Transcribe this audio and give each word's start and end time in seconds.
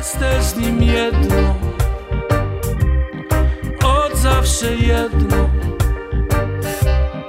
jesteś 0.00 0.42
z 0.44 0.56
nim 0.56 0.82
jedno, 0.82 1.54
od 3.84 4.16
zawsze 4.16 4.74
jedno, 4.74 5.50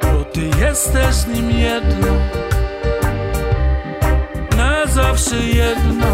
bo 0.01 0.24
ty 0.33 0.42
jesteś 0.60 1.15
z 1.15 1.28
nim 1.28 1.52
jedno, 1.52 2.07
na 4.57 4.86
zawsze 4.86 5.36
jedno. 5.36 6.07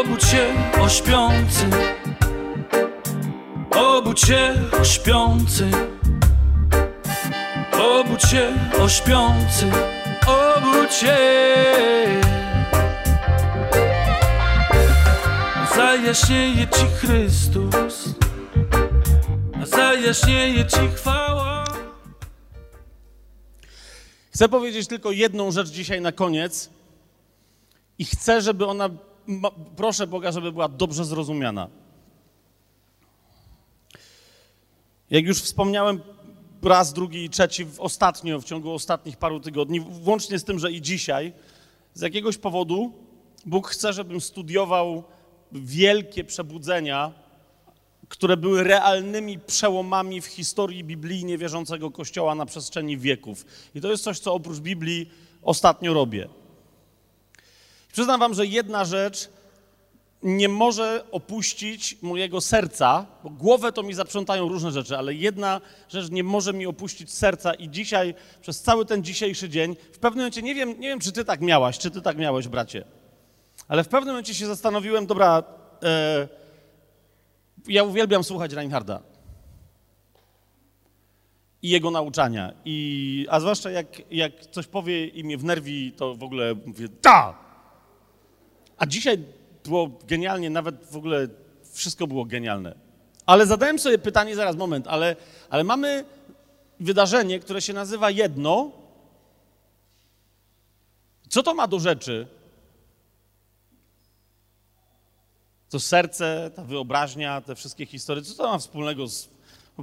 Obudź 0.00 0.24
się 0.24 0.46
o 0.80 0.88
śpiący, 0.88 1.66
obudź 3.76 4.20
się 4.20 4.54
o 4.80 4.84
śpiący, 4.84 5.70
obudź 7.72 8.22
się 8.22 8.52
o 8.84 8.88
śpiący, 8.88 9.66
obudź 10.26 10.94
się. 10.94 12.01
Zajaśnieje 15.76 16.68
Ci 16.68 16.86
Chrystus, 16.86 18.08
zajaśnieje 19.64 20.66
Ci 20.66 20.88
chwała. 20.94 21.64
Chcę 24.30 24.48
powiedzieć 24.48 24.88
tylko 24.88 25.10
jedną 25.10 25.50
rzecz 25.50 25.68
dzisiaj 25.68 26.00
na 26.00 26.12
koniec 26.12 26.70
i 27.98 28.04
chcę, 28.04 28.42
żeby 28.42 28.66
ona, 28.66 28.90
proszę 29.76 30.06
Boga, 30.06 30.32
żeby 30.32 30.52
była 30.52 30.68
dobrze 30.68 31.04
zrozumiana. 31.04 31.68
Jak 35.10 35.24
już 35.24 35.42
wspomniałem 35.42 36.00
raz, 36.62 36.92
drugi 36.92 37.24
i 37.24 37.30
trzeci 37.30 37.64
w 37.64 37.80
ostatnio, 37.80 38.40
w 38.40 38.44
ciągu 38.44 38.72
ostatnich 38.72 39.16
paru 39.16 39.40
tygodni, 39.40 39.80
włącznie 39.80 40.38
z 40.38 40.44
tym, 40.44 40.58
że 40.58 40.72
i 40.72 40.82
dzisiaj, 40.82 41.32
z 41.94 42.00
jakiegoś 42.00 42.38
powodu 42.38 42.92
Bóg 43.46 43.68
chce, 43.68 43.92
żebym 43.92 44.20
studiował 44.20 45.04
wielkie 45.52 46.24
przebudzenia, 46.24 47.12
które 48.08 48.36
były 48.36 48.64
realnymi 48.64 49.38
przełomami 49.38 50.20
w 50.20 50.26
historii 50.26 50.84
biblijnie 50.84 51.38
wierzącego 51.38 51.90
Kościoła 51.90 52.34
na 52.34 52.46
przestrzeni 52.46 52.98
wieków. 52.98 53.46
I 53.74 53.80
to 53.80 53.90
jest 53.90 54.04
coś, 54.04 54.18
co 54.18 54.34
oprócz 54.34 54.58
Biblii 54.58 55.10
ostatnio 55.42 55.94
robię. 55.94 56.28
Przyznam 57.92 58.20
wam, 58.20 58.34
że 58.34 58.46
jedna 58.46 58.84
rzecz 58.84 59.28
nie 60.22 60.48
może 60.48 61.04
opuścić 61.10 61.96
mojego 62.02 62.40
serca, 62.40 63.06
bo 63.24 63.30
głowę 63.30 63.72
to 63.72 63.82
mi 63.82 63.94
zaprzątają 63.94 64.48
różne 64.48 64.70
rzeczy, 64.70 64.98
ale 64.98 65.14
jedna 65.14 65.60
rzecz 65.88 66.10
nie 66.10 66.24
może 66.24 66.52
mi 66.52 66.66
opuścić 66.66 67.12
serca 67.12 67.54
i 67.54 67.68
dzisiaj, 67.68 68.14
przez 68.40 68.62
cały 68.62 68.86
ten 68.86 69.04
dzisiejszy 69.04 69.48
dzień, 69.48 69.76
w 69.92 69.98
pewnym 69.98 70.18
momencie, 70.18 70.42
nie 70.42 70.54
wiem, 70.54 70.80
nie 70.80 70.88
wiem 70.88 71.00
czy 71.00 71.12
ty 71.12 71.24
tak 71.24 71.40
miałaś, 71.40 71.78
czy 71.78 71.90
ty 71.90 72.02
tak 72.02 72.16
miałeś, 72.18 72.48
bracie, 72.48 72.84
ale 73.72 73.84
w 73.84 73.88
pewnym 73.88 74.14
momencie 74.14 74.34
się 74.34 74.46
zastanowiłem, 74.46 75.06
dobra, 75.06 75.42
e, 75.82 76.28
ja 77.68 77.84
uwielbiam 77.84 78.24
słuchać 78.24 78.52
Reinharda 78.52 79.02
i 81.62 81.68
jego 81.68 81.90
nauczania. 81.90 82.52
I, 82.64 83.26
a 83.30 83.40
zwłaszcza 83.40 83.70
jak, 83.70 83.86
jak 84.10 84.46
coś 84.46 84.66
powie 84.66 85.06
i 85.06 85.24
mnie 85.24 85.38
wnerwi, 85.38 85.92
to 85.92 86.14
w 86.14 86.22
ogóle 86.22 86.54
mówię, 86.66 86.88
da! 87.02 87.38
A 88.78 88.86
dzisiaj 88.86 89.18
było 89.64 89.90
genialnie, 90.08 90.50
nawet 90.50 90.86
w 90.90 90.96
ogóle 90.96 91.28
wszystko 91.72 92.06
było 92.06 92.24
genialne. 92.24 92.74
Ale 93.26 93.46
zadałem 93.46 93.78
sobie 93.78 93.98
pytanie, 93.98 94.36
zaraz, 94.36 94.56
moment, 94.56 94.86
ale, 94.86 95.16
ale 95.50 95.64
mamy 95.64 96.04
wydarzenie, 96.80 97.40
które 97.40 97.62
się 97.62 97.72
nazywa 97.72 98.10
jedno. 98.10 98.72
Co 101.28 101.42
to 101.42 101.54
ma 101.54 101.66
do 101.66 101.80
rzeczy? 101.80 102.41
To 105.72 105.80
serce, 105.80 106.50
ta 106.56 106.64
wyobraźnia, 106.64 107.40
te 107.40 107.54
wszystkie 107.54 107.86
historie, 107.86 108.22
co 108.22 108.34
to 108.34 108.52
ma 108.52 108.58
wspólnego 108.58 109.08
z 109.08 109.28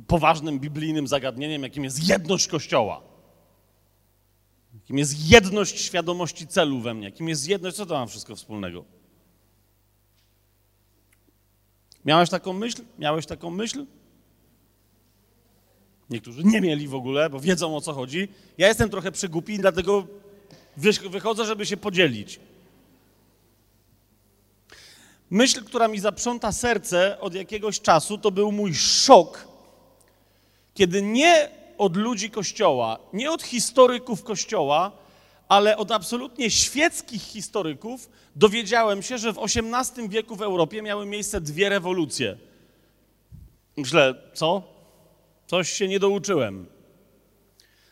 poważnym 0.07 0.59
biblijnym 0.59 1.07
zagadnieniem, 1.07 1.63
jakim 1.63 1.83
jest 1.83 2.09
jedność 2.09 2.47
Kościoła? 2.47 3.01
Jakim 4.73 4.97
jest 4.97 5.31
jedność 5.31 5.81
świadomości 5.81 6.47
celu 6.47 6.79
we 6.79 6.93
mnie? 6.93 7.05
Jakim 7.05 7.29
jest 7.29 7.47
jedność? 7.47 7.77
Co 7.77 7.85
to 7.85 7.93
ma 7.93 8.05
wszystko 8.05 8.35
wspólnego? 8.35 8.85
Miałeś 12.05 12.29
taką 12.29 12.53
myśl? 12.53 12.81
Miałeś 12.99 13.25
taką 13.25 13.49
myśl? 13.49 13.85
Niektórzy 16.09 16.43
nie 16.43 16.61
mieli 16.61 16.87
w 16.87 16.95
ogóle, 16.95 17.29
bo 17.29 17.39
wiedzą 17.39 17.75
o 17.75 17.81
co 17.81 17.93
chodzi. 17.93 18.27
Ja 18.57 18.67
jestem 18.67 18.89
trochę 18.89 19.11
przygłupi, 19.11 19.57
dlatego 19.57 20.07
wychodzę, 21.09 21.45
żeby 21.45 21.65
się 21.65 21.77
podzielić. 21.77 22.39
Myśl, 25.29 25.63
która 25.63 25.87
mi 25.87 25.99
zaprząta 25.99 26.51
serce 26.51 27.19
od 27.19 27.33
jakiegoś 27.33 27.81
czasu, 27.81 28.17
to 28.17 28.31
był 28.31 28.51
mój 28.51 28.75
szok, 28.75 29.47
kiedy 30.73 31.01
nie 31.01 31.49
od 31.77 31.97
ludzi 31.97 32.31
Kościoła, 32.31 32.99
nie 33.13 33.31
od 33.31 33.43
historyków 33.43 34.23
Kościoła, 34.23 34.91
ale 35.47 35.77
od 35.77 35.91
absolutnie 35.91 36.51
świeckich 36.51 37.21
historyków 37.21 38.09
dowiedziałem 38.35 39.03
się, 39.03 39.17
że 39.17 39.33
w 39.33 39.39
XVIII 39.39 40.09
wieku 40.09 40.35
w 40.35 40.41
Europie 40.41 40.81
miały 40.81 41.05
miejsce 41.05 41.41
dwie 41.41 41.69
rewolucje. 41.69 42.37
Myślę, 43.77 44.15
co? 44.33 44.63
Coś 45.47 45.73
się 45.73 45.87
nie 45.87 45.99
douczyłem. 45.99 46.65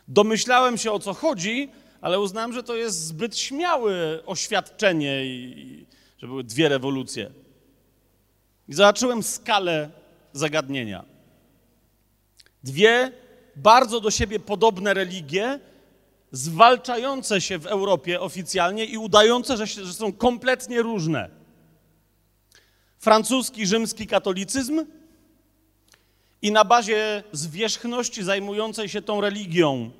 Domyślałem 0.08 0.78
się 0.78 0.92
o 0.92 0.98
co 0.98 1.14
chodzi, 1.14 1.70
ale 2.00 2.20
uznałem, 2.20 2.52
że 2.52 2.62
to 2.62 2.74
jest 2.74 3.06
zbyt 3.06 3.38
śmiałe 3.38 3.92
oświadczenie, 4.26 5.24
i, 5.24 5.86
że 6.18 6.26
były 6.26 6.44
dwie 6.44 6.68
rewolucje. 6.68 7.30
I 8.68 8.74
zobaczyłem 8.74 9.22
skalę 9.22 9.90
zagadnienia. 10.32 11.04
Dwie 12.64 13.12
bardzo 13.56 14.00
do 14.00 14.10
siebie 14.10 14.40
podobne 14.40 14.94
religie, 14.94 15.60
zwalczające 16.32 17.40
się 17.40 17.58
w 17.58 17.66
Europie 17.66 18.20
oficjalnie 18.20 18.84
i 18.84 18.98
udające, 18.98 19.56
że, 19.56 19.66
się, 19.66 19.84
że 19.84 19.94
są 19.94 20.12
kompletnie 20.12 20.82
różne. 20.82 21.30
Francuski, 22.98 23.66
rzymski 23.66 24.06
katolicyzm 24.06 24.86
i 26.42 26.52
na 26.52 26.64
bazie 26.64 27.22
zwierzchności 27.32 28.22
zajmującej 28.22 28.88
się 28.88 29.02
tą 29.02 29.20
religią 29.20 29.90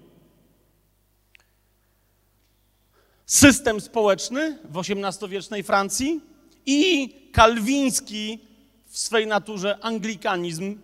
system 3.28 3.80
społeczny 3.80 4.58
w 4.64 4.78
XVIII-wiecznej 4.78 5.62
Francji 5.62 6.20
i 6.66 7.08
kalwiński 7.32 8.38
w 8.86 8.98
swej 8.98 9.26
naturze 9.26 9.78
anglikanizm 9.82 10.78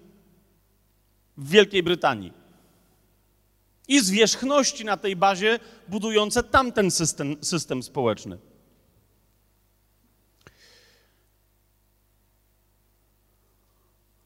w 1.37 1.51
Wielkiej 1.51 1.83
Brytanii. 1.83 2.33
I 3.89 4.01
zwierzchności 4.01 4.85
na 4.85 4.97
tej 4.97 5.17
bazie 5.17 5.59
budujące 5.89 6.43
tamten 6.43 6.91
system, 6.91 7.37
system 7.41 7.83
społeczny. 7.83 8.39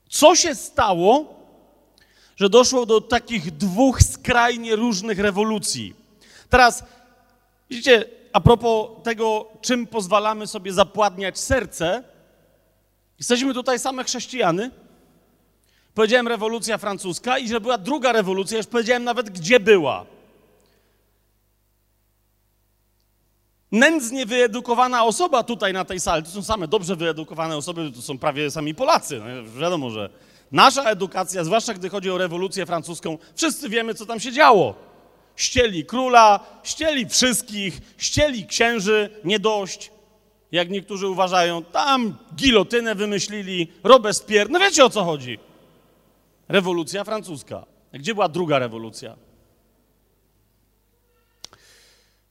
Co 0.09 0.37
się 0.37 0.55
stało, 0.55 1.35
że 2.37 2.51
doszło 2.51 2.87
do 2.87 3.01
takich 3.01 3.51
dwóch 3.51 4.03
skrajnie 4.03 4.77
różnych 4.77 5.19
rewolucji? 5.19 5.95
Teraz, 6.51 6.85
widzicie, 7.71 8.05
a 8.33 8.41
propos 8.41 8.91
tego, 9.03 9.47
czym 9.61 9.87
pozwalamy 9.87 10.47
sobie 10.47 10.73
zapładniać 10.73 11.39
serce, 11.39 12.05
jesteśmy 13.19 13.55
tutaj 13.55 13.79
same 13.79 14.05
chrześcijany. 14.05 14.71
Powiedziałem 15.95 16.29
rewolucja 16.29 16.79
francuska 16.79 17.39
i 17.39 17.49
że 17.49 17.61
była 17.61 17.79
druga 17.79 18.13
rewolucja, 18.13 18.57
już 18.57 18.67
powiedziałem 18.67 19.05
nawet 19.05 19.31
gdzie 19.31 19.61
była. 19.61 20.07
Nędznie 23.73 24.27
wyedukowana 24.27 25.05
osoba 25.05 25.43
tutaj 25.43 25.73
na 25.73 25.85
tej 25.85 26.01
sali, 26.01 26.25
to 26.25 26.31
są 26.31 26.43
same 26.43 26.69
dobrze 26.69 26.97
wyedukowane 26.97 27.57
osoby, 27.57 27.93
to 27.93 28.03
są 28.03 28.19
prawie 28.19 28.51
sami 28.51 28.75
Polacy. 28.75 29.21
No, 29.21 29.61
wiadomo, 29.61 29.91
że 29.91 30.11
nasza 30.53 30.85
edukacja, 30.85 31.45
zwłaszcza 31.45 31.75
gdy 31.75 31.89
chodzi 31.89 32.11
o 32.11 32.19
rewolucję 32.19 32.67
francuską, 32.67 33.19
wszyscy 33.35 33.69
wiemy, 33.69 33.95
co 33.95 34.07
tam 34.07 34.21
się 34.21 34.33
działo. 34.33 34.88
Ścieli 35.39 35.85
króla, 35.85 36.41
ścieli 36.63 37.09
wszystkich, 37.09 37.81
ścieli 37.97 38.47
księży, 38.47 39.11
nie 39.25 39.39
dość. 39.39 39.91
Jak 40.53 40.71
niektórzy 40.71 41.09
uważają, 41.09 41.65
tam 41.65 42.19
gilotynę 42.35 42.95
wymyślili, 42.95 43.73
Robespierre, 43.85 44.53
no 44.53 44.59
wiecie 44.61 44.85
o 44.85 44.91
co 44.91 45.05
chodzi. 45.05 45.39
Rewolucja 46.49 47.05
francuska. 47.05 47.67
Gdzie 47.93 48.15
była 48.15 48.29
druga 48.29 48.59
rewolucja? 48.59 49.17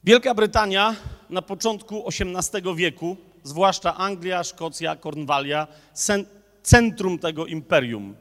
Wielka 0.04 0.34
Brytania 0.34 0.96
na 1.30 1.42
początku 1.42 2.04
XVIII 2.08 2.76
wieku, 2.76 3.18
zwłaszcza 3.44 3.96
Anglia, 3.98 4.44
Szkocja, 4.44 4.96
Kornwalia, 4.96 5.68
centrum 6.64 7.20
tego 7.20 7.46
imperium. 7.46 8.16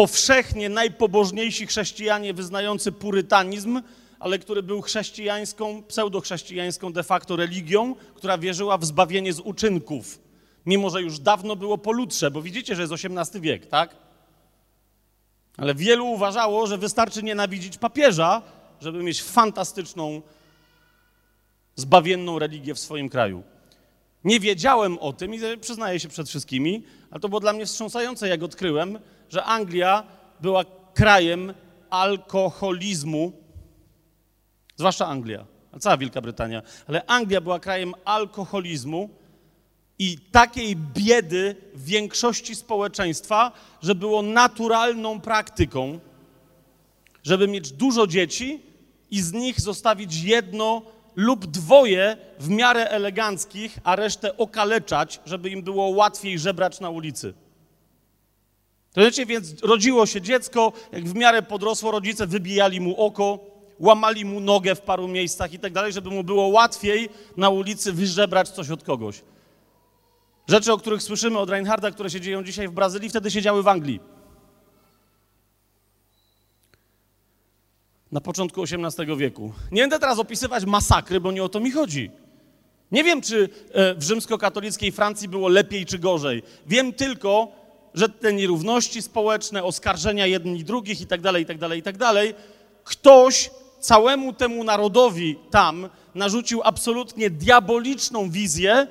Powszechnie 0.00 0.68
najpobożniejsi 0.68 1.66
chrześcijanie 1.66 2.34
wyznający 2.34 2.92
purytanizm 2.92 3.82
ale 4.18 4.38
który 4.38 4.62
był 4.62 4.82
chrześcijańską, 4.82 5.82
pseudochrześcijańską 5.82 6.92
de 6.92 7.02
facto 7.02 7.36
religią, 7.36 7.94
która 8.14 8.38
wierzyła 8.38 8.78
w 8.78 8.84
zbawienie 8.84 9.32
z 9.32 9.40
uczynków. 9.40 10.20
Mimo, 10.66 10.90
że 10.90 11.02
już 11.02 11.18
dawno 11.18 11.56
było 11.56 11.78
po 11.78 11.92
lutrze, 11.92 12.30
bo 12.30 12.42
widzicie, 12.42 12.76
że 12.76 12.82
jest 12.82 12.92
XVIII 12.92 13.40
wiek, 13.40 13.66
tak? 13.66 13.96
Ale 15.56 15.74
wielu 15.74 16.06
uważało, 16.06 16.66
że 16.66 16.78
wystarczy 16.78 17.22
nienawidzić 17.22 17.78
papieża, 17.78 18.42
żeby 18.80 19.02
mieć 19.02 19.22
fantastyczną, 19.22 20.22
zbawienną 21.76 22.38
religię 22.38 22.74
w 22.74 22.78
swoim 22.78 23.08
kraju. 23.08 23.42
Nie 24.24 24.40
wiedziałem 24.40 24.98
o 24.98 25.12
tym 25.12 25.34
i 25.34 25.40
przyznaję 25.60 26.00
się 26.00 26.08
przed 26.08 26.28
wszystkimi, 26.28 26.82
ale 27.10 27.20
to 27.20 27.28
było 27.28 27.40
dla 27.40 27.52
mnie 27.52 27.66
wstrząsające, 27.66 28.28
jak 28.28 28.42
odkryłem, 28.42 28.98
że 29.30 29.44
Anglia 29.44 30.04
była 30.40 30.64
krajem 30.94 31.54
alkoholizmu, 31.90 33.32
zwłaszcza 34.76 35.06
Anglia, 35.06 35.46
cała 35.80 35.96
Wielka 35.96 36.20
Brytania, 36.20 36.62
ale 36.86 37.06
Anglia 37.06 37.40
była 37.40 37.58
krajem 37.58 37.94
alkoholizmu 38.04 39.10
i 39.98 40.18
takiej 40.32 40.76
biedy 40.76 41.56
w 41.74 41.84
większości 41.84 42.56
społeczeństwa, 42.56 43.52
że 43.82 43.94
było 43.94 44.22
naturalną 44.22 45.20
praktyką, 45.20 45.98
żeby 47.22 47.48
mieć 47.48 47.72
dużo 47.72 48.06
dzieci 48.06 48.62
i 49.10 49.20
z 49.20 49.32
nich 49.32 49.60
zostawić 49.60 50.22
jedno 50.22 50.82
lub 51.16 51.46
dwoje 51.46 52.16
w 52.38 52.48
miarę 52.48 52.90
eleganckich, 52.90 53.78
a 53.84 53.96
resztę 53.96 54.36
okaleczać, 54.36 55.20
żeby 55.26 55.50
im 55.50 55.62
było 55.62 55.88
łatwiej 55.88 56.38
żebrać 56.38 56.80
na 56.80 56.90
ulicy. 56.90 57.34
To 58.92 59.00
wiecie, 59.00 59.26
więc 59.26 59.62
rodziło 59.62 60.06
się 60.06 60.20
dziecko, 60.20 60.72
jak 60.92 61.04
w 61.04 61.14
miarę 61.14 61.42
podrosło, 61.42 61.90
rodzice 61.90 62.26
wybijali 62.26 62.80
mu 62.80 63.00
oko, 63.00 63.38
łamali 63.78 64.24
mu 64.24 64.40
nogę 64.40 64.74
w 64.74 64.80
paru 64.80 65.08
miejscach 65.08 65.52
i 65.52 65.58
tak 65.58 65.72
dalej, 65.72 65.92
żeby 65.92 66.10
mu 66.10 66.24
było 66.24 66.46
łatwiej 66.46 67.08
na 67.36 67.48
ulicy 67.48 67.92
wyżebrać 67.92 68.48
coś 68.48 68.70
od 68.70 68.84
kogoś. 68.84 69.22
Rzeczy, 70.48 70.72
o 70.72 70.78
których 70.78 71.02
słyszymy 71.02 71.38
od 71.38 71.50
Reinharda, 71.50 71.90
które 71.90 72.10
się 72.10 72.20
dzieją 72.20 72.44
dzisiaj 72.44 72.68
w 72.68 72.72
Brazylii, 72.72 73.08
wtedy 73.08 73.30
się 73.30 73.42
działy 73.42 73.62
w 73.62 73.68
Anglii. 73.68 74.00
Na 78.12 78.20
początku 78.20 78.62
XVIII 78.62 79.16
wieku. 79.16 79.52
Nie 79.72 79.82
będę 79.82 79.98
teraz 79.98 80.18
opisywać 80.18 80.64
masakry, 80.64 81.20
bo 81.20 81.32
nie 81.32 81.44
o 81.44 81.48
to 81.48 81.60
mi 81.60 81.70
chodzi. 81.70 82.10
Nie 82.92 83.04
wiem, 83.04 83.22
czy 83.22 83.48
e, 83.72 83.94
w 83.94 84.02
rzymskokatolickiej 84.02 84.92
Francji 84.92 85.28
było 85.28 85.48
lepiej 85.48 85.86
czy 85.86 85.98
gorzej. 85.98 86.42
Wiem 86.66 86.92
tylko, 86.92 87.52
że 87.94 88.08
te 88.08 88.32
nierówności 88.32 89.02
społeczne, 89.02 89.64
oskarżenia 89.64 90.26
jedni 90.26 90.64
drugich 90.64 91.00
i 91.00 91.06
tak 91.06 91.20
dalej, 91.20 91.42
i 91.42 91.46
tak 91.46 91.58
dalej, 91.58 91.78
i 91.78 91.82
tak 91.82 91.96
dalej, 91.96 92.34
ktoś 92.84 93.50
całemu 93.80 94.32
temu 94.32 94.64
narodowi 94.64 95.36
tam 95.50 95.88
narzucił 96.14 96.60
absolutnie 96.64 97.30
diaboliczną 97.30 98.30
wizję 98.30 98.86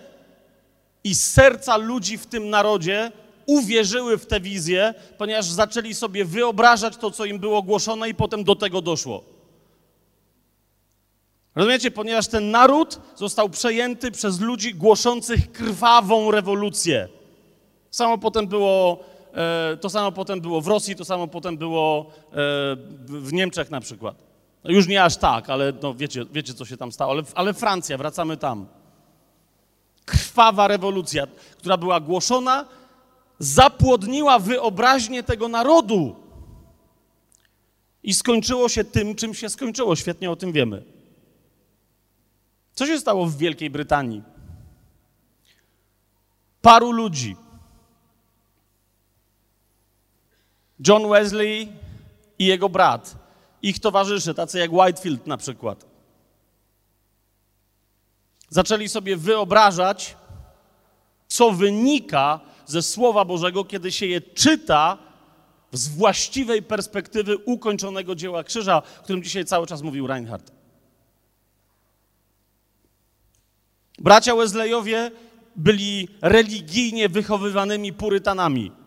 i 1.04 1.16
serca 1.16 1.78
ludzi 1.78 2.18
w 2.18 2.26
tym 2.26 2.50
narodzie 2.50 3.12
uwierzyły 3.46 4.18
w 4.18 4.26
tę 4.26 4.40
wizję, 4.40 4.94
ponieważ 5.18 5.46
zaczęli 5.46 5.94
sobie 5.94 6.26
wyobrażać 6.26 6.98
to, 6.98 7.12
co 7.12 7.26
im 7.26 7.40
było 7.40 7.64
głoszone 7.64 8.10
i 8.10 8.16
potem 8.16 8.44
do 8.44 8.56
tego 8.56 8.82
doszło. 8.82 9.24
Rozumiecie? 11.56 11.92
Ponieważ 11.92 12.28
ten 12.28 12.52
naród 12.52 13.00
został 13.16 13.50
przejęty 13.50 14.12
przez 14.12 14.40
ludzi 14.40 14.76
głoszących 14.76 15.52
krwawą 15.52 16.32
rewolucję. 16.32 17.08
Samo 17.92 18.18
potem 18.18 18.48
było, 18.48 19.00
e, 19.34 19.78
to 19.78 19.90
samo 19.90 20.12
potem 20.12 20.42
było 20.42 20.62
w 20.62 20.68
Rosji, 20.68 20.96
to 20.96 21.06
samo 21.06 21.28
potem 21.28 21.58
było 21.58 22.06
e, 22.06 22.34
w 23.06 23.34
Niemczech 23.34 23.70
na 23.72 23.82
przykład. 23.82 24.16
No 24.64 24.72
już 24.72 24.88
nie 24.88 25.04
aż 25.04 25.18
tak, 25.18 25.50
ale 25.50 25.74
no 25.82 25.94
wiecie, 25.94 26.26
wiecie, 26.32 26.54
co 26.54 26.66
się 26.66 26.78
tam 26.78 26.92
stało. 26.92 27.12
Ale, 27.12 27.24
ale 27.36 27.54
Francja, 27.54 27.98
wracamy 27.98 28.38
tam. 28.38 28.68
Krwawa 30.06 30.68
rewolucja, 30.68 31.28
która 31.58 31.78
była 31.78 32.00
głoszona, 32.00 32.66
zapłodniła 33.40 34.40
wyobraźnię 34.40 35.24
tego 35.24 35.48
narodu. 35.48 36.16
I 38.04 38.14
skończyło 38.14 38.70
się 38.70 38.84
tym, 38.84 39.16
czym 39.16 39.34
się 39.34 39.50
skończyło. 39.50 39.96
Świetnie 39.96 40.32
o 40.32 40.36
tym 40.36 40.52
wiemy. 40.52 40.84
Co 42.74 42.86
się 42.86 43.00
stało 43.00 43.26
w 43.26 43.38
Wielkiej 43.38 43.70
Brytanii? 43.70 44.24
Paru 46.62 46.92
ludzi 46.92 47.36
John 50.88 51.10
Wesley 51.10 51.72
i 52.40 52.46
jego 52.46 52.70
brat, 52.70 53.16
ich 53.62 53.80
towarzysze, 53.80 54.34
tacy 54.34 54.60
jak 54.60 54.74
Whitefield 54.74 55.28
na 55.28 55.38
przykład, 55.38 55.86
zaczęli 58.50 58.90
sobie 58.90 59.18
wyobrażać, 59.18 60.18
co 61.28 61.52
wynika 61.52 62.40
ze 62.66 62.82
Słowa 62.82 63.26
Bożego, 63.26 63.66
kiedy 63.66 63.92
się 63.92 64.06
je 64.06 64.22
czyta 64.22 64.98
z 65.72 65.88
właściwej 65.88 66.64
perspektywy 66.64 67.38
ukończonego 67.38 68.16
dzieła 68.16 68.44
krzyża, 68.44 68.78
o 68.78 69.04
którym 69.04 69.24
dzisiaj 69.24 69.46
cały 69.46 69.68
czas 69.68 69.82
mówił 69.82 70.08
Reinhardt. 70.08 70.52
Bracia 74.00 74.36
Wesleyowie 74.36 75.12
byli 75.56 76.08
religijnie 76.22 77.10
wychowywanymi 77.10 77.94
purytanami. 77.94 78.79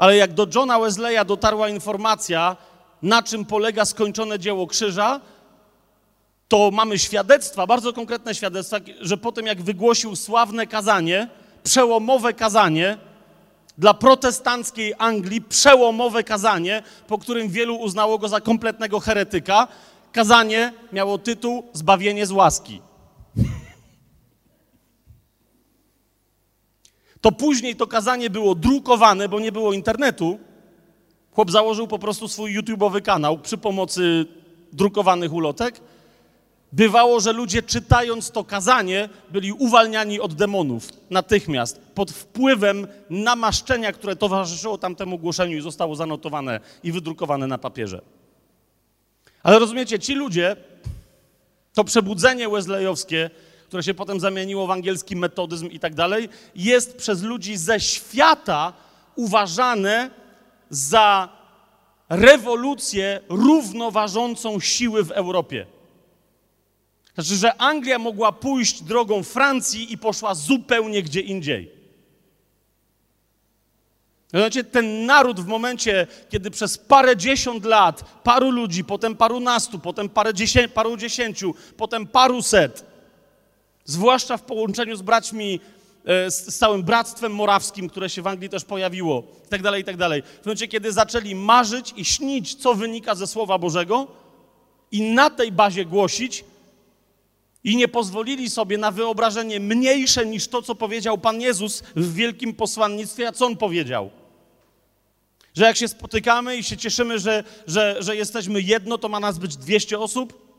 Ale 0.00 0.16
jak 0.16 0.32
do 0.32 0.46
Johna 0.54 0.78
Wesleya 0.78 1.24
dotarła 1.26 1.68
informacja, 1.68 2.56
na 3.02 3.22
czym 3.22 3.44
polega 3.44 3.84
skończone 3.84 4.38
dzieło 4.38 4.66
krzyża, 4.66 5.20
to 6.48 6.70
mamy 6.70 6.98
świadectwa, 6.98 7.66
bardzo 7.66 7.92
konkretne 7.92 8.34
świadectwa, 8.34 8.76
że 9.00 9.16
po 9.16 9.32
tym 9.32 9.46
jak 9.46 9.62
wygłosił 9.62 10.16
sławne 10.16 10.66
kazanie, 10.66 11.28
przełomowe 11.64 12.32
kazanie 12.32 12.98
dla 13.78 13.94
protestanckiej 13.94 14.94
Anglii, 14.98 15.42
przełomowe 15.42 16.24
kazanie, 16.24 16.82
po 17.06 17.18
którym 17.18 17.48
wielu 17.48 17.76
uznało 17.76 18.18
go 18.18 18.28
za 18.28 18.40
kompletnego 18.40 19.00
heretyka, 19.00 19.68
kazanie 20.12 20.72
miało 20.92 21.18
tytuł 21.18 21.64
Zbawienie 21.72 22.26
z 22.26 22.32
łaski. 22.32 22.80
To 27.20 27.32
później 27.32 27.76
to 27.76 27.86
kazanie 27.86 28.30
było 28.30 28.54
drukowane, 28.54 29.28
bo 29.28 29.40
nie 29.40 29.52
było 29.52 29.72
internetu. 29.72 30.38
Chłop 31.32 31.50
założył 31.50 31.86
po 31.86 31.98
prostu 31.98 32.28
swój 32.28 32.58
YouTube'owy 32.58 33.02
kanał 33.02 33.38
przy 33.38 33.58
pomocy 33.58 34.26
drukowanych 34.72 35.32
ulotek. 35.32 35.80
Bywało, 36.72 37.20
że 37.20 37.32
ludzie 37.32 37.62
czytając 37.62 38.30
to 38.30 38.44
kazanie 38.44 39.08
byli 39.30 39.52
uwalniani 39.52 40.20
od 40.20 40.34
demonów 40.34 40.88
natychmiast, 41.10 41.80
pod 41.94 42.10
wpływem 42.10 42.86
namaszczenia, 43.10 43.92
które 43.92 44.16
towarzyszyło 44.16 44.78
tamtemu 44.78 45.18
głoszeniu 45.18 45.58
i 45.58 45.60
zostało 45.60 45.96
zanotowane 45.96 46.60
i 46.82 46.92
wydrukowane 46.92 47.46
na 47.46 47.58
papierze. 47.58 48.02
Ale 49.42 49.58
rozumiecie, 49.58 49.98
ci 49.98 50.14
ludzie, 50.14 50.56
to 51.74 51.84
przebudzenie 51.84 52.48
wesleyowskie, 52.48 53.30
które 53.70 53.82
się 53.82 53.94
potem 53.94 54.20
zamieniło 54.20 54.66
w 54.66 54.70
angielski 54.70 55.16
metodyzm 55.16 55.66
i 55.66 55.80
tak 55.80 55.94
dalej, 55.94 56.28
jest 56.54 56.96
przez 56.96 57.22
ludzi 57.22 57.56
ze 57.56 57.80
świata 57.80 58.72
uważane 59.16 60.10
za 60.70 61.28
rewolucję 62.08 63.20
równoważącą 63.28 64.60
siły 64.60 65.04
w 65.04 65.10
Europie. 65.10 65.66
Znaczy, 67.14 67.36
że 67.36 67.62
Anglia 67.62 67.98
mogła 67.98 68.32
pójść 68.32 68.82
drogą 68.82 69.22
Francji 69.22 69.92
i 69.92 69.98
poszła 69.98 70.34
zupełnie 70.34 71.02
gdzie 71.02 71.20
indziej. 71.20 71.72
Znaczy, 74.30 74.64
ten 74.64 75.06
naród 75.06 75.40
w 75.40 75.46
momencie, 75.46 76.06
kiedy 76.28 76.50
przez 76.50 76.78
parę 76.78 77.16
dziesiąt 77.16 77.64
lat, 77.64 78.04
paru 78.22 78.50
ludzi, 78.50 78.84
potem 78.84 79.16
parunastu, 79.16 79.78
potem 79.78 80.08
parę 80.08 80.34
dziesię, 80.34 80.68
paru 80.68 80.96
dziesięciu, 80.96 81.54
potem 81.76 82.06
paru 82.06 82.42
set, 82.42 82.89
zwłaszcza 83.90 84.36
w 84.36 84.42
połączeniu 84.42 84.96
z 84.96 85.02
braćmi, 85.02 85.60
e, 86.04 86.30
z, 86.30 86.58
całym 86.58 86.82
bractwem 86.82 87.34
morawskim, 87.34 87.88
które 87.88 88.10
się 88.10 88.22
w 88.22 88.26
Anglii 88.26 88.48
też 88.48 88.64
pojawiło, 88.64 89.22
i 89.46 89.48
tak 89.48 89.62
dalej, 89.62 89.82
i 89.82 89.84
tak. 89.84 89.96
W 89.96 90.46
momencie, 90.46 90.68
kiedy 90.68 90.92
zaczęli 90.92 91.34
marzyć 91.34 91.92
i 91.96 92.04
śnić, 92.04 92.54
co 92.54 92.74
wynika 92.74 93.14
ze 93.14 93.26
Słowa 93.26 93.58
Bożego 93.58 94.06
i 94.92 95.02
na 95.02 95.30
tej 95.30 95.52
bazie 95.52 95.84
głosić, 95.84 96.44
i 97.64 97.76
nie 97.76 97.88
pozwolili 97.88 98.50
sobie 98.50 98.78
na 98.78 98.90
wyobrażenie 98.90 99.60
mniejsze 99.60 100.26
niż 100.26 100.48
to, 100.48 100.62
co 100.62 100.74
powiedział 100.74 101.18
Pan 101.18 101.40
Jezus 101.40 101.82
w 101.96 102.14
wielkim 102.14 102.54
posłannictwie, 102.54 103.28
a 103.28 103.32
co 103.32 103.46
On 103.46 103.56
powiedział. 103.56 104.10
Że 105.54 105.64
jak 105.64 105.76
się 105.76 105.88
spotykamy 105.88 106.56
i 106.56 106.64
się 106.64 106.76
cieszymy, 106.76 107.18
że, 107.18 107.44
że, 107.66 107.96
że 108.00 108.16
jesteśmy 108.16 108.62
jedno, 108.62 108.98
to 108.98 109.08
ma 109.08 109.20
nas 109.20 109.38
być 109.38 109.56
200 109.56 109.98
osób? 109.98 110.49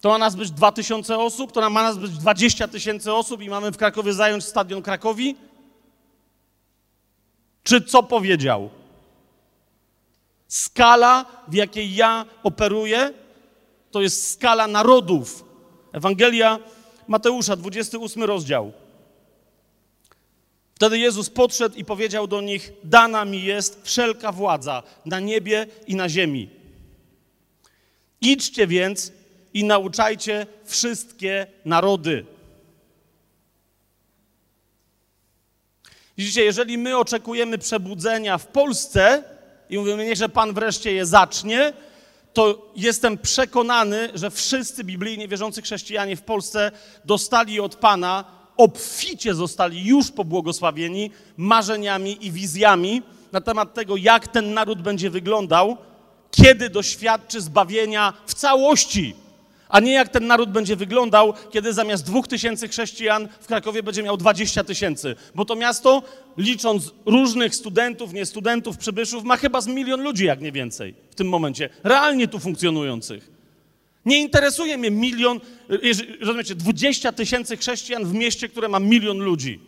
To 0.00 0.08
ma 0.08 0.18
nas 0.18 0.36
być 0.36 0.50
2000 0.50 1.18
osób, 1.18 1.52
to 1.52 1.70
ma 1.70 1.82
nas 1.82 1.98
być 1.98 2.10
20 2.10 2.68
tysięcy 2.68 3.12
osób 3.12 3.42
i 3.42 3.48
mamy 3.48 3.70
w 3.70 3.76
Krakowie 3.76 4.12
zająć 4.12 4.44
stadion 4.44 4.82
Krakowi? 4.82 5.36
Czy 7.62 7.80
co 7.80 8.02
powiedział? 8.02 8.70
Skala, 10.48 11.24
w 11.48 11.54
jakiej 11.54 11.94
ja 11.94 12.26
operuję, 12.42 13.12
To 13.90 14.02
jest 14.02 14.30
skala 14.32 14.66
narodów. 14.66 15.44
Ewangelia 15.92 16.58
Mateusza, 17.08 17.56
28 17.56 18.22
rozdział. 18.22 18.72
Wtedy 20.74 20.98
Jezus 20.98 21.30
podszedł 21.30 21.76
i 21.76 21.84
powiedział 21.84 22.26
do 22.26 22.40
nich: 22.40 22.72
Dana 22.84 23.24
mi 23.24 23.42
jest 23.42 23.80
wszelka 23.82 24.32
władza 24.32 24.82
na 25.04 25.20
niebie 25.20 25.66
i 25.86 25.94
na 25.94 26.08
ziemi. 26.08 26.48
Idźcie 28.20 28.66
więc 28.66 29.12
i 29.58 29.64
nauczajcie 29.64 30.46
wszystkie 30.64 31.46
narody. 31.64 32.24
Widzicie, 36.18 36.44
jeżeli 36.44 36.78
my 36.78 36.98
oczekujemy 36.98 37.58
przebudzenia 37.58 38.38
w 38.38 38.46
Polsce 38.46 39.24
i 39.70 39.78
mówimy 39.78 40.06
nie, 40.06 40.16
że 40.16 40.28
Pan 40.28 40.54
wreszcie 40.54 40.92
je 40.92 41.06
zacznie, 41.06 41.72
to 42.32 42.72
jestem 42.76 43.18
przekonany, 43.18 44.08
że 44.14 44.30
wszyscy 44.30 44.84
biblijnie 44.84 45.28
wierzący 45.28 45.62
chrześcijanie 45.62 46.16
w 46.16 46.22
Polsce 46.22 46.70
dostali 47.04 47.60
od 47.60 47.76
Pana, 47.76 48.24
obficie 48.56 49.34
zostali 49.34 49.86
już 49.86 50.10
pobłogosławieni 50.10 51.10
marzeniami 51.36 52.26
i 52.26 52.32
wizjami 52.32 53.02
na 53.32 53.40
temat 53.40 53.74
tego, 53.74 53.96
jak 53.96 54.28
ten 54.28 54.54
naród 54.54 54.82
będzie 54.82 55.10
wyglądał, 55.10 55.76
kiedy 56.30 56.70
doświadczy 56.70 57.40
zbawienia 57.40 58.12
w 58.26 58.34
całości 58.34 59.27
a 59.68 59.80
nie 59.80 59.92
jak 59.92 60.08
ten 60.08 60.26
naród 60.26 60.50
będzie 60.50 60.76
wyglądał, 60.76 61.34
kiedy 61.50 61.72
zamiast 61.72 62.06
dwóch 62.06 62.28
tysięcy 62.28 62.68
chrześcijan 62.68 63.28
w 63.40 63.46
Krakowie 63.46 63.82
będzie 63.82 64.02
miał 64.02 64.16
20 64.16 64.64
tysięcy. 64.64 65.16
Bo 65.34 65.44
to 65.44 65.56
miasto, 65.56 66.02
licząc 66.36 66.92
różnych 67.06 67.54
studentów, 67.54 68.12
nie 68.12 68.26
studentów, 68.26 68.76
przybyszów, 68.76 69.24
ma 69.24 69.36
chyba 69.36 69.60
z 69.60 69.66
milion 69.66 70.02
ludzi, 70.02 70.24
jak 70.24 70.40
nie 70.40 70.52
więcej 70.52 70.94
w 71.10 71.14
tym 71.14 71.28
momencie, 71.28 71.68
realnie 71.84 72.28
tu 72.28 72.38
funkcjonujących. 72.38 73.30
Nie 74.04 74.20
interesuje 74.20 74.78
mnie 74.78 74.90
milion, 74.90 75.40
rozumiecie, 76.20 76.54
20 76.54 77.12
tysięcy 77.12 77.56
chrześcijan 77.56 78.04
w 78.04 78.14
mieście, 78.14 78.48
które 78.48 78.68
ma 78.68 78.80
milion 78.80 79.18
ludzi. 79.18 79.60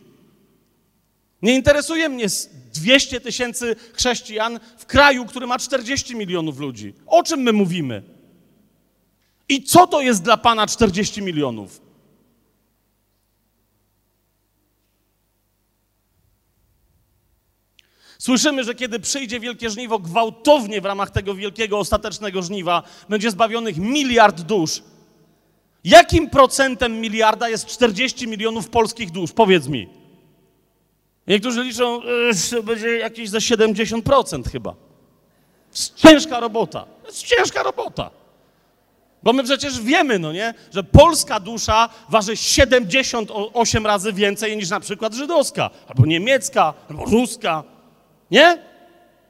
Nie 1.43 1.55
interesuje 1.55 2.09
mnie 2.09 2.27
200 2.75 3.21
tysięcy 3.21 3.77
chrześcijan 3.93 4.61
w 4.79 4.87
kraju, 4.87 5.27
który 5.27 5.47
ma 5.47 5.59
40 5.59 6.17
milionów 6.17 6.59
ludzi. 6.59 6.95
O 7.07 7.23
czym 7.23 7.41
my 7.41 7.53
mówimy? 7.53 8.03
I 9.51 9.63
co 9.63 9.87
to 9.87 10.01
jest 10.01 10.23
dla 10.23 10.37
Pana 10.37 10.67
40 10.67 11.23
milionów? 11.23 11.81
Słyszymy, 18.19 18.65
że 18.65 18.75
kiedy 18.75 19.01
przyjdzie 19.01 19.41
wielkie 19.41 19.71
żniwo, 19.71 19.99
gwałtownie 19.99 20.81
w 20.81 20.85
ramach 20.85 21.11
tego 21.11 21.35
wielkiego 21.35 21.79
ostatecznego 21.79 22.43
żniwa 22.43 22.83
będzie 23.09 23.31
zbawionych 23.31 23.77
miliard 23.77 24.41
dusz. 24.41 24.83
Jakim 25.85 26.31
procentem 26.31 27.01
miliarda 27.01 27.49
jest 27.49 27.67
40 27.67 28.29
milionów 28.29 28.69
polskich 28.69 29.11
dusz? 29.11 29.33
Powiedz 29.33 29.67
mi. 29.67 29.89
Niektórzy 31.27 31.65
liczą, 31.65 32.01
że 32.31 32.63
będzie 32.63 32.89
jakieś 32.89 33.29
za 33.29 33.39
70% 33.39 34.51
chyba. 34.53 34.75
Ciężka 35.97 36.41
robota. 36.41 36.87
Ciężka 37.13 37.63
robota. 37.63 38.20
Bo 39.23 39.33
my 39.33 39.45
przecież 39.45 39.81
wiemy, 39.81 40.19
no 40.19 40.33
nie, 40.33 40.55
że 40.75 40.85
polska 40.85 41.41
dusza 41.41 41.89
waży 42.09 42.37
78 42.37 43.87
razy 43.87 44.13
więcej 44.13 44.57
niż 44.57 44.71
na 44.71 44.81
przykład 44.81 45.15
żydowska, 45.15 45.71
albo 45.89 46.07
niemiecka, 46.07 46.75
albo 46.91 47.05
ruska, 47.05 47.65
nie? 48.31 48.59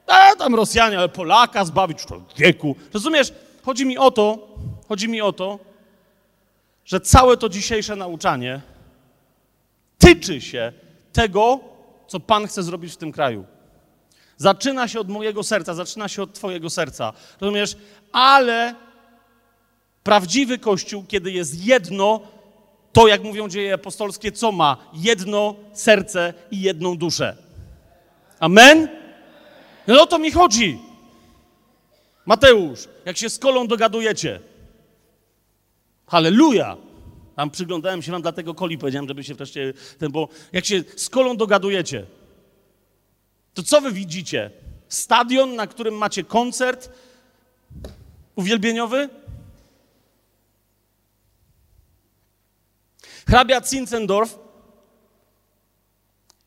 A 0.07 0.35
tam 0.37 0.55
Rosjanie, 0.55 0.97
ale 0.97 1.09
Polaka 1.09 1.65
zbawić 1.65 2.05
człowieku. 2.05 2.75
Rozumiesz? 2.93 3.33
Chodzi 3.63 3.85
mi 3.85 3.97
o 3.97 4.11
to, 4.11 4.47
chodzi 4.87 5.09
mi 5.09 5.21
o 5.21 5.33
to, 5.33 5.59
że 6.85 6.99
całe 6.99 7.37
to 7.37 7.49
dzisiejsze 7.49 7.95
nauczanie 7.95 8.61
tyczy 9.97 10.41
się 10.41 10.73
tego, 11.13 11.59
co 12.07 12.19
Pan 12.19 12.47
chce 12.47 12.63
zrobić 12.63 12.93
w 12.93 12.97
tym 12.97 13.11
kraju. 13.11 13.45
Zaczyna 14.37 14.87
się 14.87 14.99
od 14.99 15.09
mojego 15.09 15.43
serca, 15.43 15.73
zaczyna 15.73 16.07
się 16.07 16.23
od 16.23 16.33
Twojego 16.33 16.69
serca. 16.69 17.13
Rozumiesz? 17.41 17.77
Ale 18.11 18.75
Prawdziwy 20.03 20.57
Kościół, 20.57 21.03
kiedy 21.07 21.31
jest 21.31 21.65
jedno, 21.65 22.21
to 22.93 23.07
jak 23.07 23.23
mówią 23.23 23.49
dzieje 23.49 23.73
apostolskie, 23.73 24.31
co 24.31 24.51
ma? 24.51 24.77
Jedno 24.93 25.55
serce 25.73 26.33
i 26.51 26.61
jedną 26.61 26.97
duszę. 26.97 27.37
Amen? 28.39 28.89
No 29.87 30.01
o 30.01 30.07
to 30.07 30.19
mi 30.19 30.31
chodzi. 30.31 30.79
Mateusz, 32.25 32.87
jak 33.05 33.17
się 33.17 33.29
z 33.29 33.39
kolą 33.39 33.67
dogadujecie. 33.67 34.39
Halleluja! 36.07 36.77
Tam 37.35 37.49
przyglądałem 37.49 38.01
się 38.01 38.11
wam 38.11 38.21
dlatego 38.21 38.53
koli, 38.53 38.77
powiedziałem, 38.77 39.07
żeby 39.07 39.23
się 39.23 39.35
wreszcie 39.35 39.73
ten, 39.97 40.11
bo 40.11 40.27
jak 40.53 40.65
się 40.65 40.83
z 40.95 41.09
kolą 41.09 41.37
dogadujecie, 41.37 42.05
to 43.53 43.63
co 43.63 43.81
wy 43.81 43.91
widzicie? 43.91 44.51
Stadion, 44.89 45.55
na 45.55 45.67
którym 45.67 45.93
macie 45.93 46.23
koncert 46.23 46.89
uwielbieniowy? 48.35 49.09
Hrabia 53.31 53.61
Zinzendorf, 53.61 54.39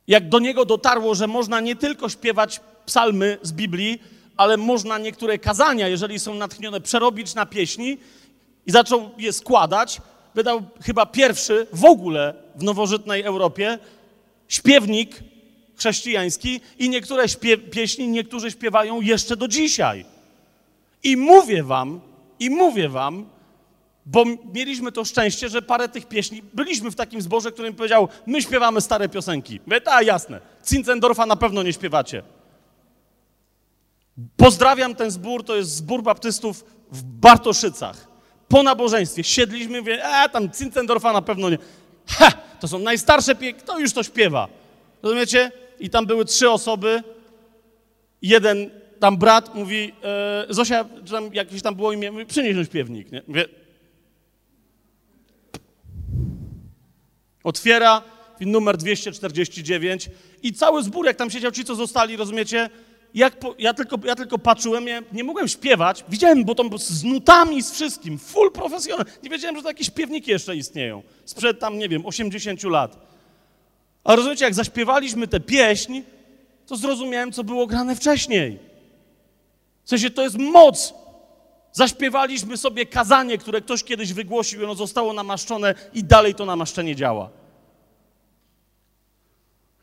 jak 0.07 0.29
do 0.29 0.39
niego 0.39 0.65
dotarło, 0.65 1.15
że 1.15 1.27
można 1.27 1.61
nie 1.61 1.77
tylko 1.77 2.09
śpiewać 2.09 2.61
psalmy 2.87 3.39
z 3.43 3.53
Biblii, 3.53 4.03
ale 4.37 4.57
można 4.57 4.99
niektóre 4.99 5.39
kazania, 5.39 5.89
jeżeli 5.89 6.19
są 6.19 6.35
natchnione, 6.35 6.81
przerobić 6.81 7.35
na 7.35 7.47
pieśni 7.47 7.99
i 8.67 8.73
zaczął 8.73 9.11
je 9.19 9.33
składać, 9.33 10.01
wydał 10.35 10.63
chyba 10.83 11.07
pierwszy 11.07 11.67
w 11.73 11.85
ogóle 11.85 12.35
w 12.57 12.63
nowożytnej 12.63 13.23
Europie 13.23 13.79
śpiewnik 14.49 15.21
chrześcijański 15.77 16.61
i 16.79 16.89
niektóre 16.89 17.25
pieśni 17.71 18.09
niektórzy 18.09 18.51
śpiewają 18.51 19.01
jeszcze 19.01 19.37
do 19.37 19.49
dzisiaj. 19.49 20.05
I 21.03 21.17
mówię 21.17 21.63
wam, 21.63 22.01
i 22.39 22.51
mówię 22.51 22.89
wam, 22.89 23.34
bo 24.07 24.25
mieliśmy 24.55 24.93
to 24.93 25.05
szczęście, 25.05 25.49
że 25.49 25.63
parę 25.63 25.89
tych 25.89 26.07
pieśni, 26.07 26.43
byliśmy 26.55 26.91
w 26.91 26.95
takim 26.95 27.23
zborze, 27.23 27.53
który 27.53 27.71
mi 27.71 27.77
powiedział, 27.77 28.09
my 28.27 28.43
śpiewamy 28.43 28.81
stare 28.81 29.09
piosenki. 29.09 29.61
Mówię, 29.67 29.81
tak, 29.81 30.07
jasne, 30.07 30.41
Zinzendorfa 30.67 31.27
na 31.27 31.37
pewno 31.37 31.63
nie 31.63 31.73
śpiewacie. 31.73 32.23
Pozdrawiam 34.37 34.95
ten 34.95 35.11
zbór, 35.11 35.45
to 35.45 35.57
jest 35.57 35.71
zbór 35.71 36.03
baptystów 36.03 36.65
w 36.93 37.03
Bartoszycach. 37.03 38.09
Po 38.49 38.63
nabożeństwie 38.63 39.25
siedliśmy, 39.25 39.81
mówię, 39.81 40.05
e, 40.05 40.29
tam 40.29 40.49
Zinzendorfa 40.55 41.13
na 41.13 41.23
pewno 41.23 41.51
nie. 41.51 41.59
Ha, 42.07 42.33
to 42.61 42.69
są 42.69 42.79
najstarsze 42.79 43.35
pieśni, 43.35 43.61
kto 43.61 43.79
już 43.79 43.93
to 43.93 44.03
śpiewa? 44.03 44.49
Rozumiecie? 45.03 45.53
I 45.81 45.91
tam 45.91 46.07
były 46.07 46.25
trzy 46.25 46.51
osoby, 46.51 47.03
jeden 48.23 48.71
tam 49.01 49.17
brat 49.17 49.55
mówi, 49.55 49.93
e, 50.05 50.47
Zosia, 50.49 50.85
tam 51.11 51.35
jakieś 51.35 51.63
tam 51.63 51.75
było 51.75 51.93
imię, 51.93 52.13
mówi, 52.13 52.27
przynieś 52.27 52.67
śpiewnik. 52.67 53.13
Nie? 53.13 53.23
Mówię, 53.29 53.45
Otwiera 57.45 58.03
numer 58.41 58.77
249 58.77 60.11
i 60.43 60.53
cały 60.53 60.83
zbór, 60.83 61.07
jak 61.07 61.17
tam 61.17 61.31
siedział 61.31 61.51
ci, 61.53 61.65
co 61.65 61.75
zostali, 61.75 62.17
rozumiecie? 62.17 62.71
Po, 63.41 63.55
ja, 63.59 63.75
tylko, 63.75 63.99
ja 64.05 64.15
tylko 64.15 64.39
patrzyłem, 64.39 64.87
ja 64.87 65.03
nie 65.13 65.25
mogłem 65.25 65.49
śpiewać. 65.49 66.05
Widziałem, 66.09 66.45
bo 66.45 66.55
to 66.55 66.79
z 66.79 67.05
nutami, 67.05 67.63
z 67.63 67.73
wszystkim, 67.73 68.19
full 68.19 68.53
profesjonal. 68.53 69.07
Nie 69.23 69.31
wiedziałem, 69.31 69.57
że 69.57 69.63
takie 69.63 69.85
śpiewniki 69.85 70.31
jeszcze 70.31 70.57
istnieją. 70.57 71.03
Sprzed 71.25 71.61
tam, 71.61 71.79
nie 71.79 71.89
wiem, 71.89 72.07
80 72.07 72.63
lat. 72.63 73.07
A 74.05 74.17
rozumiecie, 74.17 74.45
jak 74.45 74.55
zaśpiewaliśmy 74.55 75.29
tę 75.29 75.41
pieśń, 75.41 76.01
to 76.67 76.77
zrozumiałem, 76.77 77.33
co 77.33 77.45
było 77.45 77.67
grane 77.67 77.97
wcześniej. 77.97 78.59
W 79.85 79.89
sensie 79.89 80.11
to 80.11 80.23
jest 80.23 80.39
moc. 80.39 80.95
Zaśpiewaliśmy 81.75 82.57
sobie 82.57 82.87
kazanie, 82.87 83.39
które 83.39 83.61
ktoś 83.61 83.85
kiedyś 83.85 84.13
wygłosił, 84.13 84.61
i 84.61 84.65
ono 84.65 84.75
zostało 84.75 85.13
namaszczone 85.13 85.75
i 85.95 86.05
dalej 86.05 86.35
to 86.35 86.47
namaszczenie 86.47 86.97
działa. 86.97 87.31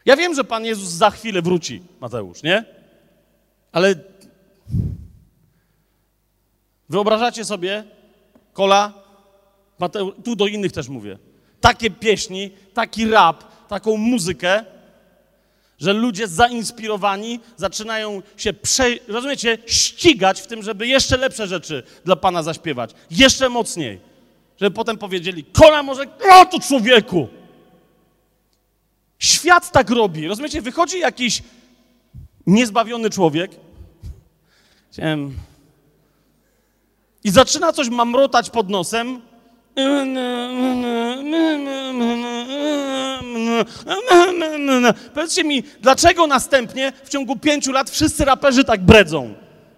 Ja 0.05 0.17
wiem, 0.17 0.35
że 0.35 0.43
Pan 0.43 0.65
Jezus 0.65 0.89
za 0.89 1.09
chwilę 1.09 1.41
wróci, 1.41 1.83
Mateusz, 1.99 2.43
nie? 2.43 2.65
Ale 3.71 3.95
wyobrażacie 6.89 7.45
sobie, 7.45 7.83
kola, 8.53 8.93
Mateusz, 9.79 10.13
tu 10.23 10.35
do 10.35 10.47
innych 10.47 10.71
też 10.71 10.89
mówię, 10.89 11.17
takie 11.61 11.91
pieśni, 11.91 12.51
taki 12.73 13.07
rap, 13.07 13.67
taką 13.67 13.97
muzykę, 13.97 14.65
że 15.81 15.93
ludzie 15.93 16.27
zainspirowani 16.27 17.39
zaczynają 17.57 18.21
się, 18.37 18.53
prze, 18.53 18.95
rozumiecie, 19.07 19.57
ścigać 19.65 20.41
w 20.41 20.47
tym, 20.47 20.63
żeby 20.63 20.87
jeszcze 20.87 21.17
lepsze 21.17 21.47
rzeczy 21.47 21.83
dla 22.05 22.15
Pana 22.15 22.43
zaśpiewać, 22.43 22.91
jeszcze 23.11 23.49
mocniej. 23.49 23.99
Żeby 24.59 24.75
potem 24.75 24.97
powiedzieli, 24.97 25.43
kola 25.43 25.83
może, 25.83 26.03
o 26.31 26.45
tu 26.45 26.59
człowieku! 26.59 27.27
Świat 29.19 29.71
tak 29.71 29.89
robi. 29.89 30.27
Rozumiecie, 30.27 30.61
wychodzi 30.61 30.99
jakiś 30.99 31.43
niezbawiony 32.47 33.09
człowiek. 33.09 33.51
I 37.23 37.29
zaczyna 37.29 37.73
coś 37.73 37.89
mamrotać 37.89 38.49
pod 38.49 38.69
nosem. 38.69 39.21
Powiedzcie 45.13 45.43
mi, 45.43 45.63
dlaczego 45.81 46.27
następnie 46.27 46.93
w 47.03 47.09
ciągu 47.09 47.35
pięciu 47.35 47.71
lat 47.71 47.89
wszyscy 47.89 48.25
raperzy 48.25 48.63
tak 48.63 48.81
bredzą 48.81 49.33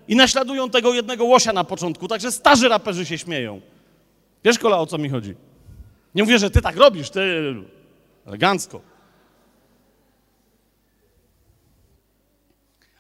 i 0.08 0.16
naśladują 0.16 0.70
tego 0.70 0.94
jednego 0.94 1.26
łosia 1.26 1.54
na 1.54 1.64
początku, 1.64 2.08
także 2.08 2.32
starzy 2.32 2.70
raperzy 2.70 3.06
się 3.06 3.18
śmieją. 3.18 3.62
Wiesz, 4.44 4.60
kola, 4.60 4.78
o 4.78 4.86
co 4.86 4.98
mi 4.98 5.10
chodzi? 5.10 5.36
Nie 6.16 6.24
mówię, 6.24 6.40
że 6.40 6.50
ty 6.50 6.62
tak 6.62 6.76
robisz, 6.76 7.10
ty 7.10 7.22
elegancko. 8.26 8.82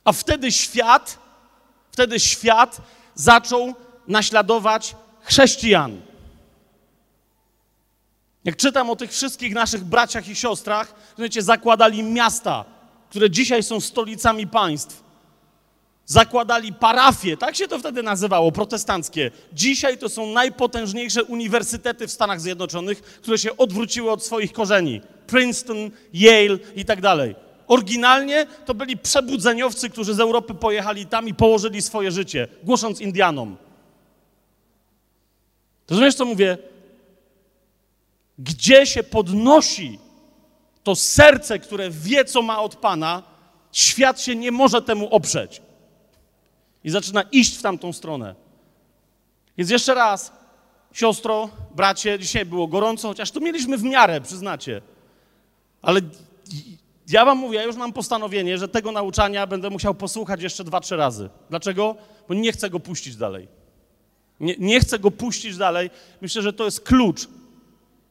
A 0.04 0.12
wtedy 0.12 0.52
świat, 0.52 1.20
wtedy 1.92 2.20
świat 2.20 2.82
zaczął 3.16 3.74
naśladować 4.08 4.96
chrześcijan. 5.22 6.02
Jak 8.46 8.56
czytam 8.56 8.90
o 8.90 8.96
tych 8.96 9.12
wszystkich 9.12 9.54
naszych 9.54 9.84
braciach 9.84 10.28
i 10.28 10.36
siostrach, 10.36 10.96
wiecie, 11.18 11.42
zakładali 11.42 12.04
miasta, 12.04 12.66
które 13.10 13.30
dzisiaj 13.30 13.64
są 13.64 13.80
stolicami 13.80 14.48
państw. 14.48 15.04
Zakładali 16.06 16.74
parafie, 16.74 17.38
tak 17.38 17.56
się 17.56 17.68
to 17.68 17.80
wtedy 17.80 18.04
nazywało, 18.04 18.52
protestanckie. 18.52 19.32
Dzisiaj 19.54 19.98
to 19.98 20.10
są 20.10 20.28
najpotężniejsze 20.28 21.24
uniwersytety 21.24 22.08
w 22.08 22.12
Stanach 22.12 22.42
Zjednoczonych, 22.42 23.02
które 23.02 23.38
się 23.38 23.58
odwróciły 23.58 24.12
od 24.12 24.26
swoich 24.26 24.54
korzeni. 24.54 25.02
Princeton, 25.28 25.92
Yale 26.14 26.58
i 26.76 26.86
tak 26.86 27.02
dalej. 27.02 27.36
Oryginalnie 27.68 28.48
to 28.66 28.74
byli 28.74 28.98
przebudzeniowcy, 28.98 29.90
którzy 29.90 30.14
z 30.14 30.20
Europy 30.20 30.54
pojechali 30.54 31.06
tam 31.06 31.28
i 31.28 31.34
położyli 31.34 31.82
swoje 31.82 32.12
życie, 32.12 32.48
głosząc 32.64 33.02
Indianom. 33.02 33.58
Rozumiesz, 35.90 36.16
co 36.16 36.26
mówię? 36.26 36.58
Gdzie 38.40 38.86
się 38.86 39.04
podnosi 39.04 40.00
to 40.84 40.96
serce, 40.96 41.60
które 41.60 41.90
wie, 41.90 42.25
co 42.25 42.42
ma 42.42 42.62
od 42.62 42.75
Pana, 42.75 43.24
świat 43.72 44.22
się 44.22 44.36
nie 44.36 44.52
może 44.52 44.82
temu 44.82 45.08
oprzeć. 45.10 45.62
I 46.84 46.90
zaczyna 46.90 47.22
iść 47.22 47.58
w 47.58 47.62
tamtą 47.62 47.94
stronę. 47.94 48.36
Więc 49.58 49.70
jeszcze 49.70 49.94
raz, 49.94 50.32
siostro, 50.94 51.50
bracie, 51.75 52.20
dzisiaj 52.20 52.46
było 52.46 52.68
gorąco, 52.68 53.08
chociaż 53.08 53.32
tu 53.32 53.42
mieliśmy 53.42 53.78
w 53.78 53.84
miarę, 53.84 54.22
przyznacie. 54.22 54.82
Ale 55.82 56.02
ja 57.10 57.25
wam 57.25 57.38
mówię, 57.38 57.58
ja 57.58 57.63
już 57.63 57.75
mam 57.75 57.94
postanowienie, 57.94 58.58
że 58.58 58.68
tego 58.68 58.92
nauczania 58.92 59.48
będę 59.48 59.70
musiał 59.70 59.96
posłuchać 59.96 60.42
jeszcze 60.42 60.63
dwa, 60.63 60.80
trzy 60.80 60.96
razy. 60.96 61.30
Dlaczego? 61.50 61.96
Bo 62.28 62.34
nie 62.34 62.52
chcę 62.52 62.70
go 62.70 62.80
puścić 62.80 63.16
dalej. 63.16 63.48
Nie, 64.40 64.56
nie 64.60 64.80
chcę 64.80 65.00
go 65.00 65.12
puścić 65.12 65.58
dalej. 65.58 65.90
Myślę, 66.22 66.42
że 66.42 66.54
to 66.54 66.66
jest 66.66 66.82
klucz. 66.82 67.28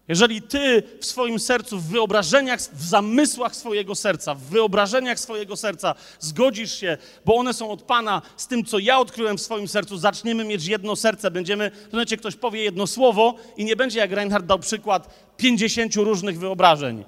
Jeżeli 0.08 0.42
ty 0.42 0.82
w 1.00 1.06
swoim 1.06 1.38
sercu, 1.38 1.78
w 1.78 1.88
wyobrażeniach, 1.88 2.60
w 2.60 2.84
zamysłach 2.84 3.56
swojego 3.56 3.94
serca, 3.94 4.34
w 4.34 4.42
wyobrażeniach 4.42 5.20
swojego 5.20 5.56
serca 5.56 5.94
zgodzisz 6.20 6.74
się, 6.74 6.98
bo 7.24 7.34
one 7.36 7.54
są 7.54 7.70
od 7.70 7.82
Pana, 7.82 8.22
z 8.36 8.46
tym, 8.46 8.64
co 8.64 8.78
ja 8.78 8.98
odkryłem 8.98 9.38
w 9.38 9.42
swoim 9.42 9.68
sercu, 9.68 9.98
zaczniemy 9.98 10.44
mieć 10.44 10.66
jedno 10.66 10.96
serce, 10.96 11.30
będziemy, 11.30 11.70
to 11.90 12.16
ktoś 12.18 12.36
powie 12.36 12.62
jedno 12.62 12.86
słowo 12.86 13.34
i 13.56 13.64
nie 13.64 13.76
będzie, 13.76 13.98
jak 13.98 14.12
Reinhard 14.12 14.46
dał 14.46 14.58
przykład, 14.58 15.14
50 15.36 15.96
różnych 15.96 16.38
wyobrażeń. 16.38 17.04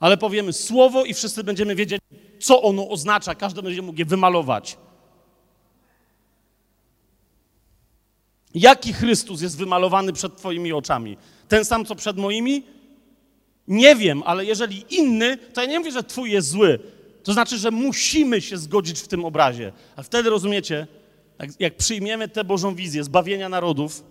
Ale 0.00 0.16
powiemy 0.16 0.52
słowo 0.52 1.04
i 1.04 1.14
wszyscy 1.14 1.44
będziemy 1.44 1.74
wiedzieć, 1.74 2.00
co 2.40 2.62
ono 2.62 2.88
oznacza, 2.88 3.34
każdy 3.34 3.62
będzie 3.62 3.82
mógł 3.82 3.98
je 3.98 4.04
wymalować. 4.04 4.76
Jaki 8.54 8.92
Chrystus 8.92 9.40
jest 9.40 9.58
wymalowany 9.58 10.12
przed 10.12 10.36
Twoimi 10.36 10.72
oczami? 10.72 11.16
Ten 11.48 11.64
sam, 11.64 11.84
co 11.84 11.94
przed 11.94 12.16
moimi? 12.16 12.62
Nie 13.68 13.96
wiem, 13.96 14.22
ale 14.26 14.44
jeżeli 14.44 14.84
inny, 14.88 15.36
to 15.36 15.60
ja 15.60 15.66
nie 15.66 15.78
mówię, 15.78 15.92
że 15.92 16.02
Twój 16.02 16.30
jest 16.30 16.48
zły. 16.48 16.78
To 17.22 17.32
znaczy, 17.32 17.58
że 17.58 17.70
musimy 17.70 18.40
się 18.40 18.56
zgodzić 18.56 19.00
w 19.00 19.08
tym 19.08 19.24
obrazie. 19.24 19.72
A 19.96 20.02
wtedy 20.02 20.30
rozumiecie, 20.30 20.86
jak, 21.38 21.50
jak 21.60 21.76
przyjmiemy 21.76 22.28
tę 22.28 22.44
Bożą 22.44 22.74
wizję 22.74 23.04
zbawienia 23.04 23.48
narodów, 23.48 24.04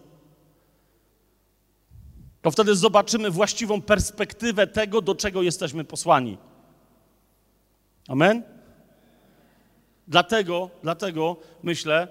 to 2.42 2.52
wtedy 2.52 2.76
zobaczymy 2.76 3.32
właściwą 3.32 3.82
perspektywę 3.82 4.68
tego, 4.68 5.02
do 5.02 5.16
czego 5.16 5.42
jesteśmy 5.42 5.84
posłani. 5.84 6.38
Amen? 8.08 8.44
Dlatego, 10.08 10.70
dlatego 10.84 11.38
myślę, 11.64 12.08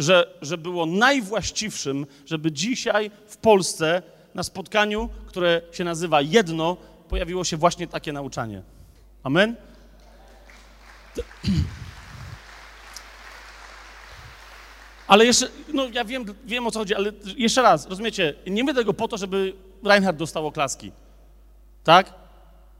że, 0.00 0.34
że 0.42 0.58
było 0.58 0.86
najwłaściwszym, 0.86 2.06
żeby 2.26 2.52
dzisiaj 2.52 3.10
w 3.26 3.36
Polsce 3.36 4.02
na 4.34 4.42
spotkaniu, 4.42 5.08
które 5.26 5.62
się 5.72 5.84
nazywa 5.84 6.20
Jedno, 6.20 6.76
pojawiło 7.08 7.44
się 7.44 7.56
właśnie 7.56 7.86
takie 7.86 8.12
nauczanie. 8.12 8.62
Amen? 9.22 9.56
Ale 15.06 15.26
jeszcze, 15.26 15.48
no 15.72 15.88
ja 15.92 16.04
wiem, 16.04 16.24
wiem 16.44 16.66
o 16.66 16.70
co 16.70 16.78
chodzi, 16.78 16.94
ale 16.94 17.12
jeszcze 17.36 17.62
raz, 17.62 17.86
rozumiecie, 17.88 18.34
nie 18.46 18.64
my 18.64 18.74
tego 18.74 18.94
po 18.94 19.08
to, 19.08 19.16
żeby 19.16 19.52
Reinhard 19.84 20.16
dostał 20.16 20.46
oklaski, 20.46 20.92
tak? 21.84 22.14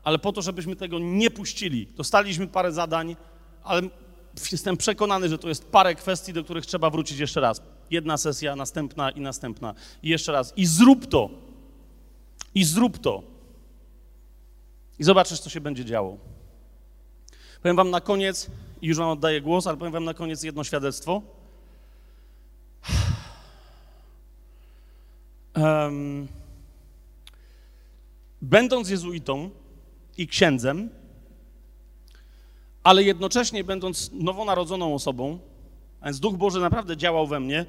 Ale 0.04 0.18
po 0.18 0.32
to, 0.32 0.42
żebyśmy 0.42 0.76
tego 0.76 0.98
nie 0.98 1.30
puścili. 1.30 1.86
Dostaliśmy 1.96 2.46
parę 2.46 2.72
zadań, 2.72 3.16
ale 3.64 3.82
jestem 4.52 4.76
przekonany, 4.76 5.28
że 5.28 5.38
to 5.38 5.48
jest 5.48 5.64
parę 5.64 5.94
kwestii, 5.94 6.32
do 6.32 6.44
których 6.44 6.66
trzeba 6.66 6.90
wrócić 6.90 7.18
jeszcze 7.18 7.40
raz. 7.40 7.62
Jedna 7.90 8.16
sesja, 8.16 8.56
następna 8.56 9.10
i 9.10 9.20
następna. 9.20 9.74
I 10.02 10.08
jeszcze 10.08 10.32
raz. 10.32 10.52
I 10.56 10.66
zrób 10.66 11.06
to. 11.06 11.30
I 12.54 12.64
zrób 12.64 12.98
to. 12.98 13.22
I 14.98 15.04
zobaczysz, 15.04 15.40
co 15.40 15.50
się 15.50 15.60
będzie 15.60 15.84
działo. 15.84 16.18
Powiem 17.62 17.76
wam 17.76 17.90
na 17.90 18.00
koniec, 18.00 18.50
i 18.82 18.86
już 18.86 18.96
wam 18.96 19.08
oddaję 19.08 19.40
głos, 19.40 19.66
ale 19.66 19.76
powiem 19.76 19.92
wam 19.92 20.04
na 20.04 20.14
koniec 20.14 20.42
jedno 20.42 20.64
świadectwo. 20.64 21.22
Będąc 28.42 28.90
jezuitą 28.90 29.50
i 30.16 30.26
księdzem, 30.28 30.90
ale 32.82 33.02
jednocześnie 33.02 33.64
będąc 33.64 34.10
nowonarodzoną 34.12 34.94
osobą, 34.94 35.38
a 36.00 36.04
więc 36.04 36.20
Duch 36.20 36.36
Boży 36.36 36.60
naprawdę 36.60 36.96
działał 36.96 37.26
we 37.26 37.40
mnie 37.40 37.66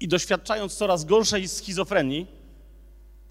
i 0.00 0.08
doświadczając 0.08 0.74
coraz 0.74 1.04
gorszej 1.04 1.48
schizofrenii, 1.48 2.26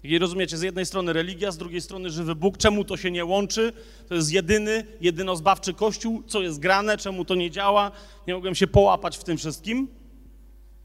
i 0.02 0.18
rozumiecie, 0.18 0.58
z 0.58 0.62
jednej 0.62 0.86
strony 0.86 1.12
religia, 1.12 1.50
z 1.50 1.58
drugiej 1.58 1.80
strony 1.80 2.10
żywy 2.10 2.34
Bóg, 2.34 2.58
czemu 2.58 2.84
to 2.84 2.96
się 2.96 3.10
nie 3.10 3.24
łączy? 3.24 3.72
To 4.08 4.14
jest 4.14 4.32
jedyny, 4.32 4.86
jedynozbawczy 5.00 5.74
Kościół, 5.74 6.22
co 6.26 6.42
jest 6.42 6.58
grane, 6.58 6.96
czemu 6.96 7.24
to 7.24 7.34
nie 7.34 7.50
działa? 7.50 7.90
Nie 8.26 8.34
mogłem 8.34 8.54
się 8.54 8.66
połapać 8.66 9.18
w 9.18 9.24
tym 9.24 9.36
wszystkim. 9.36 9.88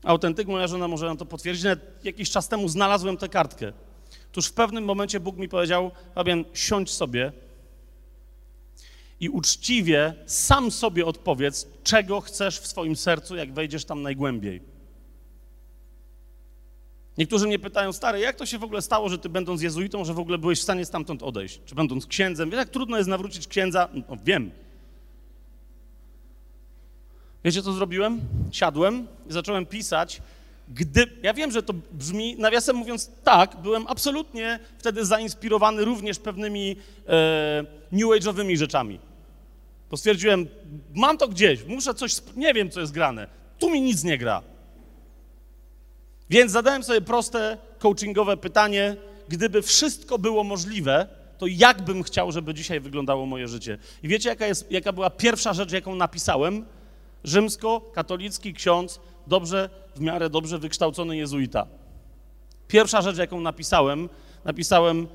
Autentyk, 0.03 0.47
moja 0.47 0.67
żona 0.67 0.87
może 0.87 1.05
nam 1.05 1.17
to 1.17 1.25
potwierdzić, 1.25 1.63
nawet 1.63 2.05
jakiś 2.05 2.29
czas 2.29 2.47
temu 2.47 2.69
znalazłem 2.69 3.17
tę 3.17 3.29
kartkę. 3.29 3.73
Tuż 4.31 4.47
w 4.47 4.53
pewnym 4.53 4.83
momencie 4.83 5.19
Bóg 5.19 5.37
mi 5.37 5.49
powiedział, 5.49 5.91
Fabian, 6.15 6.45
siądź 6.53 6.91
sobie 6.91 7.31
i 9.19 9.29
uczciwie 9.29 10.13
sam 10.25 10.71
sobie 10.71 11.05
odpowiedz, 11.05 11.67
czego 11.83 12.21
chcesz 12.21 12.59
w 12.59 12.67
swoim 12.67 12.95
sercu, 12.95 13.35
jak 13.35 13.53
wejdziesz 13.53 13.85
tam 13.85 14.01
najgłębiej. 14.01 14.61
Niektórzy 17.17 17.47
mnie 17.47 17.59
pytają, 17.59 17.93
stary, 17.93 18.19
jak 18.19 18.35
to 18.35 18.45
się 18.45 18.57
w 18.57 18.63
ogóle 18.63 18.81
stało, 18.81 19.09
że 19.09 19.17
ty 19.17 19.29
będąc 19.29 19.61
jezuitą, 19.61 20.05
że 20.05 20.13
w 20.13 20.19
ogóle 20.19 20.37
byłeś 20.37 20.59
w 20.59 20.63
stanie 20.63 20.85
stamtąd 20.85 21.23
odejść? 21.23 21.61
Czy 21.65 21.75
będąc 21.75 22.05
księdzem? 22.05 22.49
Wiesz, 22.49 22.57
jak 22.57 22.69
trudno 22.69 22.97
jest 22.97 23.09
nawrócić 23.09 23.47
księdza? 23.47 23.89
No, 23.93 24.17
wiem. 24.25 24.51
Wiecie, 27.43 27.61
co 27.61 27.73
zrobiłem? 27.73 28.21
Siadłem 28.51 29.07
i 29.29 29.33
zacząłem 29.33 29.65
pisać. 29.65 30.21
Gdy, 30.69 31.07
ja 31.23 31.33
wiem, 31.33 31.51
że 31.51 31.63
to 31.63 31.73
brzmi, 31.91 32.35
nawiasem 32.39 32.75
mówiąc, 32.75 33.11
tak, 33.23 33.55
byłem 33.61 33.87
absolutnie 33.87 34.59
wtedy 34.77 35.05
zainspirowany 35.05 35.85
również 35.85 36.19
pewnymi 36.19 36.75
e, 37.07 37.65
new 37.91 38.07
age'owymi 38.07 38.57
rzeczami. 38.57 38.99
Bo 39.91 39.97
stwierdziłem, 39.97 40.47
mam 40.95 41.17
to 41.17 41.27
gdzieś, 41.27 41.63
muszę 41.63 41.93
coś, 41.93 42.15
nie 42.35 42.53
wiem, 42.53 42.71
co 42.71 42.79
jest 42.79 42.91
grane. 42.91 43.27
Tu 43.59 43.69
mi 43.69 43.81
nic 43.81 44.03
nie 44.03 44.17
gra. 44.17 44.41
Więc 46.29 46.51
zadałem 46.51 46.83
sobie 46.83 47.01
proste 47.01 47.57
coachingowe 47.79 48.37
pytanie, 48.37 48.95
gdyby 49.29 49.61
wszystko 49.61 50.17
było 50.17 50.43
możliwe, 50.43 51.07
to 51.37 51.47
jak 51.47 51.81
bym 51.81 52.03
chciał, 52.03 52.31
żeby 52.31 52.53
dzisiaj 52.53 52.79
wyglądało 52.79 53.25
moje 53.25 53.47
życie? 53.47 53.77
I 54.03 54.07
wiecie, 54.07 54.29
jaka, 54.29 54.47
jest, 54.47 54.71
jaka 54.71 54.93
była 54.93 55.09
pierwsza 55.09 55.53
rzecz, 55.53 55.71
jaką 55.71 55.95
napisałem? 55.95 56.65
Rzymsko-katolicki 57.23 58.53
ksiądz, 58.53 58.99
dobrze, 59.27 59.69
w 59.95 59.99
miarę 59.99 60.29
dobrze 60.29 60.59
wykształcony 60.59 61.17
jezuita. 61.17 61.67
Pierwsza 62.67 63.01
rzecz, 63.01 63.17
jaką 63.17 63.41
napisałem, 63.41 64.09
napisałem, 64.45 65.07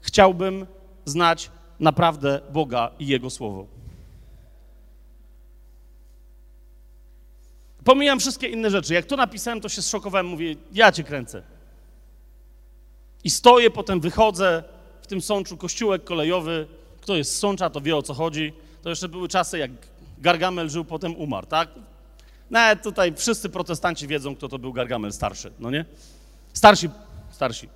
chciałbym 0.00 0.66
znać 1.04 1.50
naprawdę 1.80 2.40
Boga 2.52 2.90
i 2.98 3.06
Jego 3.06 3.30
Słowo. 3.30 3.66
Pomijam 7.84 8.20
wszystkie 8.20 8.48
inne 8.48 8.70
rzeczy. 8.70 8.94
Jak 8.94 9.06
to 9.06 9.16
napisałem, 9.16 9.60
to 9.60 9.68
się 9.68 9.82
zszokowałem, 9.82 10.26
mówię, 10.26 10.56
ja 10.72 10.92
cię 10.92 11.04
kręcę. 11.04 11.42
I 13.24 13.30
stoję, 13.30 13.70
potem 13.70 14.00
wychodzę, 14.00 14.64
w 15.02 15.06
tym 15.06 15.20
Sączu 15.20 15.56
kościółek 15.56 16.04
kolejowy. 16.04 16.66
Kto 17.00 17.16
jest 17.16 17.34
z 17.34 17.38
Sącza, 17.38 17.70
to 17.70 17.80
wie 17.80 17.96
o 17.96 18.02
co 18.02 18.14
chodzi. 18.14 18.52
To 18.82 18.90
jeszcze 18.90 19.08
były 19.08 19.28
czasy, 19.28 19.58
jak 19.58 19.70
Gargamel 20.18 20.70
żył, 20.70 20.84
potem 20.84 21.16
umarł, 21.16 21.46
tak? 21.46 21.68
Nawet 22.52 22.82
tutaj 22.82 23.14
wszyscy 23.16 23.48
protestanci 23.48 24.08
wiedzą, 24.08 24.36
kto 24.36 24.48
to 24.48 24.58
był 24.58 24.72
Gargamel 24.72 25.12
starszy, 25.12 25.52
no 25.58 25.70
nie? 25.70 25.84
Starsi, 26.52 26.88
starsi. 27.30 27.68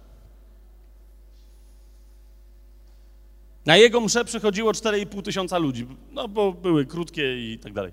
Na 3.66 3.76
jego 3.76 4.00
mszę 4.00 4.24
przychodziło 4.24 4.72
4,5 4.72 5.22
tysiąca 5.22 5.58
ludzi, 5.58 5.86
no 6.12 6.28
bo 6.28 6.52
były 6.52 6.86
krótkie 6.86 7.52
i 7.52 7.58
tak 7.58 7.72
dalej. 7.72 7.92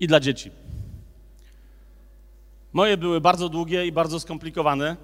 I 0.00 0.06
dla 0.06 0.20
dzieci. 0.20 0.50
Moje 2.72 2.96
były 2.96 3.20
bardzo 3.20 3.48
długie 3.48 3.86
i 3.86 3.92
bardzo 3.92 4.20
skomplikowane 4.20 4.96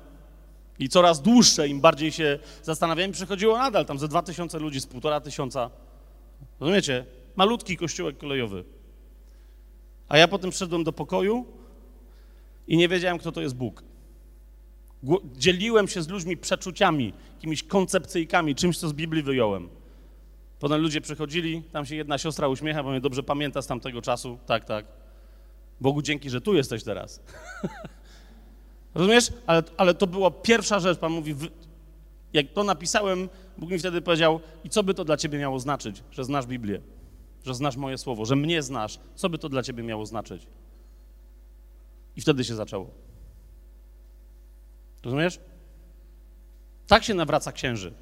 i 0.79 0.89
coraz 0.89 1.23
dłuższe, 1.23 1.69
im 1.69 1.81
bardziej 1.81 2.13
się 2.13 2.39
zastanawiałem, 2.63 3.13
przychodziło 3.13 3.59
nadal 3.59 3.87
tam 3.87 3.99
ze 3.99 4.09
2000 4.09 4.59
ludzi, 4.59 4.81
z 4.81 4.87
półtora 4.87 5.21
tysiąca. 5.21 5.71
Rozumiecie? 6.61 7.05
Malutki 7.37 7.77
kościółek 7.77 8.19
kolejowy. 8.19 8.65
A 10.11 10.19
ja 10.19 10.29
potem 10.29 10.53
wszedłem 10.53 10.85
do 10.85 10.93
pokoju 10.93 11.47
i 12.69 12.77
nie 12.77 12.89
wiedziałem, 12.89 13.19
kto 13.19 13.33
to 13.33 13.41
jest 13.41 13.55
Bóg. 13.55 13.83
Dzieliłem 15.37 15.89
się 15.89 16.03
z 16.03 16.09
ludźmi 16.09 16.37
przeczuciami, 16.37 17.13
jakimiś 17.35 17.63
koncepcyjkami, 17.63 18.55
czymś, 18.55 18.79
co 18.79 18.89
z 18.89 18.93
Biblii 18.93 19.23
wyjąłem. 19.23 19.69
Potem 20.59 20.81
ludzie 20.81 21.01
przychodzili, 21.01 21.63
tam 21.63 21.87
się 21.87 21.97
jedna 21.97 22.19
siostra 22.19 22.49
uśmiecha, 22.49 22.83
bo 22.83 22.91
mnie 22.91 23.01
dobrze 23.01 23.23
pamięta 23.23 23.63
z 23.63 23.67
tamtego 23.67 24.03
czasu. 24.03 24.39
Tak, 24.47 24.65
tak. 24.65 24.85
Bogu 25.81 26.03
dzięki, 26.03 26.31
że 26.31 26.41
tu 26.41 26.55
jesteś 26.55 26.85
teraz. 26.85 27.21
Rozumiesz? 28.95 29.33
Ale, 29.47 29.63
ale 29.77 29.95
to 29.95 30.07
była 30.07 30.31
pierwsza 30.31 30.81
rzecz. 30.81 30.99
Pan 30.99 31.13
mówi, 31.13 31.35
jak 32.33 32.53
to 32.53 32.65
napisałem, 32.65 33.29
Bóg 33.59 33.71
mi 33.71 33.79
wtedy 33.79 34.03
powiedział, 34.03 34.41
i 34.65 34.69
co 34.69 34.83
by 34.83 34.95
to 34.95 35.05
dla 35.05 35.17
ciebie 35.17 35.39
miało 35.39 35.59
znaczyć, 35.59 36.03
że 36.11 36.25
znasz 36.25 36.47
Biblię, 36.47 36.81
że 37.45 37.55
znasz 37.55 37.77
moje 37.77 37.99
słowo, 37.99 38.25
że 38.25 38.37
mnie 38.37 38.63
znasz, 38.63 38.99
co 39.15 39.29
by 39.29 39.39
to 39.39 39.49
dla 39.49 39.63
ciebie 39.63 39.83
miało 39.83 40.07
znaczyć? 40.07 40.47
I 42.17 42.21
wtedy 42.21 42.45
się 42.45 42.55
zaczęło. 42.55 42.91
Rozumiesz? 45.05 45.41
Tak 46.87 47.05
się 47.05 47.15
nawraca 47.15 47.53
księży. 47.53 47.93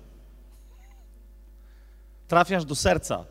Trafiasz 2.28 2.64
do 2.64 2.74
serca, 2.74 3.24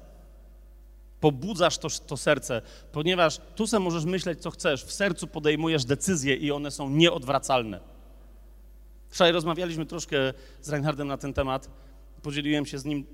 pobudzasz 1.19 1.77
to, 1.77 1.87
to 2.07 2.17
serce, 2.17 2.61
ponieważ 2.91 3.41
tu 3.55 3.67
se 3.67 3.79
możesz 3.79 4.05
myśleć, 4.05 4.41
co 4.41 4.51
chcesz, 4.51 4.83
w 4.83 4.91
sercu 4.91 5.27
podejmujesz 5.27 5.85
decyzje 5.85 6.35
i 6.35 6.51
one 6.51 6.71
są 6.71 6.89
nieodwracalne. 6.89 7.79
Wczoraj 9.09 9.33
rozmawialiśmy 9.33 9.85
troszkę 9.85 10.33
z 10.61 10.69
Reinhardem 10.69 11.07
na 11.07 11.17
ten 11.17 11.33
temat, 11.33 11.69
podzieliłem 12.21 12.65
się 12.65 12.79
z 12.79 12.85
nim 12.85 13.05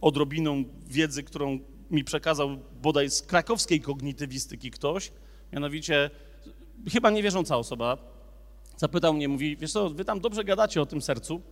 odrobiną 0.00 0.64
wiedzy, 0.86 1.22
którą 1.22 1.58
mi 1.90 2.04
przekazał 2.04 2.58
bodaj 2.82 3.10
z 3.10 3.22
krakowskiej 3.22 3.80
kognitywistyki 3.80 4.70
ktoś, 4.70 5.12
mianowicie 5.52 6.10
chyba 6.92 7.10
niewierząca 7.10 7.56
osoba, 7.56 7.98
zapytał 8.76 9.14
mnie, 9.14 9.28
mówi, 9.28 9.56
wiesz 9.56 9.72
co, 9.72 9.90
wy 9.90 10.04
tam 10.04 10.20
dobrze 10.20 10.44
gadacie 10.44 10.82
o 10.82 10.86
tym 10.86 11.02
sercu, 11.02 11.42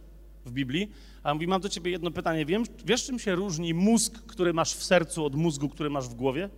w 0.46 0.52
Biblii, 0.52 0.90
a 1.22 1.34
mówi, 1.34 1.46
mam 1.46 1.60
do 1.60 1.68
ciebie 1.68 1.90
jedno 1.90 2.10
pytanie. 2.10 2.46
Wiem, 2.46 2.64
wiesz, 2.84 3.04
czym 3.04 3.18
się 3.18 3.34
różni 3.34 3.74
mózg, 3.74 4.18
który 4.26 4.52
masz 4.52 4.74
w 4.74 4.84
sercu, 4.84 5.24
od 5.24 5.34
mózgu, 5.34 5.68
który 5.68 5.90
masz 5.90 6.08
w 6.08 6.14
głowie? 6.14 6.50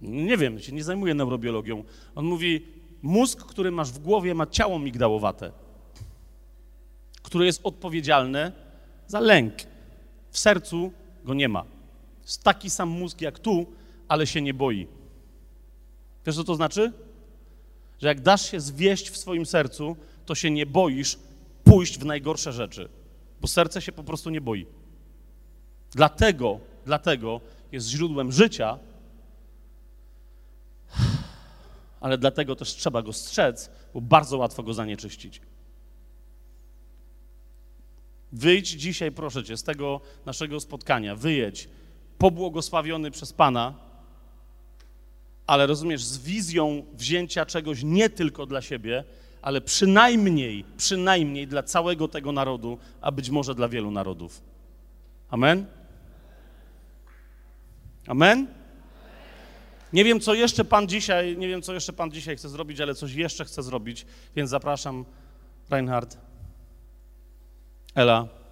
Nie 0.00 0.36
wiem, 0.36 0.60
się 0.60 0.72
nie 0.72 0.84
zajmuję 0.84 1.14
neurobiologią. 1.14 1.84
On 2.14 2.24
mówi, 2.24 2.66
mózg, 3.02 3.44
który 3.44 3.70
masz 3.70 3.90
w 3.90 3.98
głowie, 3.98 4.34
ma 4.34 4.46
ciało 4.46 4.78
migdałowate, 4.78 5.52
które 7.22 7.46
jest 7.46 7.60
odpowiedzialne 7.64 8.52
za 9.06 9.20
lęk. 9.20 9.54
W 10.30 10.38
sercu 10.38 10.92
go 11.24 11.34
nie 11.34 11.48
ma. 11.48 11.64
Taki 12.42 12.70
sam 12.70 12.88
mózg 12.88 13.20
jak 13.20 13.38
tu, 13.38 13.66
ale 14.08 14.26
się 14.26 14.42
nie 14.42 14.54
boi. 14.54 14.86
Wiesz, 16.26 16.36
co 16.36 16.44
to 16.44 16.54
znaczy? 16.54 16.92
Że 18.00 18.08
jak 18.08 18.20
dasz 18.20 18.50
się 18.50 18.60
zwieść 18.60 19.10
w 19.10 19.16
swoim 19.16 19.46
sercu, 19.46 19.96
to 20.26 20.34
się 20.34 20.50
nie 20.50 20.66
boisz, 20.66 21.18
pójść 21.64 21.98
w 21.98 22.04
najgorsze 22.04 22.52
rzeczy, 22.52 22.88
bo 23.40 23.48
serce 23.48 23.82
się 23.82 23.92
po 23.92 24.04
prostu 24.04 24.30
nie 24.30 24.40
boi. 24.40 24.66
Dlatego, 25.90 26.60
dlatego 26.84 27.40
jest 27.72 27.88
źródłem 27.88 28.32
życia, 28.32 28.78
ale 32.00 32.18
dlatego 32.18 32.56
też 32.56 32.74
trzeba 32.74 33.02
go 33.02 33.12
strzec, 33.12 33.70
bo 33.94 34.00
bardzo 34.00 34.38
łatwo 34.38 34.62
go 34.62 34.74
zanieczyścić. 34.74 35.40
Wyjdź 38.32 38.68
dzisiaj, 38.68 39.12
proszę 39.12 39.44
Cię, 39.44 39.56
z 39.56 39.62
tego 39.62 40.00
naszego 40.26 40.60
spotkania. 40.60 41.16
Wyjedź, 41.16 41.68
pobłogosławiony 42.18 43.10
przez 43.10 43.32
Pana, 43.32 43.74
ale 45.46 45.66
rozumiesz, 45.66 46.04
z 46.04 46.18
wizją 46.18 46.84
wzięcia 46.92 47.46
czegoś 47.46 47.82
nie 47.82 48.10
tylko 48.10 48.46
dla 48.46 48.62
siebie, 48.62 49.04
ale 49.42 49.60
przynajmniej, 49.60 50.64
przynajmniej 50.76 51.46
dla 51.46 51.62
całego 51.62 52.08
tego 52.08 52.32
narodu, 52.32 52.78
a 53.00 53.12
być 53.12 53.30
może 53.30 53.54
dla 53.54 53.68
wielu 53.68 53.90
narodów. 53.90 54.42
Amen? 55.30 55.66
Amen? 58.06 58.46
Nie 59.92 60.04
wiem, 60.04 60.20
co 60.20 60.34
jeszcze 60.34 60.64
Pan 60.64 60.88
dzisiaj, 60.88 61.36
nie 61.38 61.48
wiem, 61.48 61.62
co 61.62 61.74
jeszcze 61.74 61.92
Pan 61.92 62.10
dzisiaj 62.10 62.36
chce 62.36 62.48
zrobić, 62.48 62.80
ale 62.80 62.94
coś 62.94 63.14
jeszcze 63.14 63.44
chce 63.44 63.62
zrobić, 63.62 64.06
więc 64.36 64.50
zapraszam 64.50 65.04
Reinhard, 65.70 66.18
Ela. 67.94 68.43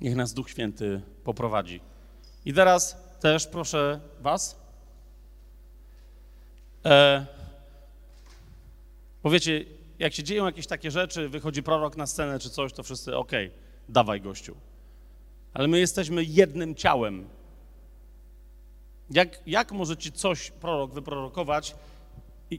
Niech 0.00 0.16
nas 0.16 0.34
Duch 0.34 0.50
Święty 0.50 1.00
poprowadzi. 1.24 1.80
I 2.44 2.54
teraz 2.54 2.96
też 3.20 3.46
proszę 3.46 4.00
Was. 4.20 4.56
E, 6.84 7.26
bo 9.22 9.30
wiecie, 9.30 9.64
jak 9.98 10.14
się 10.14 10.22
dzieją 10.22 10.46
jakieś 10.46 10.66
takie 10.66 10.90
rzeczy, 10.90 11.28
wychodzi 11.28 11.62
prorok 11.62 11.96
na 11.96 12.06
scenę 12.06 12.38
czy 12.38 12.50
coś, 12.50 12.72
to 12.72 12.82
wszyscy, 12.82 13.16
okay, 13.16 13.50
dawaj 13.88 14.20
gościu. 14.20 14.56
Ale 15.54 15.68
my 15.68 15.78
jesteśmy 15.78 16.24
jednym 16.24 16.74
ciałem. 16.74 17.28
Jak, 19.10 19.40
jak 19.46 19.72
może 19.72 19.96
ci 19.96 20.12
coś 20.12 20.50
prorok 20.50 20.92
wyprorokować, 20.92 21.74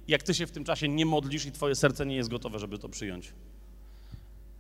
jak 0.08 0.24
ty 0.24 0.34
się 0.34 0.48
w 0.48 0.52
tym 0.52 0.64
czasie 0.64 0.88
nie 0.88 1.06
modlisz 1.06 1.46
i 1.46 1.52
twoje 1.52 1.76
serce 1.76 2.06
nie 2.06 2.16
jest 2.16 2.30
gotowe, 2.30 2.60
żeby 2.60 2.78
to 2.78 2.90
przyjąć? 2.90 3.34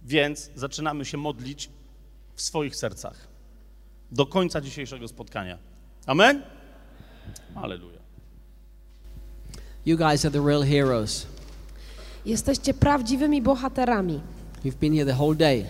Więc 0.03 0.51
zaczynamy 0.55 1.05
się 1.05 1.17
modlić 1.17 1.69
w 2.35 2.41
swoich 2.41 2.75
sercach. 2.75 3.27
Do 4.11 4.25
końca 4.25 4.61
dzisiejszego 4.61 5.07
spotkania. 5.07 5.57
Amen? 6.05 6.41
Aleluja. 7.55 7.99
You 9.85 9.97
guys 9.97 10.25
are 10.25 10.31
the 10.31 10.45
real 10.47 10.63
heroes. 10.63 11.27
Jesteście 12.25 12.73
prawdziwymi 12.73 13.41
bohaterami. 13.41 14.21
You've 14.65 14.75
been 14.79 14.93
here 14.93 15.05
the 15.05 15.17
whole 15.17 15.35
day. 15.35 15.65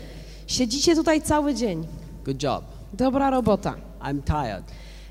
Siedzicie 0.48 0.96
tutaj 0.96 1.22
cały 1.22 1.54
dzień. 1.54 1.88
Good 2.26 2.44
job. 2.44 2.66
Dobra 2.94 3.30
robota. 3.30 3.76
I'm 4.02 4.22
tired. 4.24 4.64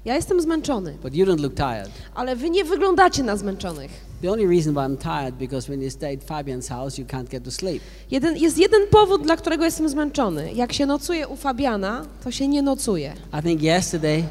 Ja 0.05 0.15
jestem 0.15 0.41
zmęczony, 0.41 0.99
But 1.03 1.15
you 1.15 1.27
don't 1.27 1.41
look 1.41 1.55
tired. 1.55 1.91
ale 2.15 2.37
wy 2.37 2.51
nie 2.51 2.65
wyglądacie 2.65 3.23
na 3.23 3.37
zmęczonych. 3.37 4.04
The 4.23 4.31
only 4.31 4.47
reason 4.47 4.75
why 4.75 4.85
I'm 4.85 4.97
tired 4.97 5.35
because 5.39 5.69
when 5.71 5.83
you 5.83 5.91
stay 5.91 6.15
at 6.15 6.25
Fabian's 6.25 6.69
house, 6.69 6.99
you 6.99 7.05
can't 7.07 7.29
get 7.29 7.45
to 7.45 7.51
sleep. 7.51 7.83
Jeden, 8.11 8.37
jest 8.37 8.59
jeden 8.59 8.89
powód, 8.91 9.23
dla 9.23 9.37
którego 9.37 9.65
jestem 9.65 9.89
zmęczony. 9.89 10.53
Jak 10.53 10.73
się 10.73 10.87
nocuje 10.87 11.29
u 11.29 11.37
Fabiana, 11.37 12.07
to 12.25 12.31
się 12.31 12.49
nie 12.49 12.63
nocuje. 12.63 13.15
I 13.41 13.43
think 13.43 13.63
yesterday, 13.63 14.25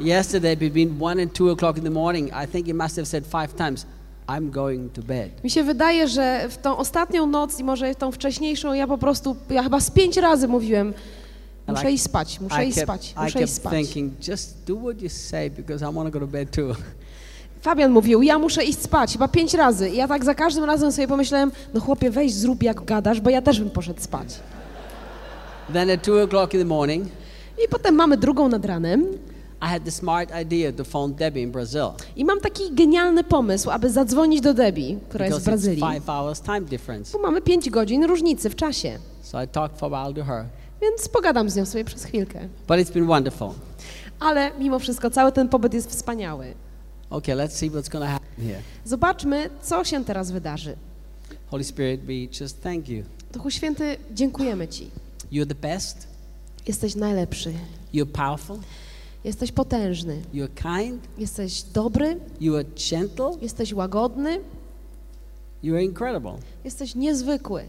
yesterday 0.00 0.56
between 0.56 1.02
one 1.02 1.22
and 1.22 1.32
two 1.32 1.44
o'clock 1.54 1.78
in 1.78 1.84
the 1.84 1.90
morning, 1.90 2.30
I 2.44 2.46
think 2.52 2.66
he 2.66 2.74
must 2.74 2.96
have 2.96 3.06
said 3.06 3.24
five 3.26 3.56
times, 3.56 3.86
I'm 4.26 4.50
going 4.50 4.92
to 4.92 5.02
bed. 5.02 5.44
Mi 5.44 5.50
się 5.50 5.64
wydaje, 5.64 6.08
że 6.08 6.48
w 6.48 6.58
tą 6.58 6.76
ostatnią 6.76 7.26
noc 7.26 7.60
i 7.60 7.64
może 7.64 7.94
tą 7.94 8.12
wcześniejszą, 8.12 8.72
ja 8.72 8.86
po 8.86 8.98
prostu, 8.98 9.36
ja 9.50 9.62
chyba 9.62 9.80
z 9.80 9.90
pięć 9.90 10.16
razy 10.16 10.48
mówiłem, 10.48 10.94
muszę 11.68 11.92
iść 11.92 12.04
spać, 12.04 12.40
muszę 12.40 12.66
iść 12.66 12.78
spać, 12.80 13.14
muszę 13.16 13.26
iść 13.26 13.36
kept 13.36 13.52
spać. 13.52 13.72
thinking, 13.72 14.28
just 14.28 14.64
do 14.66 14.76
what 14.76 15.02
you 15.02 15.08
say 15.08 15.50
because 15.50 15.90
I 15.90 15.94
want 15.94 16.12
to 16.12 16.18
go 16.18 16.26
to 16.26 16.32
bed 16.32 16.50
too. 16.50 16.74
Fabian 17.62 17.90
mówił, 17.92 18.22
ja 18.22 18.38
muszę 18.38 18.64
iść 18.64 18.78
spać, 18.82 19.12
chyba 19.12 19.28
pięć 19.28 19.54
razy. 19.54 19.88
I 19.90 19.96
ja 19.96 20.08
tak 20.08 20.24
za 20.24 20.34
każdym 20.34 20.64
razem 20.64 20.92
sobie 20.92 21.08
pomyślałem, 21.08 21.52
no 21.74 21.80
chłopie, 21.80 22.10
weź 22.10 22.34
zrób 22.34 22.62
jak 22.62 22.84
gadasz, 22.84 23.20
bo 23.20 23.30
ja 23.30 23.42
też 23.42 23.60
bym 23.60 23.70
poszedł 23.70 24.00
spać. 24.00 24.28
then 25.72 25.90
at 25.90 26.02
two 26.02 26.12
o'clock 26.26 26.54
in 26.54 26.60
the 26.60 26.64
morning, 26.66 27.08
I 27.64 27.68
potem 27.68 27.94
mamy 27.94 28.16
drugą 28.16 28.48
nad 28.48 28.64
ranem 28.64 29.04
I 29.62 29.66
had 29.66 29.84
the 29.84 29.90
smart 29.90 30.30
idea 30.42 30.72
to 30.72 30.84
phone 30.84 31.14
Debbie 31.14 31.42
in 31.42 31.50
Brazil 31.52 31.86
i 32.16 32.24
mam 32.24 32.40
taki 32.40 32.74
genialny 32.74 33.24
pomysł, 33.24 33.70
aby 33.70 33.90
zadzwonić 33.90 34.40
do 34.40 34.54
Debbie, 34.54 34.96
która 35.08 35.26
jest 35.26 35.38
w 35.38 35.44
because 35.44 35.58
it's 35.70 35.74
Brazylii. 35.76 35.94
five 35.94 36.06
hours 36.08 36.40
time 36.40 36.60
difference. 36.60 37.12
Bo 37.12 37.18
mamy 37.22 37.40
pięć 37.40 37.70
godzin 37.70 38.04
różnicy 38.04 38.50
w 38.50 38.56
czasie, 38.56 38.98
So 39.22 39.42
I 39.42 39.48
talked 39.48 39.78
for 39.78 39.94
a 39.94 40.04
while 40.04 40.14
to 40.14 40.24
her. 40.24 40.44
więc 40.82 41.08
pogadam 41.08 41.50
z 41.50 41.56
nią 41.56 41.66
sobie 41.66 41.84
przez 41.84 42.04
chwilkę. 42.04 42.40
But 42.68 42.76
it's 42.78 42.92
been 42.92 43.06
wonderful. 43.06 43.50
Ale 44.20 44.50
mimo 44.58 44.78
wszystko 44.78 45.10
cały 45.10 45.32
ten 45.32 45.48
pobyt 45.48 45.74
jest 45.74 45.90
wspaniały. 45.90 46.54
Okay, 47.10 47.34
let's 47.34 47.56
see 47.56 47.70
what's 47.70 47.88
going 47.88 48.04
to 48.04 48.10
happen 48.10 48.44
here. 48.46 48.62
Zobaczmy, 48.84 49.50
co 49.62 49.84
się 49.84 50.04
teraz 50.04 50.30
wydarzy. 50.30 50.76
Holy 51.50 51.64
Spirit, 51.64 52.00
we 52.00 52.12
just 52.40 52.62
thank 52.62 52.88
you. 52.88 53.04
Duchu 53.32 53.50
Święty, 53.50 53.96
dziękujemy 54.14 54.68
Ci. 54.68 54.90
You're 55.32 55.46
the 55.46 55.54
best. 55.54 56.06
Jesteś 56.66 56.94
najlepszy. 56.94 57.52
You're 57.94 58.06
powerful. 58.06 58.58
Jesteś 59.24 59.52
potężny. 59.52 60.22
You're 60.34 60.54
kind. 60.54 61.08
Jesteś 61.18 61.62
dobry. 61.62 62.16
You 62.40 62.56
are 62.56 62.64
gentle. 62.90 63.30
Jesteś 63.40 63.72
łagodny. 63.72 64.40
You 65.62 65.74
are 65.74 65.84
incredible. 65.84 66.38
Jesteś 66.64 66.94
niezwykły. 66.94 67.64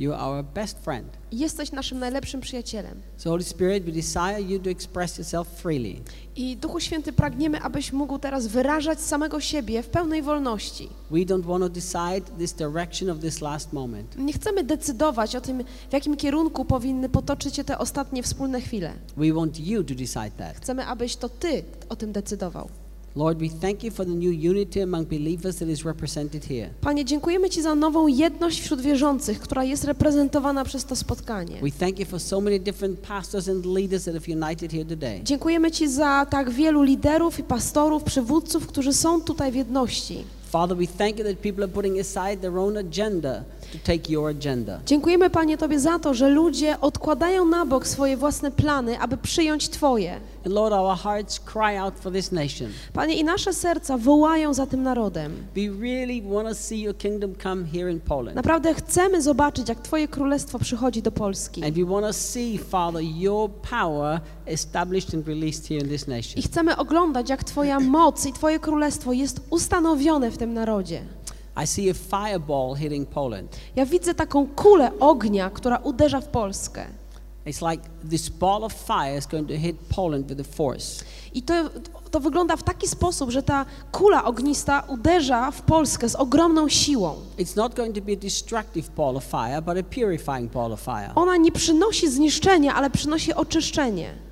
You 0.00 0.14
are 0.14 0.22
our 0.22 0.44
best 0.44 0.78
friend. 0.78 1.08
Jesteś 1.32 1.72
naszym 1.72 1.98
najlepszym 1.98 2.40
przyjacielem. 2.40 3.02
So, 3.16 3.30
Holy 3.30 3.44
Spirit, 3.44 3.84
we 3.84 3.92
desire 3.92 4.40
you 4.40 4.58
to 4.58 4.70
express 4.70 5.18
yourself 5.18 5.48
freely. 5.48 5.94
I 6.36 6.56
Duchu 6.56 6.80
Święty, 6.80 7.12
pragniemy, 7.12 7.60
abyś 7.60 7.92
mógł 7.92 8.18
teraz 8.18 8.46
wyrażać 8.46 9.00
samego 9.00 9.40
siebie 9.40 9.82
w 9.82 9.88
pełnej 9.88 10.22
wolności. 10.22 10.88
We 11.10 11.18
don't 11.18 11.46
want 11.46 11.64
to 11.64 11.68
decide 11.68 12.38
this 12.38 12.52
direction 12.52 13.10
of 13.10 13.18
this 13.18 13.40
last 13.40 13.72
moment. 13.72 14.18
Nie 14.18 14.32
chcemy 14.32 14.64
decydować 14.64 15.36
o 15.36 15.40
tym, 15.40 15.64
w 15.90 15.92
jakim 15.92 16.16
kierunku 16.16 16.64
powinny 16.64 17.08
potoczyć 17.08 17.56
się 17.56 17.64
te 17.64 17.78
ostatnie 17.78 18.22
wspólne 18.22 18.60
chwile. 18.60 18.92
We 19.16 19.32
want 19.32 19.60
you 19.60 19.84
to 19.84 19.94
decide 19.94 20.30
that. 20.30 20.56
Chcemy, 20.56 20.86
abyś 20.86 21.16
to 21.16 21.28
Ty 21.28 21.64
o 21.88 21.96
tym 21.96 22.12
decydował. 22.12 22.68
Lord, 23.16 23.40
we 23.40 23.48
thank 23.48 23.82
you 23.82 23.90
for 23.90 24.06
the 24.06 24.12
new 24.12 24.30
unity 24.50 24.80
among 24.82 25.04
believers 25.04 25.56
that 25.56 25.68
is 25.68 25.84
represented 25.84 26.44
here. 26.44 26.70
Panie, 26.80 27.04
dziękujemy 27.04 27.50
Ci 27.50 27.62
za 27.62 27.74
nową 27.74 28.06
jedność 28.06 28.60
wśród 28.60 28.80
wierzących, 28.80 29.40
która 29.40 29.64
jest 29.64 29.84
reprezentowana 29.84 30.64
przez 30.64 30.84
to 30.84 30.96
spotkanie. 30.96 31.60
We 31.62 31.70
thank 31.70 31.98
you 31.98 32.06
for 32.06 32.20
so 32.20 32.40
many 32.40 32.60
different 32.60 33.00
pastors 33.00 33.48
and 33.48 33.66
leaders 33.66 34.04
that 34.04 34.14
have 34.14 34.28
united 34.28 34.72
here 34.72 34.84
today. 34.84 35.20
Dziękujemy 35.24 35.70
Ci 35.70 35.88
za 35.88 36.26
tak 36.30 36.50
wielu 36.50 36.82
liderów 36.82 37.38
i 37.38 37.42
pastorów, 37.42 38.02
przywódców, 38.02 38.66
którzy 38.66 38.92
są 38.92 39.20
tutaj 39.20 39.52
w 39.52 39.54
jedności. 39.54 40.24
Father, 40.52 40.76
we 40.76 40.86
thank 40.86 41.18
you 41.18 41.24
that 41.24 41.40
people 41.40 41.64
are 41.64 41.72
putting 41.72 42.00
aside 42.00 42.40
their 42.40 42.58
own 42.58 42.76
agenda 42.76 43.44
to 43.72 43.78
take 43.78 44.12
your 44.12 44.30
agenda. 44.30 44.80
Dziękujemy 44.86 45.30
Panie 45.30 45.58
Tobie 45.58 45.80
za 45.80 45.98
to, 45.98 46.14
że 46.14 46.28
ludzie 46.28 46.80
odkładają 46.80 47.44
na 47.44 47.66
bok 47.66 47.86
swoje 47.86 48.16
własne 48.16 48.50
plany, 48.50 48.98
aby 48.98 49.16
przyjąć 49.16 49.68
Twoje. 49.68 50.20
And 50.46 50.54
Lord, 50.54 50.72
our 50.72 50.96
hearts 50.96 51.40
cry 51.40 51.78
out 51.78 51.94
for 51.98 52.12
this 52.12 52.32
nation. 52.32 52.68
Panie, 52.92 53.14
i 53.14 53.24
nasze 53.24 53.52
serca 53.52 53.98
wołają 53.98 54.54
za 54.54 54.66
tym 54.66 54.82
narodem. 54.82 55.32
We 55.54 55.82
really 55.82 56.22
want 56.22 56.48
to 56.48 56.54
see 56.54 56.80
your 56.80 56.96
kingdom 56.96 57.34
come 57.42 57.64
here 57.64 57.92
in 57.92 58.00
Poland. 58.00 58.36
Naprawdę 58.36 58.74
chcemy 58.74 59.22
zobaczyć, 59.22 59.68
jak 59.68 59.80
Twoje 59.80 60.08
królestwo 60.08 60.58
przychodzi 60.58 61.02
do 61.02 61.12
Polski. 61.12 61.64
And 61.64 61.74
we 61.74 61.84
want 61.84 62.06
to 62.06 62.12
see, 62.12 62.58
Father, 62.58 63.02
your 63.02 63.50
power 63.70 64.20
established 64.46 65.14
and 65.14 65.26
released 65.26 65.68
here 65.68 65.80
in 65.80 65.88
this 65.88 66.06
nation. 66.06 66.38
I 66.38 66.42
chcemy 66.42 66.76
oglądać, 66.76 67.30
jak 67.30 67.44
Twoja 67.44 67.80
moc 67.80 68.26
i 68.26 68.32
Twoje 68.32 68.58
królestwo 68.58 69.12
jest 69.12 69.40
ustanowione 69.50 70.30
w 70.30 70.39
tym 70.40 70.54
narodzie. 70.54 71.02
I 71.64 71.66
see 71.66 71.90
a 71.90 71.94
fireball 71.94 72.76
hitting 72.76 73.08
Poland. 73.08 73.56
Ja 73.76 73.86
widzę 73.86 74.14
taką 74.14 74.46
kulę 74.46 74.90
ognia, 75.00 75.50
która 75.50 75.76
uderza 75.76 76.20
w 76.20 76.28
Polskę. 76.28 76.86
It's 77.46 77.70
like 77.70 77.88
this 78.10 78.28
ball 78.28 78.64
of 78.64 78.72
fire 78.72 79.18
is 79.18 79.26
going 79.26 79.48
to 79.48 79.54
hit 79.54 79.76
Poland 79.96 80.26
with 80.26 80.40
a 80.40 80.56
force. 80.56 81.04
I 81.34 81.42
to, 81.42 81.54
to 82.10 82.20
wygląda 82.20 82.56
w 82.56 82.62
taki 82.62 82.88
sposób, 82.88 83.30
że 83.30 83.42
ta 83.42 83.66
kula 83.92 84.24
ognista 84.24 84.84
uderza 84.88 85.50
w 85.50 85.62
Polskę 85.62 86.08
z 86.08 86.14
ogromną 86.14 86.68
siłą. 86.68 87.14
It's 87.38 87.56
not 87.56 87.74
going 87.74 87.94
to 87.94 88.00
be 88.00 88.12
a 88.12 88.16
destructive 88.16 88.90
ball 88.96 89.16
of 89.16 89.24
fire, 89.24 89.62
but 89.62 89.78
a 89.78 89.82
purifying 89.94 90.52
ball 90.52 90.72
of 90.72 90.80
fire. 90.80 91.12
Ona 91.14 91.36
nie 91.36 91.52
przynosi 91.52 92.10
zniszczenia, 92.10 92.74
ale 92.74 92.90
przynosi 92.90 93.34
oczyszczenie. 93.34 94.29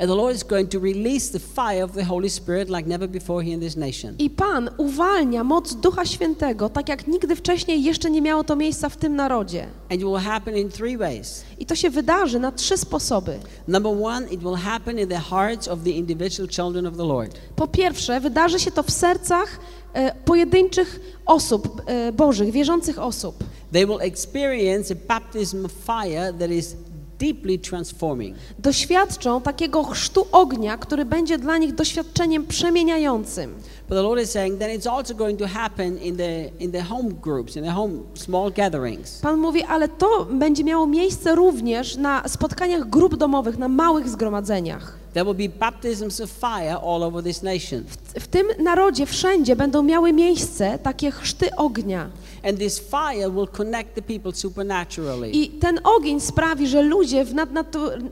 And 0.00 0.08
the 0.08 0.14
Lord 0.14 0.36
is 0.36 0.44
going 0.44 0.68
to 0.68 0.78
release 0.78 1.32
the 1.32 1.40
fire 1.40 1.82
of 1.82 1.92
the 1.92 2.04
Holy 2.04 2.30
Spirit 2.30 2.70
like 2.70 2.88
never 2.88 3.08
before 3.08 3.42
here 3.42 3.54
in 3.54 3.60
this 3.60 3.76
nation. 3.76 4.14
I 4.18 4.30
Pan 4.30 4.70
uwalnia 4.76 5.44
moc 5.44 5.74
Ducha 5.74 6.04
Świętego, 6.04 6.68
tak 6.68 6.88
jak 6.88 7.06
nigdy 7.06 7.36
wcześniej 7.36 7.82
jeszcze 7.82 8.10
nie 8.10 8.22
miało 8.22 8.44
to 8.44 8.56
miejsca 8.56 8.88
w 8.88 8.96
tym 8.96 9.16
narodzie. 9.16 9.62
And 9.62 10.00
it 10.00 10.00
will 10.00 10.18
happen 10.18 10.56
in 10.56 10.68
three 10.68 10.96
ways. 10.96 11.44
I 11.58 11.66
to 11.66 11.74
się 11.74 11.90
wydarzy 11.90 12.38
na 12.38 12.52
trzy 12.52 12.76
sposoby. 12.76 13.38
Number 13.68 13.92
one, 14.02 14.28
it 14.30 14.40
will 14.40 14.54
happen 14.54 14.98
in 14.98 15.08
the 15.08 15.18
hearts 15.18 15.68
of 15.68 15.82
the 15.84 15.90
individual 15.90 16.48
children 16.48 16.86
of 16.86 16.96
the 16.96 17.04
Lord. 17.04 17.38
Po 17.56 17.66
pierwsze, 17.66 18.20
wydarzy 18.20 18.60
się 18.60 18.70
to 18.70 18.82
w 18.82 18.90
sercach 18.90 19.60
e, 19.92 20.14
pojedynczych 20.24 21.00
osób, 21.26 21.82
e, 21.86 22.12
bożych, 22.12 22.50
wierzących 22.50 22.98
osób. 22.98 23.44
They 23.72 23.86
will 23.86 24.00
experience 24.00 24.94
a 24.94 24.96
baptism 25.08 25.64
of 25.64 25.72
fire 25.72 26.32
that 26.38 26.50
is 26.50 26.76
deeply 27.18 27.58
transforming. 27.58 28.36
Doświadczą 28.58 29.40
takiego 29.40 29.84
chrztu 29.84 30.26
ognia, 30.32 30.78
który 30.78 31.04
będzie 31.04 31.38
dla 31.38 31.58
nich 31.58 31.74
doświadczeniem 31.74 32.46
przemieniającym. 32.46 33.54
But 33.88 33.96
the 33.96 34.02
Lord 34.02 34.22
is 34.22 34.30
saying 34.30 34.58
then 34.58 34.78
it's 34.78 34.90
also 34.90 35.14
going 35.14 35.38
to 35.38 35.46
happen 35.46 35.98
in 35.98 36.16
the 36.16 36.50
in 36.58 36.72
the 36.72 36.82
home 36.82 37.10
groups, 37.22 37.56
in 37.56 37.64
the 37.64 37.70
home 37.70 37.92
small 38.14 38.52
gatherings. 38.52 39.20
Pan 39.20 39.36
mówi, 39.36 39.62
ale 39.62 39.88
to 39.88 40.26
będzie 40.30 40.64
miało 40.64 40.86
miejsce 40.86 41.34
również 41.34 41.96
na 41.96 42.28
spotkaniach 42.28 42.88
grup 42.88 43.16
domowych, 43.16 43.58
na 43.58 43.68
małych 43.68 44.08
zgromadzeniach. 44.08 44.98
There 45.14 45.24
will 45.24 45.48
be 45.48 45.58
baptisms 45.58 46.20
of 46.20 46.30
fire 46.30 46.76
all 46.76 47.02
over 47.02 47.24
this 47.24 47.42
nation. 47.42 47.84
W 48.20 48.26
tym 48.26 48.46
narodzie 48.58 49.06
wszędzie 49.06 49.56
będą 49.56 49.82
miały 49.82 50.12
miejsce 50.12 50.78
takie 50.82 51.10
chrzty 51.10 51.56
ognia. 51.56 52.10
And 52.42 52.58
this 52.58 52.78
fire 52.78 53.30
will 53.30 53.46
connect 53.46 53.94
the 53.94 54.02
people 54.02 54.32
supernaturally. 54.32 55.30
I 55.30 55.48
ten 55.48 55.80
ogień 55.84 56.20
sprawi, 56.20 56.68
że 56.68 56.82
ludzie 56.82 57.24
w, 57.24 57.34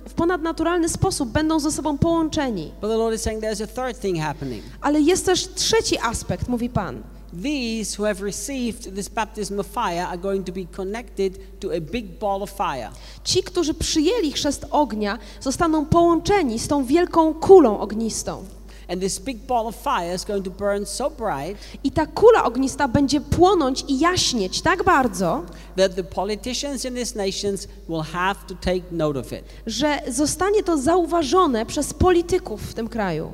w 0.09 0.15
ponadnaturalny 0.15 0.89
sposób 0.89 1.29
będą 1.29 1.61
ze 1.61 1.73
sobą 1.73 1.99
połączeni. 1.99 2.73
But 2.81 2.91
the 2.91 2.97
Lord 2.97 3.15
is 3.15 3.23
saying 3.23 3.43
there's 3.43 3.63
a 3.63 3.67
third 3.67 4.01
thing 4.01 4.19
happening. 4.19 4.63
Ale 4.81 5.01
jest 5.01 5.27
też 5.27 5.49
trzeci 5.55 5.99
aspekt, 5.99 6.49
mówi 6.49 6.69
Pan. 6.69 7.03
These 7.43 7.99
who 7.99 8.05
have 8.05 8.23
received 8.23 8.95
this 8.95 9.09
baptism 9.09 9.61
of 9.61 9.67
fire 9.67 10.07
are 10.07 10.17
going 10.17 10.45
to 10.45 10.53
be 10.53 10.65
connected 10.65 11.61
to 11.61 11.71
a 11.73 11.81
big 11.81 12.19
ball 12.19 12.43
of 12.43 12.51
fire. 12.51 12.91
Ci, 13.25 13.43
którzy 13.43 13.75
przyjęli 13.75 14.33
chrzest 14.33 14.67
ognia, 14.71 15.19
zostaną 15.41 15.87
połączeni 15.87 16.59
z 16.59 16.69
tą 16.69 16.85
wielką 16.85 17.35
kulą 17.35 17.81
ognistą. 17.81 18.45
And 18.89 19.01
this 19.01 19.19
big 19.19 19.39
ball 19.39 19.67
of 19.67 19.77
fire 19.77 20.15
is 20.15 20.25
going 20.25 20.45
to 20.45 20.51
burn 20.51 20.87
so 20.87 21.11
bright 21.11 21.59
I 21.85 21.91
ta 21.91 22.07
kula 22.07 22.45
ognista 22.45 22.89
będzie 22.89 23.21
płonąć 23.21 23.85
i 23.89 23.99
jaśnieć 23.99 24.61
tak 24.63 24.85
bardzo, 24.85 25.43
that 25.77 25.95
the 25.95 26.05
politicians 26.05 26.85
in 26.85 26.95
these 26.95 27.19
nations 27.19 27.69
will 27.89 28.03
have 28.03 28.35
to 28.49 28.55
take 28.55 28.83
note 28.93 29.21
of 29.21 29.33
it. 29.33 29.45
że 29.67 29.99
zostanie 30.09 30.63
to 30.63 30.79
zauważone 30.79 31.67
przez 31.67 31.95
polityków 31.95 32.63
w 32.63 32.75
tym 32.75 32.89
kraju. 32.89 33.31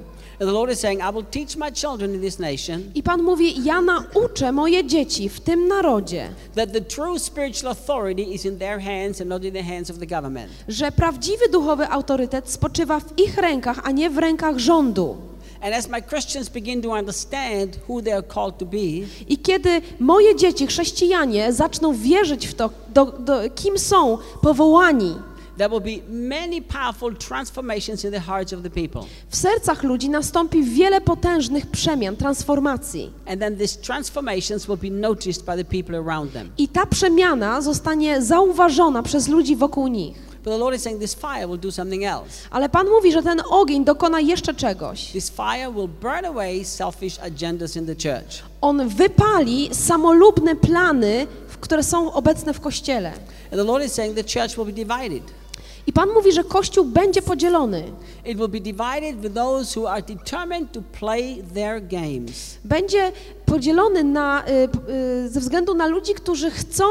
I 2.94 3.02
Pan 3.02 3.22
mówi: 3.22 3.64
Ja 3.64 3.80
nauczę 3.80 4.52
moje 4.52 4.84
dzieci 4.86 5.28
w 5.28 5.40
tym 5.40 5.68
narodzie, 5.68 6.28
that 6.54 6.72
the 6.72 6.80
true 6.80 7.18
spiritual 7.18 7.68
authority 7.72 8.22
is 8.22 8.44
in 8.44 8.58
their 8.58 8.80
hands 8.80 9.20
and 9.20 9.30
not 9.30 9.44
in 9.44 9.52
the 9.52 9.62
hands 9.62 9.90
of 9.90 9.98
the 9.98 10.06
government. 10.06 10.50
że 10.68 10.92
prawdziwy 10.92 11.48
duchowy 11.48 11.88
autorytet 11.88 12.50
spoczywa 12.50 13.00
w 13.00 13.18
ich 13.18 13.36
rękach, 13.38 13.80
a 13.84 13.90
nie 13.90 14.10
w 14.10 14.18
rękach 14.18 14.58
rządu. 14.58 15.16
And 15.62 15.75
as 15.75 15.88
my 15.88 16.01
Christians 16.01 16.48
begin 16.48 16.83
to 16.83 16.92
understand 16.92 17.79
who 17.87 18.03
they 18.03 18.12
are 18.12 18.22
called 18.22 18.59
to 18.59 18.66
be, 18.66 19.07
I 19.29 19.38
kiedy 19.38 19.83
moje 20.01 20.37
dzieci, 20.37 20.66
chrześcijanie, 20.66 21.53
zaczną 21.53 21.94
wierzyć 21.94 22.46
w 22.46 22.55
to, 22.55 22.70
do, 22.94 23.05
do, 23.05 23.40
kim 23.55 23.79
są 23.79 24.18
powołani, 24.40 25.14
there 25.59 25.68
will 25.68 25.81
be 25.81 26.03
many 26.09 26.61
powerful 26.61 27.14
transformations 27.14 28.05
in 28.05 28.11
the 28.11 28.20
hearts 28.20 28.53
of 28.53 28.62
the 28.62 28.70
people. 28.70 29.03
w 29.29 29.37
sercach 29.37 29.83
ludzi 29.83 30.09
nastąpi 30.09 30.62
wiele 30.62 31.01
potężnych 31.01 31.66
przemian, 31.66 32.16
transformacji. 32.16 33.11
And 33.27 33.40
then 33.40 33.57
these 33.57 33.81
transformations 33.81 34.66
will 34.66 34.79
be 34.79 34.90
noticed 34.90 35.44
by 35.44 35.57
the 35.57 35.64
people 35.64 35.96
around 35.96 36.33
them. 36.33 36.51
I 36.59 36.68
ta 36.68 36.87
przemiana 36.87 37.61
zostanie 37.61 38.22
zauważona 38.22 39.03
przez 39.03 39.29
ludzi 39.29 39.57
wokół 39.57 39.88
nich. 39.88 40.31
But 40.44 40.52
the 40.52 40.59
Lord 40.59 40.74
is 40.74 40.83
saying 40.83 41.00
this 41.00 41.14
fire 41.14 41.46
will 41.46 41.59
do 41.59 41.70
something 41.70 42.05
else. 42.05 42.48
Ale 42.50 42.68
Pan 42.68 42.88
mówi, 42.88 43.12
że 43.12 43.22
ten 43.22 43.42
ogień 43.50 43.85
dokona 43.85 44.20
jeszcze 44.20 44.55
czegoś. 44.55 45.12
This 45.12 45.31
fire 45.31 45.72
will 45.72 45.88
burn 45.88 46.24
away 46.24 46.64
selfish 46.64 47.18
agendas 47.18 47.76
in 47.76 47.87
the 47.87 47.94
church. 47.94 48.42
On 48.61 48.88
wypali 48.88 49.74
samolubne 49.74 50.57
plany, 50.57 51.26
które 51.61 51.83
są 51.83 52.12
obecne 52.12 52.55
w 52.55 52.61
Kościele. 52.61 53.12
And 53.52 53.61
the 53.61 53.64
Lord 53.64 53.85
is 53.85 53.92
saying 53.92 54.16
the 54.16 54.24
church 54.24 54.57
will 54.57 54.66
be 54.66 54.72
divided. 54.72 55.41
I 55.86 55.92
Pan 55.92 56.08
mówi, 56.14 56.32
że 56.32 56.44
Kościół 56.44 56.84
będzie 56.84 57.22
podzielony. 57.22 57.84
It 58.26 58.38
will 58.38 58.48
be 58.48 58.60
divided 58.60 59.20
with 59.20 59.34
those 59.34 59.80
who 59.80 59.90
are 59.90 60.02
determined 60.02 60.72
to 60.72 60.80
play 61.00 61.42
their 61.54 61.86
games. 61.86 62.58
Będzie 62.64 63.12
podzielony 63.46 64.04
na, 64.04 64.44
y, 64.48 64.68
y, 65.24 65.28
ze 65.28 65.40
względu 65.40 65.74
na 65.74 65.86
ludzi, 65.86 66.14
którzy 66.14 66.50
chcą 66.50 66.84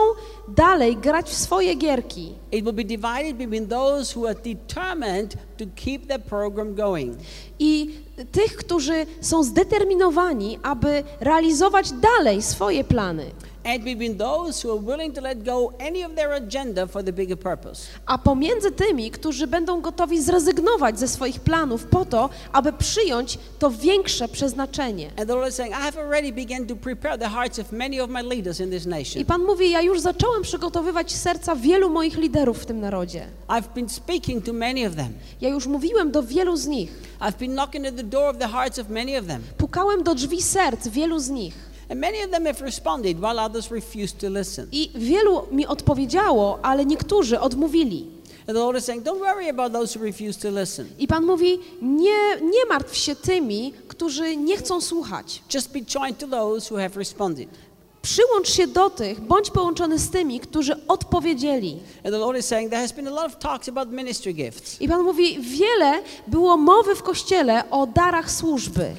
dalej 0.48 0.98
grać 0.98 1.30
w 1.30 1.34
swoje 1.34 1.76
gierki. 1.76 2.34
It 2.52 2.66
will 2.66 2.74
be 2.74 2.84
divided 2.84 3.38
between 3.38 3.68
those 3.68 4.20
who 4.20 4.28
are 4.28 4.36
determined 4.36 5.36
to 5.58 5.66
keep 5.76 6.02
program 6.30 6.76
going. 6.76 7.18
I 7.60 7.90
tych, 8.32 8.56
którzy 8.56 9.06
są 9.22 9.44
zdeterminowani, 9.44 10.60
aby 10.64 11.04
realizować 11.20 11.92
dalej 11.92 12.42
swoje 12.42 12.84
plany. 12.84 13.26
And 13.64 13.84
between 13.84 14.18
those 14.18 14.68
who 14.68 14.72
are 14.74 14.86
willing 14.86 15.16
to 15.16 15.22
let 15.22 15.44
go 15.44 15.74
any 15.80 16.06
of 16.06 16.16
their 16.16 16.34
agenda 16.34 16.88
for 16.88 17.04
the 17.04 17.14
bigger 17.14 17.38
purpose. 17.38 17.88
A 18.06 18.18
pomiędzy 18.18 18.72
tymi, 18.72 19.12
którzy 19.12 19.48
będą 19.48 19.82
gotowi 19.82 20.22
zrezygnować 20.22 21.00
ze 21.00 21.08
swoich 21.08 21.40
planów 21.40 21.86
po 21.86 22.06
to, 22.06 22.30
aby 22.52 22.74
przyjąć 22.74 23.38
to 23.60 23.72
większe 23.72 24.28
przeznaczenie. 24.28 25.08
And 25.18 25.28
the 25.28 25.36
Lord 25.36 25.50
is 25.50 25.56
saying, 25.56 25.76
I 25.76 25.82
have 25.82 26.02
already 26.02 26.34
begun 26.34 26.68
to 26.68 26.76
prepare 26.76 27.18
the 27.18 27.30
hearts 27.30 27.60
of 27.60 27.72
many 27.72 28.04
of 28.04 28.10
my 28.10 28.22
leaders 28.22 28.60
in 28.60 28.70
this 28.70 28.86
I 28.86 28.90
nation. 28.90 29.26
Pan 29.26 29.44
mówi, 29.44 29.72
ja 29.72 29.82
już 29.82 30.00
zacząłem 30.00 30.42
przygotowywać 30.42 31.12
serca 31.12 31.56
wielu 31.56 31.90
moich 31.90 32.18
liderów 32.18 32.60
w 32.60 32.66
tym 32.66 32.80
narodzie. 32.80 33.28
I've 33.48 33.74
been 33.76 33.90
speaking 33.90 34.46
to 34.46 34.54
many 34.54 34.88
of 34.88 34.96
them. 34.96 35.14
Ja 35.42 35.50
już 35.50 35.68
mówiłem 35.68 36.12
do 36.12 36.24
wielu 36.24 36.58
z 36.58 36.68
nich. 36.68 36.92
I've 37.20 37.38
been 37.40 37.52
knocking 37.52 37.88
at 37.88 37.96
the 37.96 38.04
door 38.04 38.30
of 38.30 38.38
the 38.38 38.48
hearts 38.48 38.80
of 38.80 38.90
many 38.90 39.20
of 39.20 39.28
them. 39.28 39.44
Pukałem 39.58 40.04
do 40.04 40.16
drzwi 40.16 40.42
serc 40.42 40.88
wielu 40.88 41.20
z 41.20 41.30
nich. 41.30 41.71
I 44.72 44.92
wielu 44.96 45.48
mi 45.52 45.68
odpowiedziało, 45.68 46.60
ale 46.64 46.86
niektórzy 46.86 47.40
odmówili. 47.40 48.08
I 51.00 51.08
Pan 51.08 51.26
mówi, 51.26 51.60
nie, 51.82 52.42
nie 52.42 52.66
martw 52.70 52.96
się 52.96 53.16
tymi, 53.16 53.74
którzy 53.88 54.38
nie 54.38 54.58
chcą 54.58 54.82
słuchać. 54.82 55.42
Just 55.54 55.72
be 55.72 55.80
joined 55.82 56.18
to 56.20 56.28
those 56.28 56.74
who 56.74 56.82
have 56.82 56.96
responded. 57.00 57.48
Przyłącz 58.02 58.50
się 58.50 58.68
do 58.68 58.90
tych, 58.90 59.22
bądź 59.22 59.50
połączony 59.52 60.00
z 60.00 60.10
tymi, 60.10 60.40
którzy 60.40 60.88
odpowiedzieli. 60.88 61.80
I 64.80 64.88
Pan 64.88 65.02
mówi, 65.04 65.38
wiele 65.42 66.02
było 66.28 66.58
mowy 66.58 66.96
w 66.96 67.04
Kościele 67.04 67.70
o 67.70 67.88
darach 67.88 68.32
służby, 68.32 68.92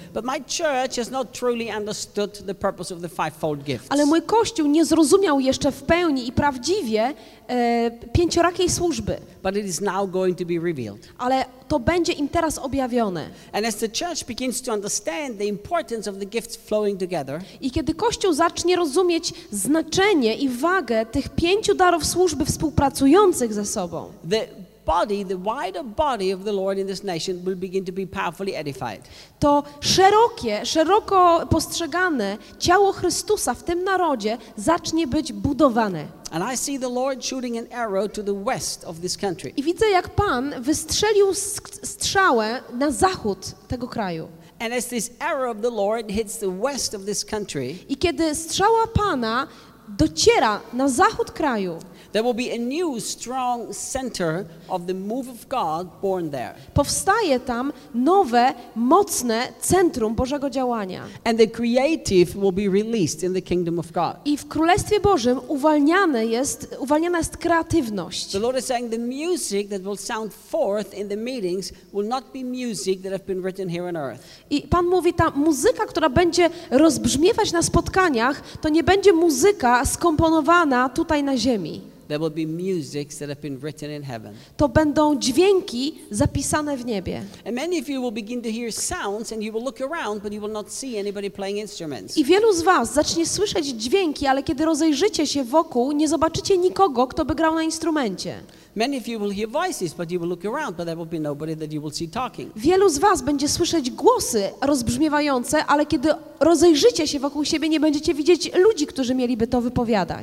ale 3.89 4.07
mój 4.07 4.23
Kościół 4.23 4.67
nie 4.67 4.85
zrozumiał 4.85 5.41
jeszcze 5.41 5.73
w 5.73 5.83
pełni 5.83 6.29
i 6.29 6.33
prawdziwie 6.33 7.15
e, 7.49 7.91
pięciorakiej 8.13 8.71
służby. 8.71 9.17
But 9.43 9.57
it 9.57 9.67
is 9.67 9.81
now 9.81 10.11
going 10.11 10.39
to 10.39 10.45
be 10.45 10.55
revealed. 10.55 11.09
Ale 11.19 11.45
to 11.73 11.81
będzie 11.81 12.13
im 12.13 12.29
teraz 12.29 12.59
objawione. 12.59 13.31
And 13.53 13.67
as 13.67 13.77
the 13.77 13.89
church 13.89 14.25
begins 14.27 14.63
to 14.63 14.73
understand 14.73 15.39
the 15.39 15.45
importance 15.45 16.11
of 16.11 16.19
the 16.19 16.27
gifts 16.27 16.57
flowing 16.57 17.01
together, 17.01 17.41
I 17.61 17.71
kiedy 17.71 17.95
Kościół 17.95 18.33
zacznie 18.33 18.77
rozumieć 18.77 19.35
znaczenie 19.51 20.35
i 20.35 20.49
wagę 20.49 21.07
tych 21.07 21.29
pięciu 21.29 21.75
darów 21.75 22.07
służby 22.07 22.45
współpracujących 22.45 23.53
ze 23.53 23.65
sobą, 23.65 24.13
the 24.31 24.47
body, 24.87 25.25
the 25.25 25.37
wider 25.37 25.85
body 25.85 26.35
of 26.35 26.45
the 26.45 26.53
Lord 26.53 26.79
in 26.79 26.87
this 26.87 27.05
nation 27.05 27.45
will 27.45 27.57
begin 27.57 27.85
to 27.85 27.93
be 27.93 28.07
powerfully 28.07 28.55
edified. 28.55 29.01
to 29.39 29.63
szerokie, 29.81 30.67
szeroko 30.67 31.47
postrzegane 31.51 32.39
ciało 32.59 32.93
Chrystusa 32.93 33.55
w 33.55 33.63
tym 33.63 33.85
narodzie 33.85 34.39
zacznie 34.57 35.07
być 35.07 35.33
budowane. 35.33 36.07
And 36.31 36.45
I 36.55 36.57
see 36.57 36.79
the 36.79 36.89
Lord 36.89 37.25
shooting 37.25 37.59
an 37.59 37.67
arrow 37.73 38.13
to 38.13 38.23
the 38.23 38.45
west 38.45 38.85
of 38.85 39.01
this 39.01 39.17
country. 39.17 39.53
I 39.57 39.63
widzę, 39.63 39.91
jak 39.91 40.09
Pan 40.09 40.55
wystrzelił 40.61 41.35
strzałę 41.83 42.61
na 42.73 42.91
zachód 42.91 43.39
tego 43.69 43.89
kraju. 43.89 44.29
And 44.61 44.75
as 44.75 44.87
this 44.87 45.11
arrow 45.19 45.57
of 45.57 45.63
the 45.63 45.71
Lord 45.71 46.11
hits 46.11 46.39
the 46.39 46.61
west 46.61 46.95
of 46.95 47.05
this 47.05 47.25
country, 47.25 47.75
I 47.89 47.97
kiedy 47.97 48.35
strzała 48.35 48.87
Pana 48.87 49.47
dociera 49.89 50.61
na 50.73 50.89
zachód 50.89 51.31
kraju, 51.31 51.79
there 52.13 52.23
will 52.23 52.35
be 52.35 52.55
a 52.55 52.59
new 52.59 53.01
strong 53.01 53.75
center 53.75 54.45
of 54.69 54.87
the 54.87 54.95
move 54.95 55.29
of 55.29 55.49
God 55.49 55.89
born 56.03 56.31
there. 56.31 56.55
powstaje 56.75 57.41
tam 57.41 57.73
nowe, 57.95 58.55
mocne 58.77 59.53
centrum 59.61 60.15
Bożego 60.15 60.51
działania. 60.51 61.05
And 61.25 61.39
the 61.39 61.47
creative 61.47 62.37
will 62.37 62.53
be 62.53 62.69
released 62.69 63.23
in 63.23 63.35
the 63.35 63.43
kingdom 63.43 63.79
of 63.79 63.93
God. 63.93 64.17
I 64.25 64.37
w 64.37 64.49
Królestwie 64.49 65.01
Bożym 65.01 65.41
uwalniane 65.49 66.27
jest, 66.27 66.77
uwalniana 66.79 67.19
jest 67.19 67.37
kreatywność. 67.37 68.33
The 68.33 68.39
Lord 68.39 68.59
is 68.59 68.65
saying 68.65 68.91
the 68.91 68.99
music 68.99 69.69
that 69.69 69.83
will 69.83 69.97
sound 69.97 70.35
forth 70.35 70.95
in 70.95 71.09
the 71.09 71.17
meetings 71.17 71.73
will 71.93 72.09
not 72.09 72.25
be 72.33 72.45
music 72.45 73.03
that 73.03 73.13
have 73.13 73.25
been 73.25 73.43
written 73.43 73.69
here 73.69 73.89
on 73.89 73.97
earth. 73.97 74.21
I 74.51 74.63
Pan 74.63 74.87
mówi, 74.87 75.15
ta 75.15 75.31
muzyka, 75.31 75.87
która 75.87 76.09
będzie 76.09 76.51
rozbrzmiewać 76.71 77.53
na 77.53 77.63
spotkaniach, 77.63 78.43
to 78.61 78.69
nie 78.69 78.83
będzie 78.85 79.13
muzyka 79.13 79.85
skomponowana 79.85 80.89
tutaj 80.89 81.23
na 81.23 81.37
ziemi. 81.37 81.81
There 82.13 82.21
will 82.21 82.47
be 82.47 82.47
musics 82.47 83.19
that 83.19 83.29
have 83.29 83.41
been 83.41 83.59
written 83.59 83.91
in 83.91 84.03
heaven. 84.03 84.35
To 84.57 84.69
będą 84.69 85.19
dźwięki 85.19 85.95
zapisane 86.11 86.77
w 86.77 86.85
niebie. 86.85 87.23
And 87.47 87.55
many 87.55 87.81
of 87.81 87.89
you 87.89 88.03
will 88.03 88.13
begin 88.13 88.43
to 88.43 88.49
hear 88.51 88.73
sounds 88.73 89.33
and 89.33 89.43
you 89.43 89.53
will 89.53 89.65
look 89.65 89.81
around, 89.81 90.23
but 90.23 90.33
you 90.33 90.41
will 90.41 90.53
not 90.53 90.73
see 90.73 90.99
anybody 90.99 91.31
playing 91.31 91.59
instruments. 91.59 92.17
I 92.17 92.25
wielu 92.25 92.53
z 92.53 92.63
Was 92.63 92.95
zacznie 92.95 93.27
słyszeć 93.27 93.67
dźwięki, 93.67 94.27
ale 94.27 94.43
kiedy 94.43 94.65
rozejrzycie 94.65 95.27
się 95.27 95.45
wokół, 95.45 95.93
nie 95.93 96.09
zobaczycie 96.09 96.59
nikogo, 96.59 97.07
kto 97.07 97.25
by 97.25 97.35
grał 97.35 97.55
na 97.55 97.63
instrumencie. 97.63 98.41
Many 98.77 98.97
of 98.97 99.09
you 99.09 99.21
will 99.21 99.35
hear 99.35 99.49
voices, 99.49 99.95
but 99.95 100.11
you 100.11 100.21
will 100.21 100.29
look 100.29 100.45
around, 100.45 100.77
but 100.77 100.87
there 100.87 100.97
will 100.97 101.07
be 101.07 101.21
nobody 101.21 101.57
that 101.57 101.73
you 101.73 101.83
will 101.83 101.93
see 101.93 102.09
talking. 102.09 102.53
Wielu 102.57 102.89
z 102.89 102.99
Was 102.99 103.23
będzie 103.23 103.49
słyszeć 103.49 103.91
głosy 103.91 104.51
rozbrzmiewające, 104.61 105.65
ale 105.67 105.87
kiedy 105.87 106.09
rozejrzycie 106.45 107.09
się 107.09 107.21
wokół 107.21 107.45
siebie, 107.45 107.69
nie 107.69 107.81
będziecie 107.81 108.15
widzieć 108.15 108.51
ludzi, 108.55 108.87
którzy 108.87 109.15
mieliby 109.15 109.47
to 109.47 109.61
wypowiadać. 109.61 110.23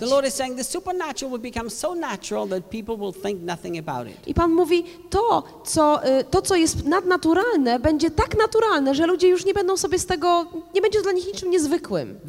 I 4.28 4.34
Pan 4.34 4.52
mówi, 4.54 4.84
to 5.10 5.44
co, 5.66 6.08
y, 6.20 6.24
to, 6.24 6.42
co 6.42 6.56
jest 6.56 6.86
nadnaturalne, 6.86 7.80
będzie 7.80 8.12
tak 8.12 8.38
naturalne, 8.38 8.96
że 8.96 9.06
ludzie 9.08 9.28
już 9.28 9.46
nie 9.46 9.54
będą 9.54 9.78
sobie 9.78 10.00
z 10.00 10.06
tego, 10.06 10.46
nie 10.76 10.82
będzie 10.82 10.98
to 11.00 11.04
dla 11.04 11.12
nich 11.12 11.28
niczym 11.28 11.52
niezwykłym. 11.52 12.20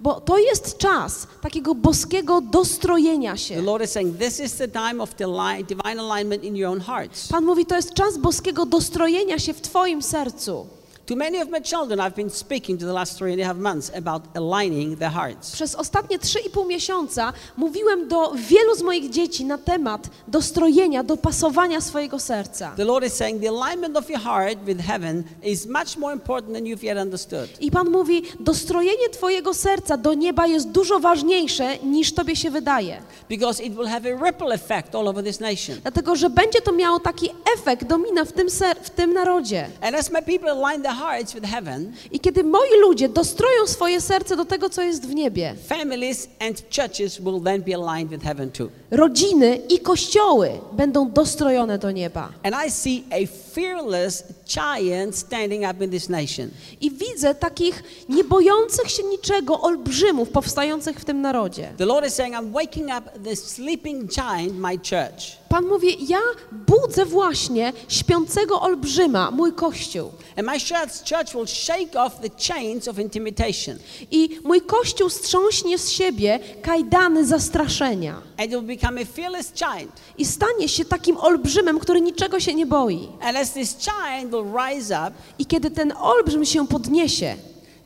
Bo 0.00 0.20
to 0.20 0.38
jest 0.38 0.78
czas 0.78 1.26
takiego 1.40 1.74
boskiego 1.74 2.40
dostrojenia 2.40 3.32
The 3.32 3.38
się. 3.38 3.62
Lord 3.62 3.84
is 3.84 3.90
saying 3.90 4.18
this 4.18 4.40
is 4.40 4.54
the 4.56 4.68
time 4.68 5.02
of 5.02 5.16
deli- 5.16 5.64
divine 5.64 6.00
alignment 6.00 6.44
in 6.44 6.56
your 6.56 6.70
own 6.72 6.80
hearts. 6.80 7.28
Pan 7.28 7.44
mówi, 7.44 7.66
to 7.66 7.76
jest 7.76 7.94
czas 7.94 8.18
boskiego 8.18 8.66
dostrojenia 8.66 9.38
się 9.38 9.52
w 9.54 9.60
Twoim 9.60 10.02
sercu. 10.02 10.66
To 11.08 11.16
many 11.16 11.40
of 11.42 11.48
my 11.48 11.60
children, 11.60 12.00
I've 12.00 12.14
been 12.14 12.30
speaking 12.30 12.78
to 12.78 12.86
the 12.86 12.92
last 12.92 13.16
three 13.18 13.32
and 13.32 13.40
a 13.40 13.44
half 13.44 13.56
months 13.56 13.90
about 13.96 14.22
aligning 14.36 14.96
their 14.96 15.10
hearts. 15.10 15.52
Przez 15.52 15.74
ostatnie 15.74 16.18
3,5 16.18 16.66
miesiąca 16.66 17.32
mówiłem 17.56 18.08
do 18.08 18.32
wielu 18.34 18.74
z 18.74 18.82
moich 18.82 19.10
dzieci 19.10 19.44
na 19.44 19.58
temat 19.58 20.08
dostrojenia, 20.28 21.02
dopasowania 21.02 21.80
swojego 21.80 22.18
serca. 22.18 22.72
The 22.76 22.84
Lord 22.84 23.04
is 23.06 23.12
saying 23.12 23.42
the 23.42 23.48
alignment 23.48 23.96
of 23.96 24.10
your 24.10 24.20
heart 24.20 24.58
with 24.64 24.80
heaven 24.80 25.22
is 25.42 25.66
much 25.66 25.96
more 25.96 26.14
important 26.14 26.54
than 26.54 26.64
you've 26.64 26.82
yet 26.84 26.98
understood. 26.98 27.48
I 27.60 27.70
Pan 27.70 27.90
mówi, 27.90 28.22
dostrojenie 28.40 29.08
Twojego 29.12 29.54
serca 29.54 29.96
do 29.96 30.14
nieba 30.14 30.46
jest 30.46 30.68
dużo 30.68 31.00
ważniejsze 31.00 31.78
niż 31.78 32.12
Tobie 32.12 32.36
się 32.36 32.50
wydaje. 32.50 33.02
Because 33.28 33.62
it 33.62 33.74
will 33.74 33.86
have 33.86 34.06
a 34.14 34.24
ripple 34.24 34.54
effect 34.54 34.94
all 34.94 35.08
over 35.08 35.24
this 35.24 35.40
nation. 35.40 35.76
Dlatego, 35.82 36.16
że 36.16 36.30
będzie 36.30 36.60
to 36.60 36.72
miało 36.72 37.00
taki 37.00 37.30
efekt 37.58 37.84
domina 37.84 38.24
w 38.24 38.32
tym, 38.32 38.50
ser- 38.50 38.78
w 38.82 38.90
tym 38.90 39.12
narodzie. 39.14 39.68
And 39.80 39.96
as 39.96 40.10
my 40.10 40.22
people 40.22 40.50
align 40.50 40.82
their 40.82 40.97
I 42.12 42.20
kiedy 42.20 42.44
moi 42.44 42.68
ludzie 42.80 43.08
dostroją 43.08 43.66
swoje 43.66 44.00
serce 44.00 44.36
do 44.36 44.44
tego, 44.44 44.70
co 44.70 44.82
jest 44.82 45.06
w 45.06 45.14
niebie, 45.14 45.54
families 45.68 46.28
and 46.40 46.62
churches 46.76 47.20
will 47.20 47.40
then 47.44 47.62
be 47.62 47.74
aligned 47.74 48.10
with 48.10 48.22
heaven 48.22 48.50
too. 48.50 48.68
rodziny 48.90 49.56
i 49.68 49.78
kościoły 49.78 50.50
będą 50.72 51.10
dostrojone 51.10 51.78
do 51.78 51.90
nieba. 51.90 52.32
And 52.42 52.54
I 52.66 52.70
see 52.70 53.04
a 53.10 53.26
fearless 53.54 54.24
giant 54.46 55.16
standing 55.16 55.64
up 55.70 55.84
in 55.84 55.90
this 55.90 56.08
nation. 56.08 56.50
I 56.80 56.90
widzę 56.90 57.34
takich 57.34 57.82
niebojących 58.08 58.90
się 58.90 59.02
niczego 59.02 59.60
olbrzymów 59.60 60.28
powstających 60.28 61.00
w 61.00 61.04
tym 61.04 61.20
narodzie. 61.20 61.72
The 61.78 61.86
Lord 61.86 62.06
is 62.06 62.14
saying, 62.14 62.34
I'm 62.34 62.52
waking 62.52 62.88
up 62.98 63.10
the 63.24 63.36
sleeping 63.36 64.10
giant, 64.10 64.58
my 64.58 64.78
church. 64.78 65.38
Pan 65.48 65.66
mówi, 65.66 66.06
ja 66.08 66.18
budzę 66.52 67.04
właśnie 67.04 67.72
śpiącego 67.88 68.60
olbrzyma, 68.60 69.30
mój 69.30 69.52
kościół. 69.52 70.10
I 74.10 74.38
mój 74.44 74.60
kościół 74.60 75.08
strząśnie 75.08 75.78
z 75.78 75.90
siebie 75.90 76.40
kajdany 76.62 77.26
zastraszenia. 77.26 78.22
I 80.18 80.24
stanie 80.24 80.68
się 80.68 80.84
takim 80.84 81.16
olbrzymem, 81.16 81.78
który 81.78 82.00
niczego 82.00 82.40
się 82.40 82.54
nie 82.54 82.66
boi. 82.66 83.08
I 85.38 85.46
kiedy 85.46 85.70
ten 85.70 85.92
olbrzym 85.92 86.44
się 86.44 86.66
podniesie, 86.66 87.36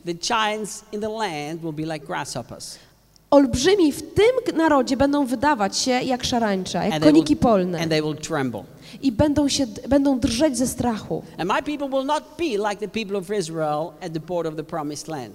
the 0.05 0.13
giants 0.13 0.83
in 0.91 1.01
the 1.01 1.09
land 1.09 1.61
will 1.61 1.73
be 1.73 1.93
like 1.93 2.05
grasshoppers. 2.05 2.77
Olbrzymi 3.33 3.91
w 3.91 4.01
tym 4.01 4.57
narodzie 4.57 4.97
będą 4.97 5.25
wydawać 5.25 5.77
się 5.77 5.91
jak 5.91 6.23
szarańcza, 6.23 6.85
jak 6.85 7.03
koniki 7.03 7.35
will, 7.35 7.43
polne. 7.43 7.79
and 7.79 7.89
they 7.89 8.01
will 8.01 8.15
tremble. 8.15 8.63
I 9.01 9.11
będą, 9.11 9.47
się, 9.47 9.67
będą 9.87 10.19
drżeć 10.19 10.57
ze 10.57 10.67
strachu. 10.67 11.23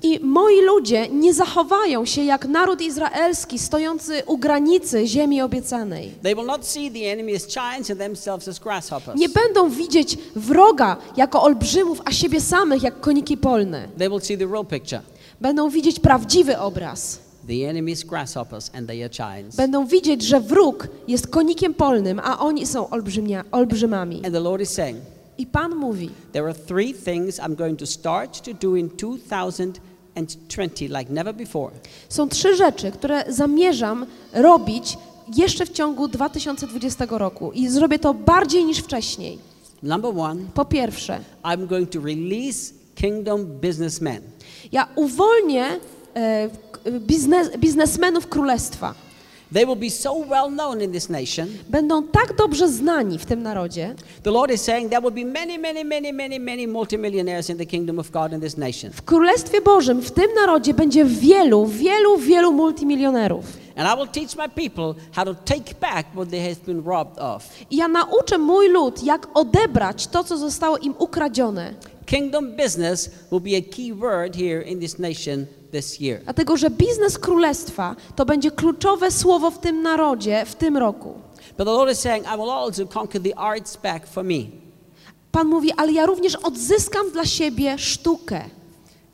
I 0.03 0.21
moi 0.23 0.61
ludzie 0.61 1.09
nie 1.09 1.35
zachowają 1.35 2.05
się 2.05 2.23
jak 2.25 2.49
naród 2.49 2.81
izraelski 2.81 3.59
stojący 3.59 4.23
u 4.27 4.39
granicy 4.39 5.07
ziemi 5.07 5.43
obiecanej. 5.43 6.13
Nie 9.15 9.29
będą 9.29 9.71
widzieć 9.71 10.19
wroga 10.37 10.97
jako 11.17 11.43
olbrzymów, 11.43 12.03
a 12.05 12.13
siebie 12.13 12.41
samych 12.41 12.83
jak 12.83 13.01
koniki 13.01 13.37
polne. 13.37 13.89
They 13.99 14.09
will 14.09 14.21
see 14.21 14.39
the 14.39 14.47
real 14.47 14.67
picture. 14.67 15.01
Będą 15.41 15.71
widzieć 15.71 16.01
prawdziwy 16.01 16.59
obraz. 16.59 17.28
The 17.49 17.69
enemy 17.69 17.93
is 17.93 18.05
grasshoppers 18.05 18.71
and 18.75 18.87
they 18.87 19.05
are 19.05 19.11
giants. 19.11 19.57
Będą 19.57 19.87
widzieć, 19.87 20.23
że 20.23 20.41
wróg 20.41 20.89
jest 21.09 21.27
konikiem 21.27 21.75
polnym, 21.75 22.21
a 22.25 22.39
oni 22.39 22.67
są 22.67 22.91
olbrzymia, 22.91 23.45
olbrzymami. 23.51 24.17
And 24.25 24.35
the 24.35 24.41
Lord 24.41 24.63
is 24.63 24.71
saying, 24.71 24.99
I 25.39 25.47
Pan 25.47 25.75
mówi, 25.77 26.11
there 26.33 26.45
are 26.45 26.55
three 26.55 26.95
things 26.95 27.39
I'm 27.39 27.55
going 27.55 27.79
to 27.79 27.87
start 27.87 28.43
to 28.43 28.55
do 28.69 28.77
in 28.77 28.89
2020 30.17 30.85
like 30.99 31.13
never 31.13 31.35
before. 31.35 31.71
są 32.09 32.29
trzy 32.29 32.57
rzeczy, 32.57 32.91
które 32.93 33.25
zamierzam 33.29 34.07
robić 34.33 34.99
jeszcze 35.37 35.67
w 35.67 35.71
ciągu 35.71 36.09
2020 36.09 37.07
roku 37.11 37.53
i 37.53 37.69
zrobię 37.69 37.99
to 37.99 38.15
bardziej 38.15 38.65
niż 38.65 38.79
wcześniej. 38.79 39.39
Number 39.83 40.13
one, 40.19 40.41
Po 40.55 40.65
pierwsze, 40.65 41.21
I'm 41.45 41.67
going 41.67 41.91
to 41.91 42.01
release 42.01 42.73
kingdom 42.95 43.45
businessmen. 43.47 44.23
ja 44.73 44.89
uwolnię 44.97 45.67
biznes, 47.01 47.57
biznesmenów 47.59 48.27
królestwa. 48.27 48.95
They 49.53 49.65
will 49.65 49.77
be 49.77 49.91
so 49.91 50.13
well 50.13 50.51
known 50.51 50.83
in 50.83 50.93
this 50.93 51.09
nation. 51.09 51.49
Będą 51.69 52.03
tak 52.03 52.37
dobrze 52.37 52.69
znani 52.69 53.19
w 53.19 53.27
tym 53.27 53.43
narodzie. 53.43 53.95
The 54.23 54.31
Lord 54.31 54.51
is 54.51 54.61
saying 54.61 54.91
there 54.91 55.01
will 55.01 55.25
be 55.25 55.25
many, 55.25 55.59
many, 55.59 55.85
many, 55.85 56.13
many, 56.13 56.41
many 56.41 56.67
multimillionaires 56.67 57.51
in 57.51 57.57
the 57.57 57.67
kingdom 57.67 57.99
of 57.99 58.11
God 58.11 58.33
in 58.33 58.41
this 58.41 58.57
nation. 58.57 58.93
W 58.93 59.03
Królestwie 59.03 59.61
Bożym, 59.61 60.03
w 60.03 60.11
tym 60.11 60.35
narodzie 60.35 60.75
będzie 60.75 61.05
wielu, 61.05 61.67
wielu, 61.67 62.19
wielu 62.19 62.53
multimilionerów. 62.53 63.45
And 63.77 63.89
I 63.89 63.97
will 63.97 64.09
teach 64.09 64.37
my 64.37 64.49
people 64.49 64.95
how 65.13 65.25
to 65.25 65.35
take 65.35 65.75
back 65.81 66.07
what 66.15 66.31
they 66.31 66.49
has 66.49 66.59
been 66.59 66.83
robbed 66.85 67.19
of. 67.19 67.49
I 67.71 67.77
ja 67.77 67.89
nauczę 67.89 68.39
mój 68.39 68.69
lud, 68.69 69.03
jak 69.03 69.29
odebrać 69.35 70.07
to, 70.07 70.25
co 70.25 70.39
zostało 70.39 70.79
im 70.79 70.95
ukradzione. 70.99 71.75
Kingdom 72.07 72.57
business 72.57 73.11
will 73.31 73.41
be 73.41 73.57
a 73.57 73.63
key 73.63 73.95
word 73.95 74.37
here 74.37 74.63
in 74.63 74.81
this 74.81 74.99
nation 74.99 75.47
this 75.71 76.01
year. 76.01 76.21
Dlatego, 76.25 76.57
że 76.57 76.71
biznes 76.71 77.19
królestwa 77.19 77.97
to 78.17 78.27
będzie 78.27 78.51
kluczowe 78.51 79.11
słowo 79.11 79.51
w 79.51 79.59
tym 79.59 79.83
narodzie 79.83 80.45
w 80.47 80.55
tym 80.55 80.77
roku. 80.77 81.15
But 81.59 81.67
the 81.67 81.73
Lord 81.73 81.93
is 81.93 81.99
saying, 81.99 82.27
I 82.27 82.37
will 82.37 82.51
also 82.51 82.87
conquer 82.87 83.23
the 83.23 83.39
arts 83.39 83.77
back 83.77 84.07
for 84.07 84.25
me. 84.25 84.45
Pan 85.33 85.47
mówi, 85.47 85.73
ale 85.77 85.93
ja 85.93 86.07
również 86.07 86.37
odzyskam 86.37 87.11
dla 87.11 87.25
siebie 87.25 87.79
sztukę. 87.79 88.45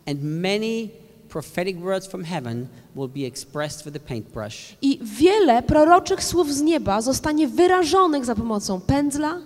And 0.07 0.23
many 0.23 0.89
prophetic 1.29 1.77
words 1.79 2.07
from 2.07 2.25
heaven 2.25 2.67
will 2.97 3.09
be 3.09 3.27
expressed 3.27 3.85
with 3.85 3.93
the 3.95 4.01
paintbrush. 4.09 4.77
I 4.83 5.01
wiele 5.03 5.63
proroczych 5.63 6.25
słów 6.25 6.53
z 6.53 6.63
nieba 6.63 7.01
zostanie 7.01 7.49
wyrażonych 7.49 8.25
za 8.25 8.35
pomocą 8.35 8.81
pędzla. 8.81 9.41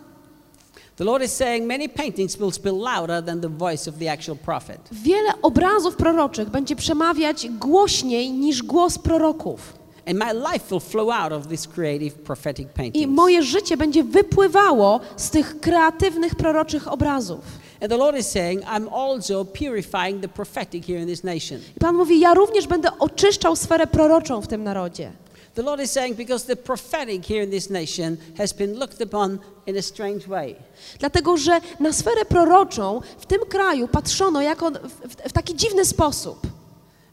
The 0.98 1.04
Lord 1.04 1.22
is 1.22 1.32
saying 1.32 1.66
many 1.66 1.88
paintings 1.88 2.36
will 2.36 2.50
spill 2.50 2.76
louder 2.76 3.22
than 3.22 3.40
the 3.40 3.48
voice 3.48 3.86
of 3.86 3.98
the 3.98 4.08
actual 4.08 4.36
prophet. 4.36 4.80
Wiele 4.92 5.32
obrazów 5.42 5.96
proroczych 5.96 6.50
będzie 6.50 6.76
przemawiać 6.76 7.48
głośniej 7.48 8.30
niż 8.30 8.62
głos 8.62 8.98
proroków. 8.98 9.74
And 10.06 10.18
my 10.18 10.34
life 10.34 10.68
will 10.70 10.80
flow 10.80 11.10
out 11.10 11.32
of 11.32 11.46
this 11.46 11.66
creative 11.66 12.14
prophetic 12.14 12.68
I 12.94 13.06
moje 13.06 13.42
życie 13.42 13.76
będzie 13.76 14.04
wypływało 14.04 15.00
z 15.16 15.30
tych 15.30 15.60
kreatywnych 15.60 16.34
proroczych 16.34 16.92
obrazów. 16.92 17.40
And 17.80 17.90
the 17.90 17.96
Lord 17.96 18.18
is 18.18 18.26
saying, 18.26 18.62
I'm 18.64 18.88
also 18.94 19.44
purifying 19.44 20.22
the 20.22 20.28
prophetic 20.28 20.86
here 20.86 21.00
in 21.00 21.06
this 21.06 21.24
nation. 21.24 21.58
I 21.76 21.80
Pan 21.80 21.94
mówi, 21.94 22.20
ja 22.20 22.34
również 22.34 22.66
będę 22.66 22.98
oczyszczał 22.98 23.56
sferę 23.56 23.86
proroczą 23.86 24.40
w 24.40 24.46
tym 24.46 24.64
narodzie. 24.64 25.12
The 25.54 25.62
Lord 25.62 25.82
is 25.82 25.90
saying, 25.90 26.16
because 26.16 26.46
the 26.46 26.56
prophetic 26.56 27.26
here 27.26 27.44
in 27.44 27.50
this 27.50 27.70
nation 27.70 28.16
has 28.36 28.52
been 28.52 28.78
looked 28.78 29.00
upon 29.00 29.38
in 29.68 29.76
a 29.76 29.82
strange 29.82 30.26
way. 30.26 30.56
Dlatego, 30.98 31.36
że 31.36 31.60
na 31.80 31.92
sferę 31.92 32.24
proroczą 32.24 33.00
w 33.18 33.26
tym 33.26 33.40
kraju 33.48 33.88
patrzono 33.88 34.42
jako 34.42 34.70
w, 34.70 35.28
w, 35.28 35.32
taki 35.32 35.56
dziwny 35.56 35.84
sposób. 35.84 36.38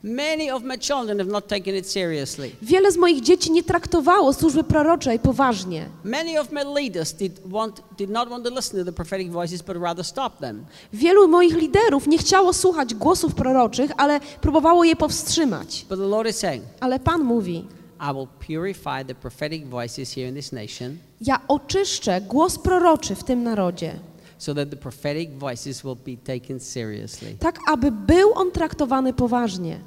Many 0.04 0.54
of 0.54 0.64
my 0.64 0.78
children 0.78 1.18
have 1.18 1.32
not 1.32 1.48
taken 1.48 1.76
it 1.76 1.92
seriously. 1.92 2.52
Wiele 2.62 2.92
z 2.92 2.98
moich 2.98 3.22
dzieci 3.22 3.52
nie 3.52 3.64
traktowało 3.64 4.34
służby 4.34 4.64
proroczej 4.64 5.20
poważnie. 5.20 5.90
Many 6.04 6.40
of 6.42 6.52
my 6.52 6.64
leaders 6.64 7.14
did, 7.14 7.40
want, 7.46 7.82
did 7.98 8.10
not 8.10 8.30
want 8.30 8.44
to 8.44 8.50
listen 8.50 8.80
to 8.80 8.86
the 8.86 8.92
prophetic 8.92 9.30
voices, 9.30 9.62
but 9.62 9.78
rather 9.78 10.06
stop 10.06 10.40
them. 10.40 10.66
Wielu 10.94 11.28
moich 11.28 11.56
liderów 11.56 12.08
nie 12.08 12.18
chciało 12.18 12.54
słuchać 12.54 12.94
głosów 12.94 13.36
proroczych, 13.36 13.92
ale 13.98 14.20
próbowało 14.42 14.84
je 14.84 14.96
powstrzymać. 14.96 15.86
But 15.90 16.00
the 16.00 16.08
Lord 16.08 16.30
is 16.30 16.38
saying, 16.38 16.64
Ale 16.80 17.00
Pan 17.00 17.24
mówi: 17.24 17.66
I 18.00 18.14
will 18.14 18.28
purify 18.48 19.06
the 19.08 19.16
prophetic 19.16 19.68
voices 19.68 20.14
here 20.14 20.28
in 20.28 20.36
this 20.36 20.52
nation 20.52 20.98
Ja 21.26 21.42
oczyszczę 21.48 22.22
głos 22.22 22.60
proroczy 22.60 23.16
w 23.16 23.24
tym 23.24 23.44
narodzie, 23.44 24.00
so 24.38 24.54
that 24.54 24.70
the 24.70 24.78
prophetic 24.78 25.30
voices 25.38 25.82
will 25.82 25.96
be 25.96 26.38
taken 26.38 26.60
seriously. 26.60 27.36
tak 27.40 27.60
aby 27.68 27.92
był 27.92 28.34
on 28.34 28.52
traktowany 28.52 29.14
poważnie. 29.14 29.80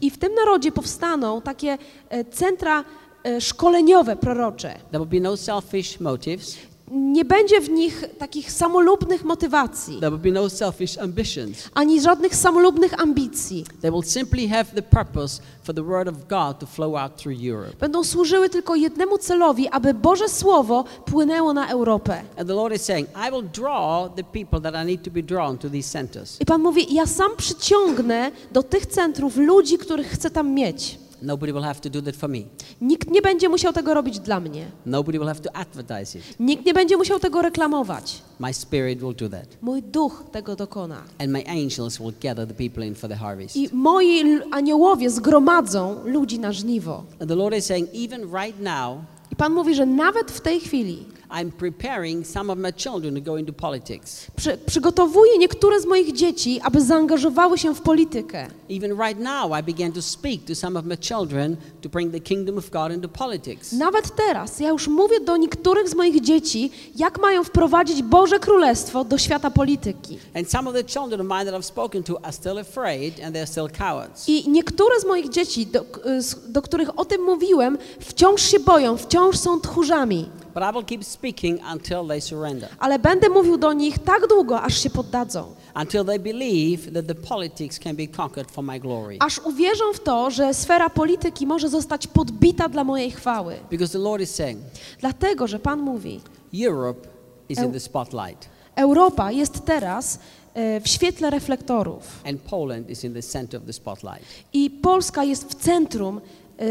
I 0.00 0.10
w 0.10 0.18
tym 0.18 0.34
narodzie 0.34 0.72
powstaną 0.72 1.42
takie 1.42 1.78
e, 2.08 2.24
centra 2.24 2.84
e, 3.24 3.40
szkoleniowe 3.40 4.16
prorocze. 4.16 4.74
There 4.90 5.04
will 5.04 5.20
be 5.20 5.28
no 5.28 5.36
selfish 5.36 6.00
motives. 6.00 6.56
Nie 6.90 7.24
będzie 7.24 7.60
w 7.60 7.70
nich 7.70 8.04
takich 8.18 8.52
samolubnych 8.52 9.24
motywacji, 9.24 10.00
There 10.00 10.10
will 10.10 10.32
be 10.32 10.40
no 10.40 10.50
selfish 10.50 10.98
ambitions. 10.98 11.56
ani 11.74 12.00
żadnych 12.00 12.36
samolubnych 12.36 13.00
ambicji. 13.00 13.64
They 13.82 13.90
will 13.90 14.02
simply 14.02 14.48
have 14.48 14.64
the 14.64 14.82
purpose 14.82 15.42
for 15.62 15.74
the 15.74 15.82
word 15.82 16.08
of 16.08 16.14
God 16.28 16.58
to 16.58 16.66
flow 16.66 16.96
out 16.96 17.16
through 17.16 17.38
Europe. 17.44 17.76
Będą 17.80 18.04
służyły 18.04 18.48
tylko 18.48 18.74
jednemu 18.76 19.18
celowi, 19.18 19.68
aby 19.68 19.94
Boże 19.94 20.28
Słowo 20.28 20.84
płynęło 21.04 21.52
na 21.52 21.68
Europę. 21.68 22.22
And 22.38 22.48
the 22.48 22.54
Lord 22.54 22.74
is 22.76 22.82
saying, 22.82 23.08
I 23.28 23.30
will 23.30 23.48
draw 23.62 24.14
the 24.16 24.24
people 24.24 24.60
that 24.60 24.74
I 24.84 24.86
need 24.86 25.02
to 25.04 25.10
be 25.10 25.22
drawn 25.22 25.58
to 25.58 25.70
these 25.70 25.90
centers. 25.90 26.40
I 26.40 26.44
Pan 26.46 26.62
mówi, 26.62 26.94
ja 26.94 27.06
sam 27.06 27.30
przyciągnę 27.36 28.30
do 28.52 28.62
tych 28.62 28.86
centrów 28.86 29.36
ludzi, 29.36 29.78
których 29.78 30.06
chcę 30.06 30.30
tam 30.30 30.50
mieć. 30.54 30.98
Nobody 31.22 31.52
will 31.52 31.64
have 31.64 31.80
to 31.80 31.90
do 31.90 32.02
that 32.02 32.16
for 32.16 32.28
me. 32.28 32.38
Nikt 32.80 33.10
nie 33.10 33.22
będzie 33.22 33.48
musiał 33.48 33.72
tego 33.72 33.94
robić 33.94 34.20
dla 34.20 34.40
mnie. 34.40 34.66
Nobody 34.86 35.18
will 35.18 35.28
have 35.28 35.40
to 35.40 35.56
advertise 35.56 36.18
it. 36.18 36.24
Nikt 36.40 36.66
nie 36.66 36.74
będzie 36.74 36.96
musiał 36.96 37.18
tego 37.20 37.42
reklamować. 37.42 38.22
My 38.40 38.54
spirit 38.54 38.98
will 39.00 39.14
do 39.14 39.28
that. 39.28 39.46
Mój 39.62 39.82
duch 39.82 40.24
tego 40.32 40.56
dokona. 40.56 41.02
And 41.18 41.30
my 41.30 41.44
angels 41.46 41.98
will 41.98 42.12
gather 42.22 42.46
the 42.46 42.54
people 42.54 42.86
in 42.86 42.94
for 42.94 43.10
the 43.10 43.16
harvest. 43.16 43.56
I 43.56 43.68
moi 43.72 44.22
aniołowie 44.50 45.10
zgromadzą 45.10 45.96
ludzi 46.04 46.38
na 46.38 46.52
żniwo. 46.52 47.04
And 47.20 47.28
the 47.28 47.36
Lord 47.36 47.56
is 47.56 47.66
saying, 47.66 47.88
even 47.94 48.20
right 48.20 48.60
now, 48.60 48.98
I 49.32 49.36
Pan 49.36 49.52
mówi, 49.52 49.74
że 49.74 49.86
nawet 49.86 50.30
w 50.30 50.40
tej 50.40 50.60
chwili 50.60 51.04
I'm 51.30 51.50
preparing 51.52 52.26
some 52.26 52.52
of 52.52 52.58
my 52.58 52.72
children 52.72 53.14
to 53.14 53.20
go 53.20 53.36
into 53.38 53.52
politics. 53.52 54.26
przy, 54.36 54.58
przygotowuję 54.66 55.38
niektóre 55.38 55.80
z 55.80 55.86
moich 55.86 56.12
dzieci, 56.12 56.60
aby 56.64 56.80
zaangażowały 56.80 57.58
się 57.58 57.74
w 57.74 57.80
politykę. 57.80 58.46
Even 58.70 58.90
right 59.00 59.20
now, 59.20 59.52
I 59.60 59.62
began 59.62 59.92
to 59.92 60.02
speak 60.02 60.44
to 60.44 60.54
some 60.54 60.78
of 60.78 60.84
my 60.84 60.96
children 61.00 61.56
to 61.82 61.88
bring 61.88 62.12
the 62.12 62.20
kingdom 62.20 62.58
of 62.58 62.70
God 62.70 62.92
into 62.92 63.08
politics. 63.08 63.72
Nawet 63.72 64.16
teraz 64.16 64.60
ja 64.60 64.68
już 64.68 64.88
mówię 64.88 65.20
do 65.20 65.36
niektórych 65.36 65.88
z 65.88 65.94
moich 65.94 66.20
dzieci, 66.20 66.70
jak 66.96 67.20
mają 67.20 67.44
wprowadzić 67.44 68.02
Boże 68.02 68.38
Królestwo 68.38 69.04
do 69.04 69.18
świata 69.18 69.50
polityki. 69.50 70.18
And 70.34 70.50
some 70.50 70.70
of 70.70 70.74
the 70.76 70.84
children 70.84 71.20
of 71.20 71.26
mine 71.38 71.44
that 71.52 71.54
I've 71.60 71.64
spoken 71.66 72.02
to 72.02 72.24
are 72.24 72.32
still 72.32 72.58
afraid 72.58 73.20
and 73.24 73.36
they're 73.36 73.46
still 73.46 73.68
cowards. 73.78 74.28
I 74.28 74.50
niektóre 74.50 75.00
z 75.00 75.04
moich 75.06 75.28
dzieci, 75.28 75.66
do, 75.66 75.84
z- 76.20 76.52
do 76.52 76.62
których 76.62 76.98
o 76.98 77.04
tym 77.04 77.22
mówiłem, 77.22 77.78
wciąż 78.00 78.42
się 78.42 78.60
boją, 78.60 78.96
wciąż 78.96 79.36
są 79.36 79.60
tchórzami. 79.60 80.28
But 80.58 80.68
I 80.70 80.72
will 80.76 80.84
keep 80.84 81.04
speaking 81.04 81.60
until 81.74 82.08
they 82.08 82.20
surrender, 82.20 82.68
Ale 82.78 82.98
będę 82.98 83.28
mówił 83.28 83.58
do 83.58 83.72
nich 83.72 83.98
tak 83.98 84.28
długo, 84.28 84.62
aż 84.62 84.78
się 84.82 84.90
poddadzą. 84.90 85.54
until 85.82 86.04
they 86.04 86.18
believe 86.18 86.92
that 86.92 87.06
the 87.06 87.14
politics 87.14 87.78
can 87.78 87.96
be 87.96 88.08
conquered 88.08 88.50
for 88.50 88.64
my 88.64 88.80
glory. 88.80 89.16
Aż 89.20 89.38
uwierzą 89.38 89.84
w 89.94 90.00
to, 90.00 90.30
że 90.30 90.54
sfera 90.54 90.90
polityki 90.90 91.46
może 91.46 91.68
zostać 91.68 92.06
podbita 92.06 92.68
dla 92.68 92.84
mojej 92.84 93.10
chwały. 93.10 93.54
Because 93.70 93.92
the 93.92 93.98
Lord 93.98 94.22
is 94.22 94.34
saying, 94.34 94.60
Dlatego, 95.00 95.46
że 95.46 95.58
Pan 95.58 95.80
mówi, 95.80 96.20
Europe 96.64 97.08
is 97.48 97.58
in 97.58 97.64
Eu- 97.64 97.72
the 97.72 97.80
spotlight, 97.80 98.48
Europa 98.76 99.32
jest 99.32 99.64
teraz 99.64 100.18
e, 100.54 100.80
w 100.80 100.88
świetle 100.88 101.30
reflektorów 101.30 102.02
and 102.26 102.40
Poland 102.40 102.90
is 102.90 103.04
in 103.04 103.14
the 103.14 103.22
center 103.22 103.60
of 103.60 103.66
the 103.66 103.72
spotlight. 103.72 104.20
i 104.52 104.70
Polska 104.70 105.24
jest 105.24 105.44
w 105.50 105.54
centrum 105.54 106.20
e, 106.58 106.62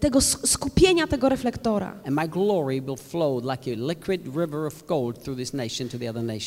tego 0.00 0.20
skupienia 0.20 1.06
tego 1.06 1.28
reflektora. 1.28 1.94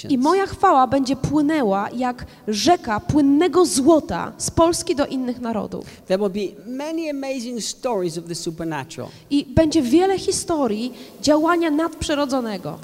I 0.10 0.18
moja 0.18 0.46
chwała 0.46 0.88
będzie 0.88 1.16
płynęła 1.16 1.90
jak 1.90 2.26
rzeka 2.48 3.00
płynnego 3.00 3.66
złota 3.66 4.34
z 4.38 4.52
Polski 4.52 4.96
do 4.96 5.06
innych 5.06 5.42
narodów. 5.42 5.86
I 9.30 9.46
będzie 9.56 9.82
wiele 9.82 10.20
historii 10.20 10.94
działania 11.22 11.72
nadprzyrodzonego. 11.72 12.80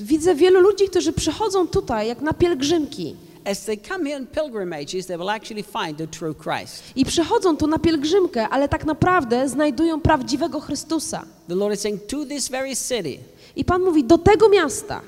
Widzę 0.00 0.34
wielu 0.34 0.60
ludzi, 0.60 0.88
którzy 0.88 1.12
przychodzą 1.12 1.68
tutaj 1.68 2.08
jak 2.08 2.20
na 2.20 2.32
pielgrzymki. 2.32 3.16
As 3.46 3.64
they 3.64 3.76
come 3.76 4.04
here 4.04 4.16
on 4.16 4.26
pilgrimages, 4.26 5.06
they 5.06 5.16
will 5.16 5.30
actually 5.30 5.62
find 5.62 5.96
the 5.98 6.06
true 6.06 6.34
Christ. 6.34 6.82
I 6.96 7.04
przychodzą 7.04 7.56
tu 7.56 7.66
na 7.66 7.78
pielgrzymkę, 7.78 8.48
ale 8.48 8.68
tak 8.68 8.84
naprawdę 8.84 9.48
znajdują 9.48 10.00
prawdziwego 10.00 10.60
Chrystusa. 10.60 11.24
The 11.48 11.54
Lord 11.54 11.74
is 11.74 11.80
saying, 11.80 12.06
to 12.06 12.24
this 12.24 12.48
very 12.48 12.76
city, 12.76 13.18
I 13.56 13.64
Pan 13.64 13.82
mówi, 13.82 14.04
do 14.04 14.18
tego 14.18 14.48
miasta 14.48 15.00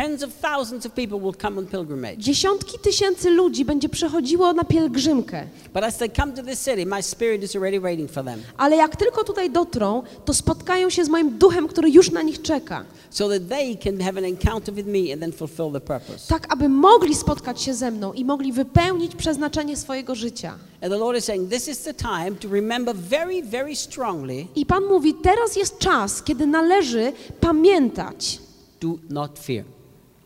Tens 0.00 0.22
of 0.22 0.32
thousands 0.32 0.86
of 0.86 0.94
people 0.94 1.20
will 1.20 1.34
come 1.42 1.58
on 1.58 1.66
pilgrimage. 1.66 2.16
Dziesiątki 2.18 2.78
tysięcy 2.78 3.30
ludzi 3.30 3.64
będzie 3.64 3.88
przechodziło 3.88 4.52
na 4.52 4.64
pielgrzymkę. 4.64 5.46
But 5.74 5.84
as 5.84 5.96
they 5.96 6.08
come 6.08 6.32
to 6.32 6.42
this 6.42 6.64
city, 6.64 6.86
my 6.86 7.02
spirit 7.02 7.42
is 7.42 7.56
already 7.56 7.80
waiting 7.80 8.10
for 8.10 8.24
them. 8.24 8.42
Ale 8.56 8.76
jak 8.76 8.96
tylko 8.96 9.24
tutaj 9.24 9.50
dotrą, 9.50 10.02
to 10.24 10.34
spotkają 10.34 10.90
się 10.90 11.04
z 11.04 11.08
moim 11.08 11.38
duchem, 11.38 11.68
który 11.68 11.90
już 11.90 12.10
na 12.10 12.22
nich 12.22 12.42
czeka. 12.42 12.84
So 13.10 13.28
that 13.28 13.48
they 13.48 13.76
can 13.76 14.00
have 14.00 14.18
an 14.18 14.24
encounter 14.24 14.74
with 14.74 14.88
me 14.88 15.12
and 15.12 15.20
then 15.20 15.32
fulfill 15.32 15.72
the 15.72 15.80
purpose. 15.80 16.28
Tak, 16.28 16.52
aby 16.52 16.68
mogli 16.68 17.14
spotkać 17.14 17.62
się 17.62 17.74
ze 17.74 17.90
mną 17.90 18.12
i 18.12 18.24
mogli 18.24 18.52
wypełnić 18.52 19.16
przeznaczenie 19.16 19.76
swojego 19.76 20.14
życia. 20.14 20.50
And 20.82 20.92
the 20.92 20.98
Lord 20.98 21.18
is 21.18 21.24
saying, 21.24 21.50
this 21.50 21.68
is 21.68 21.82
the 21.82 21.94
time 21.94 22.32
to 22.40 22.48
remember 22.48 22.96
very, 22.96 23.42
very 23.42 23.76
strongly 23.76 24.46
I 24.56 24.66
Pan 24.66 24.84
mówi, 24.84 25.14
teraz 25.14 25.56
jest 25.56 25.78
czas, 25.78 26.22
kiedy 26.22 26.46
należy 26.46 27.12
pamiętać, 27.40 28.38
do 28.80 28.88
not 29.10 29.38
fear. 29.38 29.64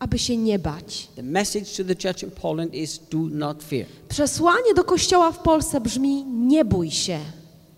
Aby 0.05 0.18
się 0.18 0.36
nie 0.36 0.59
bać. 0.59 1.09
The 1.16 1.22
message 1.22 1.66
to 1.76 1.84
the 1.84 1.94
church 1.94 2.22
in 2.22 2.30
Poland 2.30 2.74
is 2.74 3.00
do 3.11 3.18
not 3.18 3.62
fear. 3.62 3.86
Przesłanie 4.09 4.74
do 4.76 4.84
kościoła 4.84 5.32
w 5.32 5.38
Polsce 5.38 5.80
brzmi: 5.80 6.24
nie 6.24 6.64
bój 6.64 6.90
się. 6.90 7.18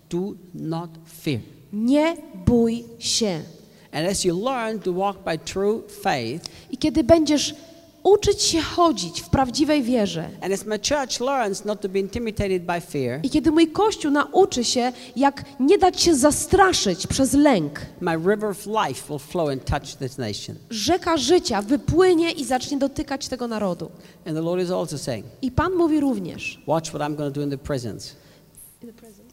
Do 0.09 0.33
not 0.53 0.89
fear. 1.23 1.39
Nie 1.73 2.17
bój 2.45 2.83
się. 2.99 3.41
And 3.91 4.09
as 4.09 4.23
you 4.23 4.45
learn 4.45 4.79
to 4.79 4.93
walk 4.93 5.23
by 5.23 5.37
true 5.37 5.81
faith, 6.01 6.49
I 6.71 6.77
kiedy 6.77 7.03
będziesz 7.03 7.55
uczyć 8.07 8.41
się 8.41 8.61
chodzić 8.61 9.21
w 9.21 9.29
prawdziwej 9.29 9.83
wierze, 9.83 10.29
and 10.41 10.53
as 10.53 10.65
my 10.65 10.79
church 10.79 11.19
learns 11.19 11.65
not 11.65 11.81
to 11.81 11.89
be 11.89 11.99
intimidated 11.99 12.65
by 12.65 12.81
fear, 12.81 13.19
i 13.23 13.29
kiedy 13.29 13.51
mój 13.51 13.67
kościół 13.67 14.11
nauczy 14.11 14.63
się, 14.63 14.91
jak 15.15 15.45
nie 15.59 15.77
dać 15.77 16.01
się 16.01 16.15
zastraszyć 16.15 17.07
przez 17.07 17.33
lęk, 17.33 17.79
rzeka 20.69 21.17
życia 21.17 21.61
wypłynie 21.61 22.31
i 22.31 22.45
zacznie 22.45 22.77
dotykać 22.77 23.27
tego 23.27 23.47
narodu. 23.47 23.91
And 24.25 24.35
the 24.35 24.41
Lord 24.41 24.63
is 24.63 24.71
also 24.71 24.97
saying, 24.97 25.25
I 25.41 25.51
Pan 25.51 25.73
mówi 25.73 25.99
również. 25.99 26.61
watch 26.67 26.89
what 26.89 27.01
I'm 27.01 27.15
going 27.15 27.33
to 27.33 27.39
do 27.39 27.41
in 27.41 27.49
the 27.49 27.57
prisons. 27.57 28.15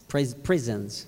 Pris- 0.08 0.34
prisons. 0.34 1.06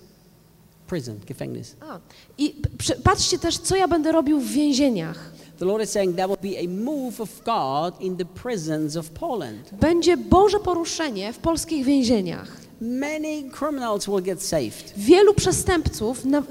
Prison, 0.87 1.19
Gefängnis. 1.27 1.77
A, 1.81 1.99
I 2.39 2.55
patrzcie 3.03 3.39
też, 3.39 3.59
co 3.59 3.77
ja 3.77 3.89
będę 3.89 4.12
robił 4.12 4.41
w 4.41 4.47
więzieniach. 4.51 5.31
The 5.59 5.65
Lord 5.65 5.83
is 5.83 5.91
saying 5.91 6.17
there 6.17 6.29
will 6.29 6.53
be 6.53 6.59
a 6.59 6.69
move 6.69 7.21
of 7.21 7.43
God 7.45 8.01
in 8.01 8.17
the 8.17 8.25
prisons 8.25 8.97
of 8.97 9.11
Poland. 9.11 9.71
Będzie 9.81 10.17
Boże 10.17 10.61
poruszenie 10.61 11.33
w 11.33 11.39
polskich 11.39 11.85
więzieniach. 11.85 12.57
Many 12.81 13.51
criminals 13.59 14.07
will 14.07 14.23
get 14.23 14.43
saved. 14.43 14.93
Wielu 14.97 15.35
przestępców 15.35 16.25
na, 16.25 16.39
y, 16.39 16.43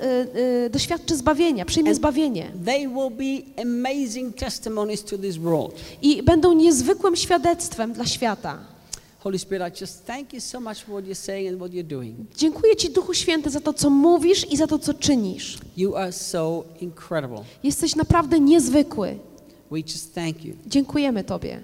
y, 0.65 0.69
doświadczy 0.69 1.15
zbawienia, 1.15 1.65
przyjmie 1.65 1.89
And- 1.89 1.97
zbawienie. 1.97 2.51
They 2.65 2.87
will 2.87 3.11
be 3.11 3.61
amazing 3.61 4.35
testimonies 4.35 5.03
to 5.03 5.17
this 5.17 5.37
world. 5.37 5.75
I 6.01 6.23
będą 6.23 6.53
niezwykłym 6.53 7.15
świadectwem 7.15 7.93
dla 7.93 8.05
świata. 8.05 8.57
Holy 9.25 9.39
Spirit, 9.39 9.63
I 9.63 9.79
just 9.79 10.05
thank 10.05 10.33
you 10.33 10.39
so 10.39 10.59
much 10.59 10.83
for 10.83 10.91
what 10.91 11.05
you're 11.05 11.15
saying 11.15 11.47
and 11.47 11.59
what 11.59 11.73
you're 11.73 11.87
doing. 11.87 12.15
Dziękuję 12.37 12.75
Ci, 12.75 12.89
Duchu 12.89 13.13
Święty, 13.13 13.49
za 13.49 13.59
to, 13.59 13.73
co 13.73 13.89
mówisz 13.89 14.51
i 14.51 14.57
za 14.57 14.67
to, 14.67 14.79
co 14.79 14.93
czynisz. 14.93 15.57
You 15.77 15.95
are 15.95 16.11
so 16.11 16.63
incredible. 16.81 17.43
Jesteś 17.63 17.95
naprawdę 17.95 18.39
niezwykły. 18.39 19.19
We 19.71 19.79
just 19.79 20.15
thank 20.15 20.45
you. 20.45 20.55
Dziękujemy 20.67 21.23
Tobie. 21.23 21.61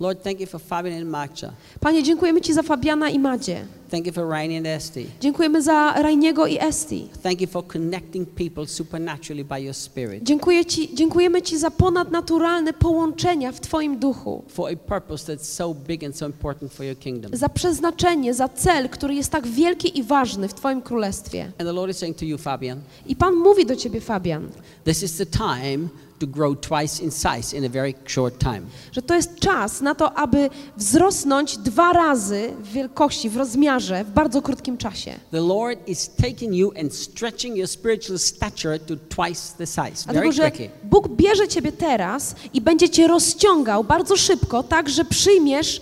Lord, 0.00 0.22
thank 0.22 0.40
you 0.40 0.46
for 0.46 0.60
Fabian 0.60 1.00
and 1.02 1.10
Marcia. 1.10 1.52
Panie, 1.80 2.02
dziękujemy 2.02 2.40
Ci 2.40 2.52
za 2.54 2.62
Fabiana 2.62 3.10
i 3.10 3.18
Madzie. 3.18 3.66
Thank 3.90 4.06
you 4.06 4.12
for 4.12 4.28
Rainy 4.28 4.56
and. 4.56 5.06
Dziękujemy 5.20 5.62
za 5.62 5.92
Rajniego 5.92 6.46
i 6.46 6.58
Esti. 6.60 7.08
Thank 7.22 7.40
you 7.40 7.46
for 7.46 7.66
connecting 7.66 8.28
people 8.28 8.66
supernaturally 8.66 9.44
by 9.44 9.60
your 9.64 9.74
Spirit 9.74 10.22
Dziękuję 10.24 10.64
ci, 10.64 10.94
dziękujemy 10.94 11.42
Ci 11.42 11.58
za 11.58 11.70
ponadnaturalne 11.70 12.72
połączenia 12.72 13.52
w 13.52 13.60
Twoim 13.60 13.98
duchu. 13.98 14.44
for 14.48 14.70
a 14.72 14.76
purpose 14.76 15.36
that's 15.36 15.44
so 15.44 15.74
big 15.74 16.04
and 16.04 16.16
so 16.16 16.26
important 16.26 16.72
for 16.72 16.86
your 16.86 16.98
kingdom. 16.98 17.36
Za 17.36 17.48
przeznaczenie, 17.48 18.34
za 18.34 18.48
cel, 18.48 18.88
który 18.88 19.14
jest 19.14 19.30
tak 19.30 19.46
wielki 19.46 19.98
i 19.98 20.02
ważny 20.02 20.48
w 20.48 20.54
Twoim 20.54 20.82
królestwie. 20.82 21.44
And 21.44 21.56
the 21.68 21.72
Lord 21.72 21.90
is 21.90 21.96
saying 21.98 22.16
to 22.16 22.24
you, 22.24 22.38
Fabian, 22.38 22.80
I 23.06 23.16
Pan 23.16 23.34
mówi 23.34 23.66
do 23.66 23.76
Ciebie, 23.76 24.00
Fabian, 24.00 24.48
this 24.84 25.02
is 25.02 25.16
the 25.16 25.26
time 25.26 25.88
to 26.18 26.26
grow 26.26 26.56
twice 26.56 27.02
in 27.02 27.10
size 27.10 27.56
in 27.56 27.64
a 27.64 27.68
very 27.68 27.94
short 28.06 28.38
time. 28.38 28.60
że 28.92 29.02
to 29.02 29.14
jest 29.14 29.38
czas 29.38 29.80
na 29.80 29.94
to, 29.94 30.14
aby 30.18 30.50
wzrosnąć 30.76 31.58
dwa 31.58 31.92
razy 31.92 32.52
w 32.58 32.72
wielkości, 32.72 33.30
w 33.30 33.36
rozmiarze 33.36 34.04
w 34.04 34.10
bardzo 34.10 34.42
krótkim 34.42 34.76
czasie. 34.76 35.14
The 35.30 35.40
Lord 35.40 35.88
is 35.88 36.10
taking 36.16 36.54
you 36.54 36.72
and 36.80 36.94
stretching 36.94 37.56
your 37.56 37.68
spiritual 37.68 38.18
stature 38.18 38.78
to 38.78 38.94
twice 38.96 39.56
the 39.58 39.66
size, 39.66 39.80
very 39.82 40.12
Dlatego, 40.12 40.32
że 40.32 40.50
quickly. 40.50 40.70
Bóg 40.84 41.08
bierze 41.08 41.48
Ciebie 41.48 41.72
teraz 41.72 42.34
i 42.54 42.60
będzie 42.60 42.88
Cię 42.90 43.06
rozciągał 43.08 43.84
bardzo 43.84 44.16
szybko, 44.16 44.62
tak, 44.62 44.88
że 44.88 45.04
przyjmiesz 45.04 45.80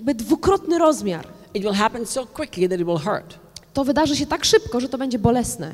dwukrotny 0.00 0.78
rozmiar. 0.78 1.28
It 1.54 1.62
will 1.62 1.72
happen 1.72 2.06
so 2.06 2.26
quickly 2.26 2.68
that 2.68 2.80
it 2.80 2.86
will 2.86 2.98
hurt. 2.98 3.43
To 3.74 3.84
wydarzy 3.84 4.16
się 4.16 4.26
tak 4.26 4.44
szybko, 4.44 4.80
że 4.80 4.88
to 4.88 4.98
będzie 4.98 5.18
bolesne. 5.18 5.72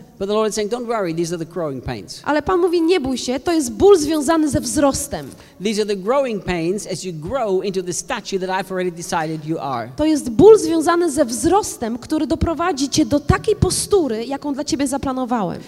Saying, 0.55 0.70
worry. 0.86 1.14
Ale 2.24 2.42
Pan 2.42 2.61
mówi, 2.61 2.82
nie 2.82 3.01
bój 3.01 3.18
się, 3.18 3.40
to 3.40 3.53
jest 3.53 3.72
ból 3.72 3.98
związany 3.98 4.48
ze 4.48 4.61
wzrostem. 4.61 5.28
To 9.96 10.05
jest 10.05 10.30
ból 10.30 10.59
związany 10.59 11.11
ze 11.11 11.24
wzrostem, 11.24 11.98
który 11.98 12.26
doprowadzi 12.26 12.88
Cię 12.88 13.07
do 13.07 13.20
takiej 13.20 13.57
postury, 13.57 14.24
jaką 14.26 14.55
dla 14.55 14.64
Ciebie 14.64 14.86
zaplanowałem. 14.86 15.61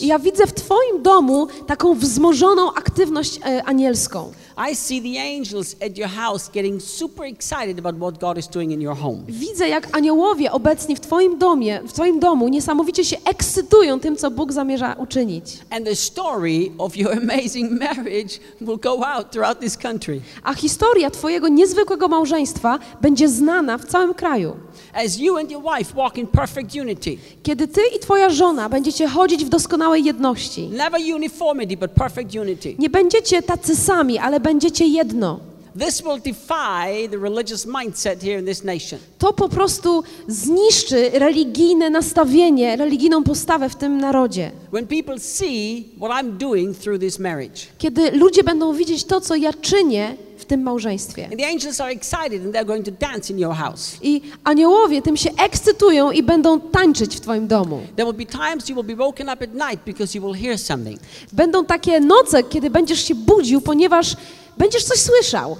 I 0.00 0.06
ja 0.06 0.18
widzę 0.18 0.46
w 0.46 0.52
Twoim 0.52 1.02
domu 1.02 1.46
taką 1.66 1.94
wzmożoną 1.94 2.72
aktywność 2.74 3.38
e, 3.46 3.62
anielską. 3.64 4.32
I 4.58 4.74
see 4.74 5.02
the 5.02 5.18
angels 5.18 5.76
at 5.86 5.98
your 5.98 6.08
house 6.08 6.48
getting 6.48 6.80
super 6.80 7.24
excited 7.24 7.78
about 7.78 7.94
what 7.98 8.18
God 8.18 8.38
is 8.38 8.48
doing 8.48 8.72
in 8.72 8.80
your 8.80 8.96
home. 8.96 9.22
Widzę, 9.28 9.68
jak 9.68 9.96
aniołowie 9.96 10.52
obecni 10.52 10.96
w 10.96 11.00
Twoim 11.00 11.38
domie, 11.38 11.80
w 11.88 11.92
Twoim 11.92 12.20
domu 12.20 12.48
niesamowicie 12.48 13.04
się 13.04 13.16
ekscytują 13.24 14.00
tym, 14.00 14.16
co 14.16 14.30
Bóg 14.30 14.52
zamierza 14.52 14.92
uczynić. 14.98 15.58
And 15.70 15.84
the 15.84 15.96
story 15.96 16.72
of 16.78 16.96
your 16.96 17.12
amazing 17.12 17.72
marriage 17.84 18.38
will 18.60 18.78
go 18.78 19.06
out 19.06 19.30
throughout 19.30 19.60
this 19.60 19.76
country. 19.76 20.20
A 20.42 20.54
historia 20.54 21.10
Twojego 21.10 21.48
niezwykłego 21.48 22.08
małżeństwa 22.08 22.78
będzie 23.00 23.28
znana 23.28 23.78
w 23.78 23.84
całym 23.84 24.14
kraju. 24.14 24.56
As 24.94 25.18
you 25.18 25.36
and 25.36 25.50
your 25.50 25.62
wife 25.78 25.94
walk 25.94 26.18
in 26.18 26.26
perfect 26.26 26.74
unity. 26.74 27.16
Kiedy 27.42 27.68
Ty 27.68 27.80
i 27.96 27.98
Twoja 27.98 28.30
żona 28.30 28.68
będziecie 28.68 29.08
chodzić 29.08 29.44
w 29.44 29.48
doskonałej 29.48 30.04
jedności. 30.04 30.68
Never 30.68 31.00
uniformity, 31.14 31.76
but 31.76 31.90
perfect 31.90 32.34
unity. 32.34 32.74
Nie 32.78 32.90
będziecie 32.90 33.42
tacy 33.42 33.76
sami, 33.76 34.18
ale 34.18 34.40
będziecie 34.46 34.86
jedno. 34.86 35.40
This 35.78 36.02
will 36.02 36.18
defy 36.18 37.08
the 37.10 37.18
religious 37.18 37.66
mindset 37.66 38.22
here 38.22 38.38
in 38.38 38.46
this 38.46 38.64
nation. 38.64 38.98
To 39.18 39.32
po 39.32 39.48
prostu 39.48 40.02
zniszczy 40.28 41.10
religijne 41.14 41.90
nastawienie, 41.90 42.76
religijną 42.76 43.22
postawę 43.22 43.68
w 43.68 43.76
tym 43.76 43.98
narodzie. 43.98 44.50
When 44.72 44.86
people 44.86 45.18
see 45.20 45.84
what 45.98 46.10
I'm 46.10 46.30
doing 46.30 46.78
through 46.78 47.00
this 47.00 47.18
marriage. 47.18 47.60
Kiedy 47.78 48.10
ludzie 48.10 48.44
będą 48.44 48.72
widzieć 48.72 49.04
to, 49.04 49.20
co 49.20 49.34
ja 49.34 49.52
czynię 49.52 50.16
w 50.38 50.44
tym 50.44 50.62
małżeństwie. 50.62 51.24
And 51.24 51.38
the 51.38 51.46
angels 51.46 51.80
are 51.80 51.92
excited 51.92 52.44
and 52.44 52.54
they're 52.54 52.66
going 52.66 52.84
to 52.84 52.90
dance 52.90 53.32
in 53.32 53.38
your 53.38 53.54
house. 53.54 53.96
I 54.02 54.22
aniołowie 54.44 55.02
tym 55.02 55.16
się 55.16 55.30
ekscytują 55.44 56.10
i 56.10 56.22
będą 56.22 56.60
tańczyć 56.60 57.16
w 57.16 57.20
Twoim 57.20 57.46
domu. 57.46 57.80
There 57.96 58.12
will 58.12 58.26
be 58.26 58.32
times 58.32 58.68
you 58.68 58.74
will 58.74 58.96
be 58.96 59.04
woken 59.04 59.28
up 59.28 59.44
at 59.44 59.54
night 59.54 59.84
because 59.86 60.18
you 60.18 60.26
will 60.26 60.42
hear 60.42 60.58
something. 60.58 61.00
Będą 61.32 61.64
takie 61.64 62.00
noce, 62.00 62.42
kiedy 62.42 62.70
będziesz 62.70 63.04
się 63.04 63.14
budził, 63.14 63.60
ponieważ 63.60 64.16
będziesz 64.58 64.84
coś 64.84 64.98
słyszał. 64.98 65.56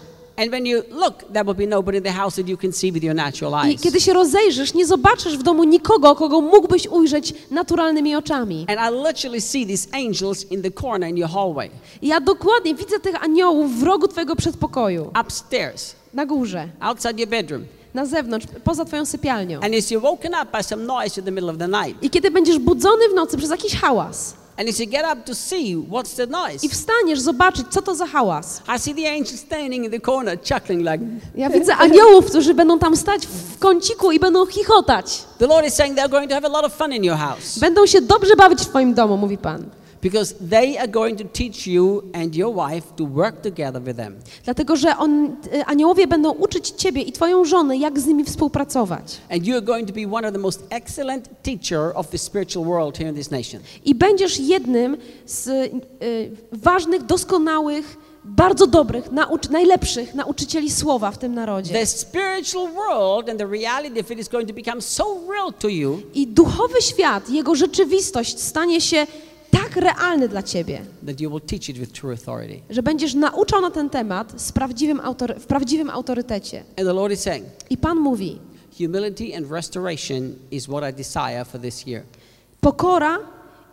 I 3.72 3.78
kiedy 3.78 4.00
się 4.00 4.12
rozejrzysz, 4.12 4.74
nie 4.74 4.86
zobaczysz 4.86 5.38
w 5.38 5.42
domu 5.42 5.64
nikogo, 5.64 6.14
kogo 6.14 6.40
mógłbyś 6.40 6.86
ujrzeć 6.88 7.34
naturalnymi 7.50 8.16
oczami. 8.16 8.66
And 8.68 8.78
I 8.80 9.08
literally 9.08 9.40
see 9.40 9.66
these 9.66 9.88
angels 9.92 10.50
in 10.50 10.62
the 10.62 10.70
corner 10.70 11.10
in 11.10 11.16
your 11.16 11.30
hallway, 11.30 11.70
I 12.02 12.08
ja 12.08 12.20
dokładnie 12.20 12.74
widzę 12.74 13.00
tych 13.00 13.24
aniołów 13.24 13.80
w 13.80 13.82
rogu 13.82 14.08
Twojego 14.08 14.36
przedpokoju, 14.36 15.10
upstairs, 15.24 15.94
na 16.14 16.26
górze, 16.26 16.68
outside 16.80 17.20
your 17.20 17.28
bedroom. 17.28 17.64
na 17.94 18.06
zewnątrz, 18.06 18.46
poza 18.64 18.84
Twoją 18.84 19.06
sypialnią. 19.06 19.60
I 22.02 22.10
kiedy 22.10 22.30
będziesz 22.30 22.58
budzony 22.58 23.08
w 23.08 23.14
nocy 23.14 23.36
przez 23.36 23.50
jakiś 23.50 23.74
hałas 23.76 24.34
and 24.58 24.68
as 24.68 24.80
you 24.80 24.86
get 24.86 25.04
up 25.12 25.24
to 25.24 25.34
see 25.34 25.76
what's 25.76 26.16
the 26.16 26.26
noise, 26.26 26.66
i 26.66 26.68
wstaniesz 26.68 27.20
zobaczyć, 27.20 27.66
co 27.70 27.82
to 27.82 27.94
za 27.94 28.06
hałas. 28.06 28.62
I 28.76 28.78
see 28.78 28.94
the 28.94 29.10
angel 29.10 29.38
standing 29.38 29.84
in 29.84 29.90
the 29.90 30.00
corner, 30.00 30.38
chuckling 30.40 30.80
like. 30.80 30.98
Ja 31.34 31.50
widzę 31.50 31.76
aniołów, 31.76 32.26
którzy 32.26 32.54
będą 32.54 32.78
tam 32.78 32.96
stać 32.96 33.26
w 33.26 33.58
kąciku 33.58 34.12
i 34.12 34.20
będą 34.20 34.46
chichotać. 34.46 35.24
The 35.38 35.46
Lord 35.46 35.66
is 35.66 35.74
saying 35.74 35.98
they're 35.98 36.10
going 36.10 36.28
to 36.28 36.34
have 36.34 36.46
a 36.46 36.50
lot 36.50 36.64
of 36.64 36.74
fun 36.74 36.92
in 36.92 37.04
your 37.04 37.18
house. 37.18 37.58
Będą 37.58 37.86
się 37.86 38.00
dobrze 38.00 38.36
bawić 38.36 38.60
w 38.60 38.66
Twoim 38.66 38.94
domu, 38.94 39.16
mówi 39.16 39.38
Pan. 39.38 39.64
Because 40.02 40.34
they 40.50 40.78
are 40.78 40.88
going 40.88 41.18
to 41.18 41.24
teach 41.24 41.66
you 41.66 42.02
and 42.12 42.34
your 42.36 42.54
wife 42.56 42.86
to 42.96 43.04
work 43.04 43.42
together 43.42 43.82
with 43.82 43.96
them. 43.96 44.16
Dlatego, 44.44 44.76
że 44.76 44.96
on, 44.98 45.36
y, 45.54 45.64
aniołowie 45.66 46.06
będą 46.06 46.32
uczyć 46.32 46.70
ciebie 46.70 47.02
i 47.02 47.12
twoją 47.12 47.44
żonę, 47.44 47.76
jak 47.76 48.00
z 48.00 48.06
nimi 48.06 48.24
współpracować. 48.24 49.18
And 49.30 49.46
you 49.46 49.56
are 49.56 49.62
going 49.62 49.88
to 49.88 49.94
be 49.94 50.16
one 50.16 50.28
of 50.28 50.32
the 50.32 50.40
most 50.40 50.64
excellent 50.70 51.28
teacher 51.42 51.92
of 51.94 52.08
the 52.08 52.18
spiritual 52.18 52.64
world 52.64 52.98
here 52.98 53.10
in 53.10 53.16
this 53.16 53.30
nation. 53.30 53.60
I 53.84 53.94
będziesz 53.94 54.40
jednym 54.40 54.96
z 55.26 55.46
y, 55.48 55.70
ważnych, 56.52 57.02
doskonałych, 57.02 57.96
bardzo 58.26 58.66
dobrych, 58.66 59.12
nauczy, 59.12 59.52
najlepszych 59.52 60.14
nauczycieli 60.14 60.70
słowa 60.70 61.10
w 61.10 61.18
tym 61.18 61.34
narodzie. 61.34 61.72
The 61.74 61.86
spiritual 61.86 62.68
world 62.74 63.28
and 63.28 63.38
the 63.38 63.46
reality 63.46 64.00
of 64.00 64.10
it 64.10 64.18
is 64.18 64.28
going 64.28 64.48
to 64.48 64.54
become 64.54 64.82
so 64.82 65.04
real 65.32 65.52
to 65.52 65.68
you 65.68 66.02
I 66.14 66.26
duchowy 66.26 66.82
świat, 66.82 67.30
jego 67.30 67.54
rzeczywistość 67.54 68.40
stanie 68.40 68.80
się 68.80 69.06
tak 69.62 69.76
realny 69.76 70.28
dla 70.28 70.42
ciebie, 70.42 70.80
że 72.70 72.82
będziesz 72.82 73.14
nauczał 73.14 73.60
na 73.60 73.70
ten 73.70 73.90
temat 73.90 74.32
z 74.40 74.52
prawdziwym 74.52 75.00
autory- 75.00 75.38
w 75.40 75.46
prawdziwym 75.46 75.90
autorytecie. 75.90 76.64
Saying, 77.16 77.46
I 77.70 77.76
Pan 77.76 77.98
mówi, 77.98 78.38
humility 78.78 79.36
and 79.36 79.50
restoration 79.50 80.32
is 80.50 80.66
what 80.66 80.90
I 80.90 80.96
desire 80.96 81.44
for 81.44 81.60
this 81.60 81.86
year. 81.86 82.02
pokora 82.60 83.18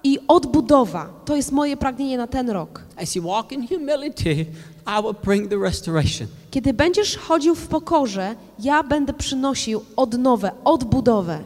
i 0.04 0.20
odbudowa 0.28 1.10
to 1.26 1.36
jest 1.36 1.52
moje 1.52 1.78
pragnienie 1.78 2.18
na 2.18 2.28
ten 2.28 2.50
rok. 2.50 2.82
As 2.98 3.16
you 3.16 3.24
walk 3.24 3.52
in 3.52 3.68
humility, 3.68 4.46
I 4.88 5.02
will 5.04 5.16
bring 5.24 5.50
the 5.50 5.58
restoration. 5.58 6.28
Kiedy 6.52 6.74
będziesz 6.74 7.18
chodził 7.18 7.56
w 7.56 7.68
pokorze, 7.68 8.36
ja 8.60 8.84
będę 8.84 9.14
przynosił 9.14 9.82
odnowę, 9.96 10.52
odbudowę. 10.64 11.40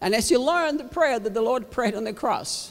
And 0.00 0.14
as 0.14 0.30
you 0.30 0.44
learn 0.46 0.78
the 0.78 0.84
prayer 0.84 1.22
that 1.22 1.34
the 1.34 1.40
Lord 1.40 1.66
prayed 1.66 1.96
on 1.96 2.04
the 2.04 2.14
cross, 2.14 2.70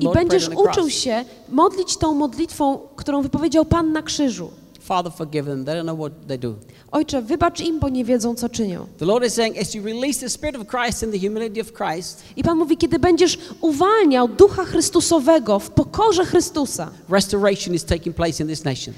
I 0.00 0.08
będziesz 0.14 0.48
uczył 0.48 0.90
się 0.90 1.24
modlić 1.48 1.96
tą 1.96 2.14
modlitwą, 2.14 2.78
którą 2.96 3.22
wypowiedział 3.22 3.64
Pan 3.64 3.92
na 3.92 4.02
krzyżu. 4.02 4.50
Father, 4.80 5.12
forgive 5.12 5.46
them. 5.46 5.64
They 5.64 5.74
don't 5.74 5.84
know 5.84 5.98
what 5.98 6.12
they 6.26 6.38
do. 6.38 6.54
Ojcze, 6.92 7.22
wybacz 7.22 7.60
im, 7.60 7.80
bo 7.80 7.88
nie 7.88 8.04
wiedzą, 8.04 8.34
co 8.34 8.48
czynią. 8.48 8.86
The 8.98 9.04
Lord 9.04 9.26
is 9.26 9.34
saying, 9.34 9.58
as 9.58 9.74
you 9.74 9.82
release 9.82 10.20
the 10.20 10.28
Spirit 10.28 10.56
of 10.56 10.66
Christ 10.66 11.02
and 11.02 11.12
the 11.12 11.18
humility 11.18 11.60
of 11.60 11.72
Christ, 11.72 12.22
I 12.36 12.42
Pan 12.42 12.58
mówi, 12.58 12.76
kiedy 12.76 12.98
będziesz 12.98 13.38
uwalniał 13.60 14.28
Ducha 14.28 14.64
Chrystusowego 14.64 15.58
w 15.58 15.70
pokorze 15.70 16.24
Chrystusa, 16.24 16.90
restoration 17.08 17.74
is 17.74 17.84
taking 17.84 18.16
place 18.16 18.42
in 18.42 18.48
this 18.48 18.64
nation. 18.64 18.94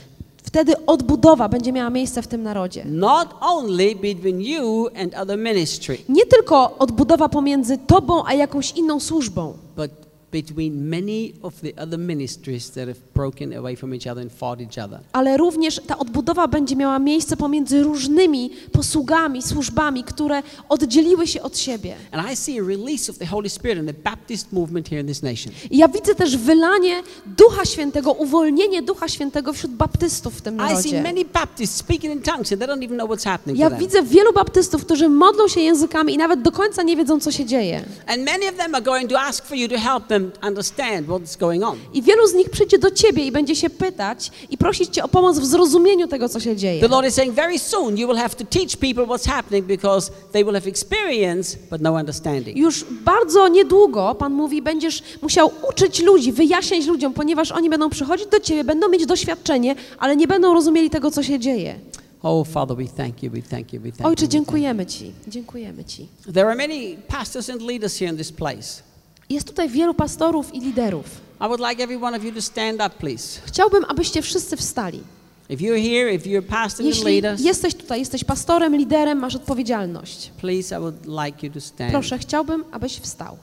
Wtedy 0.46 0.86
odbudowa 0.86 1.48
będzie 1.48 1.72
miała 1.72 1.90
miejsce 1.90 2.22
w 2.22 2.26
tym 2.26 2.42
narodzie. 2.42 2.84
Not 2.84 3.28
only 3.40 3.94
between 3.94 4.40
you 4.40 4.88
and 5.02 5.14
other 5.14 5.38
ministry, 5.38 5.98
Nie 6.08 6.26
tylko 6.26 6.78
odbudowa 6.78 7.28
pomiędzy 7.28 7.78
Tobą 7.78 8.24
a 8.26 8.34
jakąś 8.34 8.72
inną 8.72 9.00
służbą, 9.00 9.52
but 9.76 10.05
between 10.32 10.88
many 10.88 11.32
of 11.42 11.54
the 11.60 11.82
other 11.82 11.98
ministries 11.98 12.70
that 12.70 12.88
have 12.88 12.98
broken 13.14 13.56
away 13.56 13.76
from 13.76 13.94
each 13.94 14.06
other 14.06 14.22
and 14.22 14.32
fought 14.32 14.60
each 14.60 14.78
other. 14.84 15.00
ale 15.12 15.36
również 15.36 15.80
ta 15.86 15.98
odbudowa 15.98 16.48
będzie 16.48 16.76
miała 16.76 16.98
miejsce 16.98 17.36
pomiędzy 17.36 17.82
różnymi 17.82 18.50
posługami, 18.72 19.42
służbami, 19.42 20.04
które 20.04 20.42
oddzieliły 20.68 21.26
się 21.26 21.42
od 21.42 21.58
siebie. 21.58 21.94
And 22.12 22.32
I 22.32 22.36
see 22.36 22.60
a 22.60 22.62
release 22.68 23.10
of 23.10 23.18
the 23.18 23.26
Holy 23.26 23.48
Spirit 23.48 23.78
in 23.78 23.86
the 23.86 24.10
Baptist 24.10 24.52
movement 24.52 24.88
here 24.88 25.00
in 25.00 25.06
this 25.06 25.22
nation. 25.22 25.52
I 25.70 25.78
ja 25.78 25.88
widzę 25.88 26.14
też 26.14 26.36
wylanie 26.36 27.02
Ducha 27.26 27.64
Świętego, 27.64 28.12
uwolnienie 28.12 28.82
Ducha 28.82 29.08
Świętego 29.08 29.52
wśród 29.52 29.72
baptystów 29.72 30.34
w 30.34 30.42
tym 30.42 30.56
I 30.56 30.58
see 30.58 30.64
narodzie. 30.92 31.02
many 31.02 31.24
Baptists 31.24 31.76
speaking 31.76 32.14
in 32.14 32.22
tongues 32.22 32.52
and 32.52 32.60
they 32.60 32.68
don't 32.68 32.84
even 32.84 32.98
know 32.98 33.10
what's 33.10 33.24
happening 33.24 33.58
Ja 33.58 33.70
widzę 33.70 34.02
wielu 34.02 34.32
baptystów, 34.32 34.84
którzy 34.84 35.08
modlą 35.08 35.48
się 35.48 35.60
językami 35.60 36.14
i 36.14 36.18
nawet 36.18 36.42
do 36.42 36.52
końca 36.52 36.82
nie 36.82 36.96
wiedzą, 36.96 37.20
co 37.20 37.32
się 37.32 37.44
dzieje. 37.44 37.84
And 38.06 38.24
many 38.24 38.48
of 38.48 38.56
them 38.56 38.74
are 38.74 38.84
going 38.84 39.10
to 39.10 39.20
ask 39.20 39.44
for 39.46 39.56
you 39.56 39.68
to 39.68 39.78
help 39.78 40.06
them 40.06 40.15
understand 40.48 41.06
what's 41.06 41.38
going 41.38 41.64
on. 41.64 41.78
I 41.92 42.02
wielu 42.02 42.26
z 42.26 42.34
nich 42.34 42.50
przyjdzie 42.50 42.78
do 42.78 42.90
ciebie 42.90 43.26
i 43.26 43.32
będzie 43.32 43.56
się 43.56 43.70
pytać 43.70 44.30
i 44.50 44.58
prosić 44.58 44.94
cię 44.94 45.04
o 45.04 45.08
pomoc 45.08 45.38
w 45.38 45.46
zrozumieniu 45.46 46.08
tego, 46.08 46.28
co 46.28 46.40
się 46.40 46.56
dzieje. 46.56 46.80
The 46.80 46.88
Lord 46.88 47.08
is 47.08 47.14
saying 47.14 47.34
very 47.34 47.58
soon 47.58 47.98
you 47.98 48.08
will 48.08 48.16
have 48.16 48.34
to 48.34 48.44
teach 48.44 48.76
people 48.76 49.04
what's 49.04 49.28
happening 49.28 49.66
because 49.66 50.10
they 50.32 50.44
will 50.44 50.54
have 50.54 50.68
experience 50.68 51.56
but 51.70 51.80
no 51.80 51.92
understanding. 51.92 52.56
Już 52.56 52.84
bardzo 53.04 53.48
niedługo, 53.48 54.14
Pan 54.14 54.32
mówi, 54.32 54.62
będziesz 54.62 55.02
musiał 55.22 55.50
uczyć 55.70 56.02
ludzi, 56.02 56.32
wyjaśniać 56.32 56.86
ludziom, 56.86 57.12
ponieważ 57.12 57.52
oni 57.52 57.70
będą 57.70 57.90
przychodzić 57.90 58.26
do 58.26 58.40
Ciebie, 58.40 58.64
będą 58.64 58.88
mieć 58.88 59.06
doświadczenie, 59.06 59.74
ale 59.98 60.16
nie 60.16 60.26
będą 60.26 60.54
rozumieli 60.54 60.90
tego, 60.90 61.10
co 61.10 61.22
się 61.22 61.38
dzieje. 61.38 61.78
Oh, 62.22 62.44
Father, 62.44 62.76
we 62.76 62.86
thank 62.86 63.22
you, 63.22 63.30
we 63.30 63.42
thank 63.42 63.72
you, 63.72 63.80
we 63.80 63.92
thank 63.92 64.06
Ojcze, 64.06 64.28
dziękujemy 64.28 64.86
Ci, 64.86 65.12
dziękujemy 65.28 65.84
Ci. 65.84 66.08
There 66.34 66.46
are 66.46 66.54
many 66.54 66.96
pastors 67.08 67.50
and 67.50 67.62
leaders 67.62 67.98
here 67.98 68.10
in 68.10 68.16
this 68.16 68.32
place. 68.32 68.82
Jest 69.30 69.46
tutaj 69.46 69.68
wielu 69.68 69.94
pastorów 69.94 70.54
i 70.54 70.60
liderów. 70.60 71.20
I 71.40 71.44
would 71.44 71.60
like 71.60 71.82
every 71.82 72.04
one 72.04 72.16
of 72.16 72.24
you 72.24 72.32
to 72.32 72.42
stand 72.42 72.74
up, 72.74 72.90
please. 72.98 73.40
Chciałbym, 73.44 73.84
abyście 73.84 74.22
wszyscy 74.22 74.56
wstali. 74.56 75.00
If 75.48 75.64
you're 75.64 75.82
here, 75.82 76.14
if 76.14 76.28
you're 76.28 76.42
pastor 76.42 76.86
and 76.86 76.94
Jeśli 76.94 77.12
leader, 77.12 77.40
jesteś 77.40 77.74
tutaj, 77.74 77.98
jesteś 77.98 78.24
pastorem, 78.24 78.76
liderem, 78.76 79.18
masz 79.18 79.34
odpowiedzialność. 79.34 80.30
please, 80.40 80.76
I 80.76 80.78
would 80.78 81.06
like 81.06 81.46
you 81.46 81.52
to 81.52 81.60
stand. 81.60 81.90
Proszę, 81.90 82.18
chciałbym, 82.18 82.64
abyś 82.72 82.98
wstał. 82.98 83.36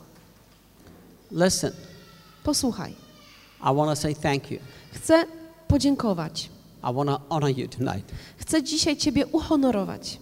Listen, 1.32 1.72
Posłuchaj. 2.44 2.92
I 3.62 3.76
want 3.76 3.90
to 3.90 3.96
say 3.96 4.16
thank 4.16 4.52
you. 4.52 4.60
Chcę 4.92 5.26
podziękować. 5.68 6.50
I 6.84 6.94
want 6.94 7.10
to 7.10 7.22
honor 7.30 7.58
you 7.58 7.68
tonight. 7.68 8.12
Chcę 8.38 8.64
dzisiaj 8.64 8.98
Ciebie 8.98 9.26
uhonorować. 9.26 10.18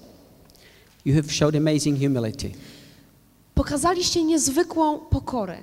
You 1.05 1.15
have 1.15 1.29
showed 1.33 1.55
amazing 1.55 1.99
humility. 1.99 2.51
Pokazaliście 3.55 4.23
niezwykłą 4.23 4.99
pokorę. 4.99 5.57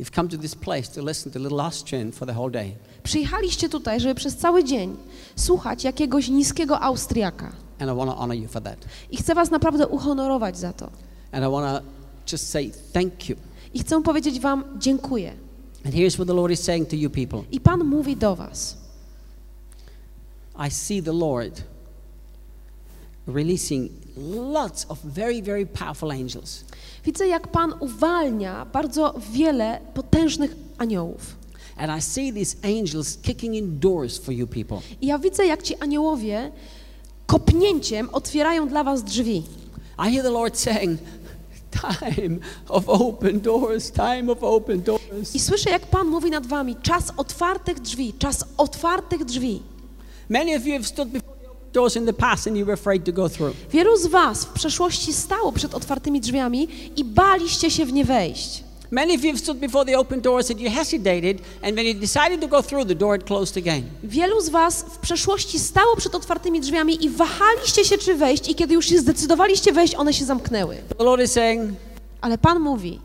You've 0.00 0.14
come 0.14 0.28
to 0.28 0.38
this 0.38 0.54
place 0.54 0.82
to 0.94 1.08
listen 1.08 1.32
to 1.32 1.38
little 1.38 1.60
Austrian 1.60 2.12
for 2.12 2.26
the 2.26 2.34
whole 2.34 2.50
day. 2.50 2.72
Przyjechaliście 3.02 3.68
tutaj, 3.68 4.00
żeby 4.00 4.14
przez 4.14 4.36
cały 4.36 4.64
dzień 4.64 4.96
słuchać 5.36 5.84
jakiegoś 5.84 6.28
niskiego 6.28 6.80
Austriaka. 6.80 7.52
And 7.78 7.90
I 7.90 7.94
want 7.94 8.10
to 8.10 8.16
honor 8.16 8.36
you 8.36 8.48
for 8.48 8.62
that. 8.62 8.78
I 9.10 9.16
chcę 9.16 9.34
was 9.34 9.50
naprawdę 9.50 9.86
uhonorować 9.86 10.58
za 10.58 10.72
to. 10.72 10.90
And 11.32 11.44
I 11.44 11.50
want 11.50 11.66
to 11.66 11.82
just 12.32 12.50
say 12.50 12.70
thank 12.92 13.28
you. 13.28 13.36
I 13.74 13.78
chcę 13.78 14.02
powiedzieć 14.02 14.40
wam 14.40 14.64
dziękuję. 14.78 15.32
And 15.84 15.94
here's 15.94 16.14
what 16.14 16.26
the 16.26 16.34
Lord 16.34 16.52
is 16.52 16.60
saying 16.60 16.88
to 16.88 16.96
you 16.96 17.10
people. 17.10 17.42
I 17.52 17.60
Pan 17.60 17.84
mówi 17.84 18.16
do 18.16 18.36
was. 18.36 18.76
I 20.68 20.70
see 20.70 21.02
the 21.02 21.12
Lord 21.12 21.62
releasing 23.26 23.90
lots 24.52 24.86
of 24.88 24.98
very, 25.04 25.42
very 25.42 25.66
powerful 25.66 26.10
angels. 26.10 26.64
Widzę, 27.04 27.26
jak 27.26 27.48
Pan 27.48 27.74
uwalnia 27.80 28.66
bardzo 28.72 29.14
wiele 29.32 29.80
potężnych 29.94 30.56
aniołów. 30.78 31.36
And 31.76 31.98
I 31.98 32.02
see 32.02 32.32
these 32.32 32.56
angels 32.62 33.18
kicking 33.22 33.54
in 33.54 33.80
doors 33.80 34.18
for 34.18 34.34
you 34.34 34.46
people. 34.46 34.78
I 35.00 35.06
ja 35.06 35.18
widzę, 35.18 35.46
jak 35.46 35.62
ci 35.62 35.76
aniołowie 35.76 36.52
kopnięciem 37.26 38.08
otwierają 38.12 38.68
dla 38.68 38.84
was 38.84 39.04
drzwi. 39.04 39.42
I 39.98 40.12
hear 40.12 40.22
the 40.22 40.30
Lord 40.30 40.58
saying, 40.58 41.00
Time 41.72 42.38
of 42.68 42.88
open 42.88 43.40
doors, 43.40 43.92
time 43.92 44.32
of 44.32 44.42
open 44.42 44.82
doors. 44.82 45.34
I 45.34 45.40
słyszę, 45.40 45.70
jak 45.70 45.86
Pan 45.86 46.06
mówi 46.06 46.30
nad 46.30 46.46
wami, 46.46 46.76
czas 46.82 47.12
otwartych 47.16 47.80
drzwi, 47.80 48.14
czas 48.18 48.44
otwartych 48.56 49.24
drzwi. 49.24 49.62
Many 50.28 50.56
of 50.56 50.66
you 50.66 50.72
have 50.72 50.84
stood 50.84 51.08
before 51.08 51.31
doors 51.72 51.96
in 51.96 52.06
the 52.06 52.12
past 52.12 52.46
and 52.46 52.56
you 52.56 52.66
were 52.66 52.74
afraid 52.74 53.04
to 53.04 53.12
go 53.12 53.28
through. 53.28 53.56
Wielu 53.70 53.96
z 53.96 54.06
was 54.06 54.44
w 54.44 54.52
przeszłości 54.52 55.12
stało 55.12 55.52
przed 55.52 55.74
otwartymi 55.74 56.20
drzwiami 56.20 56.68
i 56.96 57.04
baliście 57.04 57.70
się 57.70 57.86
w 57.86 57.92
nie 57.92 58.04
wejść. 58.04 58.64
Many 58.90 59.14
of 59.14 59.24
you 59.24 59.36
stood 59.38 59.58
before 59.58 59.84
the 59.84 59.98
open 59.98 60.20
doors 60.20 60.50
and 60.50 60.60
you 60.60 60.70
hesitated, 60.70 61.40
and 61.62 61.72
when 61.74 61.86
you 61.86 61.94
decided 61.94 62.40
to 62.40 62.48
go 62.48 62.62
through, 62.62 62.88
the 62.88 62.94
door 62.94 63.24
closed 63.24 63.56
again. 63.56 63.82
Wielu 64.04 64.40
z 64.40 64.48
was 64.48 64.82
w 64.82 64.98
przeszłości 64.98 65.58
stało 65.58 65.96
przed 65.96 66.14
otwartymi 66.14 66.60
drzwiami 66.60 67.04
i 67.04 67.10
wahaliście 67.10 67.84
się, 67.84 67.98
czy 67.98 68.14
wejść, 68.14 68.50
i 68.50 68.54
kiedy 68.54 68.74
już 68.74 68.86
się 68.86 68.98
zdecydowaliście 68.98 69.72
wejść, 69.72 69.94
one 69.94 70.12
się 70.12 70.24
zamknęły. 70.24 70.76
The 70.98 71.04
Lord 71.04 71.22
is 71.22 71.32
saying, 71.32 71.72
Ale 72.20 72.38
Pan 72.38 72.60
mówi, 72.60 73.00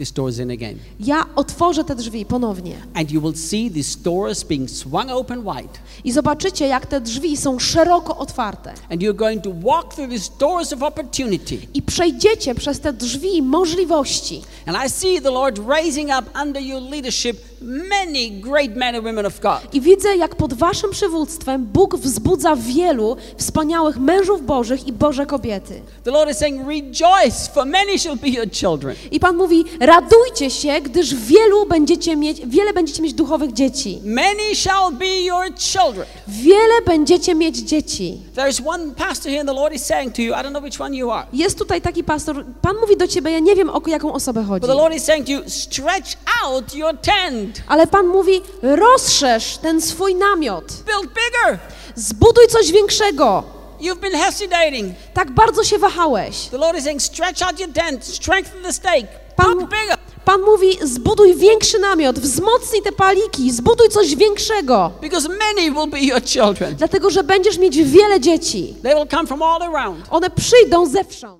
This 0.00 0.12
door 0.12 0.30
is 0.30 0.38
in 0.38 0.50
again. 0.50 0.78
ja 1.00 1.26
otworzę 1.36 1.84
te 1.84 1.94
drzwi 1.94 2.24
ponownie. 2.24 2.76
And 2.94 3.10
you 3.10 3.20
will 3.20 3.36
see 3.36 3.70
these 3.70 3.98
doors 3.98 4.44
being 4.44 4.70
swung 4.70 5.10
open 5.10 5.42
wide. 5.42 5.78
I 6.04 6.12
zobaczycie, 6.12 6.66
jak 6.66 6.86
te 6.86 7.00
drzwi 7.00 7.36
są 7.36 7.58
szeroko 7.58 8.16
otwarte. 8.16 8.74
And 8.90 9.02
you're 9.02 9.14
going 9.14 9.42
to 9.42 9.50
walk 9.52 9.94
through 9.94 10.10
these 10.10 10.30
doors 10.38 10.72
of 10.72 10.82
opportunity. 10.82 11.58
I 11.74 11.82
przejdziecie 11.82 12.54
przez 12.54 12.80
te 12.80 12.92
drzwi 12.92 13.42
możliwości. 13.42 14.42
And 14.66 14.76
I 14.86 14.90
see 14.90 15.20
the 15.20 15.30
Lord 15.30 15.58
raising 15.68 16.10
up 16.18 16.40
under 16.42 16.62
your 16.62 16.82
leadership 16.82 17.49
many 17.60 18.30
great 18.30 18.76
men 18.76 18.94
and 18.94 19.04
women 19.04 19.26
of 19.26 19.40
God. 19.40 19.74
I 19.74 19.80
widzę, 19.80 20.16
jak 20.16 20.34
pod 20.36 20.54
waszym 20.54 20.90
przywództwem 20.90 21.64
Bóg 21.66 21.96
wzbudza 21.96 22.56
wielu 22.56 23.16
wspaniałych 23.36 23.98
mężów 23.98 24.46
Bożych 24.46 24.86
i 24.86 24.92
Boże 24.92 25.26
kobiety. 25.26 25.80
The 26.04 26.10
Lord 26.10 26.30
is 26.30 26.38
saying, 26.38 26.68
Rejoice, 26.68 27.50
for 27.54 27.66
many 27.66 27.98
shall 27.98 28.16
be 28.16 28.28
your 28.28 28.50
children. 28.50 28.96
I 29.10 29.20
Pan 29.20 29.36
mówi, 29.36 29.64
radujcie 29.80 30.50
się, 30.50 30.80
gdyż 30.80 31.14
wielu 31.14 31.66
będziecie 31.66 32.16
mieć, 32.16 32.46
wiele 32.46 32.72
będziecie 32.72 33.02
mieć 33.02 33.14
duchowych 33.14 33.52
dzieci. 33.52 34.00
Many 34.04 34.54
shall 34.54 34.92
be 34.92 35.20
your 35.20 35.54
children. 35.58 36.06
Wiele 36.28 36.82
będziecie 36.86 37.34
mieć 37.34 37.56
dzieci. 37.56 38.18
There 38.34 38.50
is 38.50 38.62
one 38.66 38.94
pastor 38.94 39.30
here, 39.32 39.40
and 39.40 39.48
the 39.48 39.54
Lord 39.54 39.74
is 39.74 39.84
saying 39.84 40.14
to 40.14 40.22
you, 40.22 40.32
I 40.32 40.36
don't 40.36 40.50
know 40.50 40.62
which 40.62 40.80
one 40.80 40.96
you 40.96 41.10
are, 41.10 41.26
Jest 41.32 41.58
tutaj 41.58 41.80
taki 41.80 42.04
pastor, 42.04 42.44
Pan 42.62 42.76
mówi 42.80 42.96
do 42.96 43.08
ciebie, 43.08 43.30
ja 43.30 43.38
nie 43.38 43.56
wiem 43.56 43.70
o 43.70 43.82
jaką 43.86 44.12
osobę 44.12 44.44
chodzi. 44.44 44.60
but 44.60 44.70
the 44.70 44.76
Lord 44.82 44.94
is 44.94 45.04
saying 45.04 45.26
to 45.26 45.32
you, 45.32 45.40
Stretch 45.46 46.16
out 46.44 46.74
your 46.74 46.94
tent, 47.02 47.49
Ale 47.68 47.86
Pan 47.86 48.06
mówi, 48.06 48.42
rozszerz 48.62 49.56
ten 49.56 49.80
swój 49.80 50.14
namiot. 50.14 50.64
build 50.64 51.06
bigger. 51.14 51.58
Zbuduj 51.94 52.46
coś 52.46 52.72
większego. 52.72 53.42
You've 53.80 54.00
been 54.00 54.12
hesitating. 54.12 54.94
Tak 55.14 55.30
bardzo 55.30 55.64
się 55.64 55.78
wahałeś. 55.78 56.46
The 56.46 56.58
Lord 56.58 56.78
is 56.78 56.84
saying, 56.84 57.02
Stretch 57.02 57.42
out 57.42 57.60
your 57.60 57.72
tent, 57.72 58.04
strengthen 58.04 58.62
the 58.62 58.72
stake, 58.72 59.06
Pan, 59.36 59.58
bigger. 59.58 59.98
Pan 60.24 60.40
mówi, 60.40 60.78
zbuduj 60.82 61.34
większy 61.34 61.78
namiot, 61.78 62.18
wzmocnij 62.18 62.82
te 62.82 62.92
paliki, 62.92 63.50
zbuduj 63.52 63.88
coś 63.88 64.16
większego. 64.16 64.90
Because 65.00 65.28
many 65.28 65.70
will 65.70 65.86
be 65.90 66.00
your 66.00 66.22
children. 66.22 66.74
Dlatego, 66.76 67.10
że 67.10 67.24
będziesz 67.24 67.58
mieć 67.58 67.82
wiele 67.82 68.20
dzieci. 68.20 68.74
They 68.82 68.94
will 68.94 69.06
come 69.08 69.26
from 69.26 69.42
all 69.42 69.62
around. 69.62 70.06
One 70.10 70.30
przyjdą 70.30 70.86
zewsząd. 70.86 71.39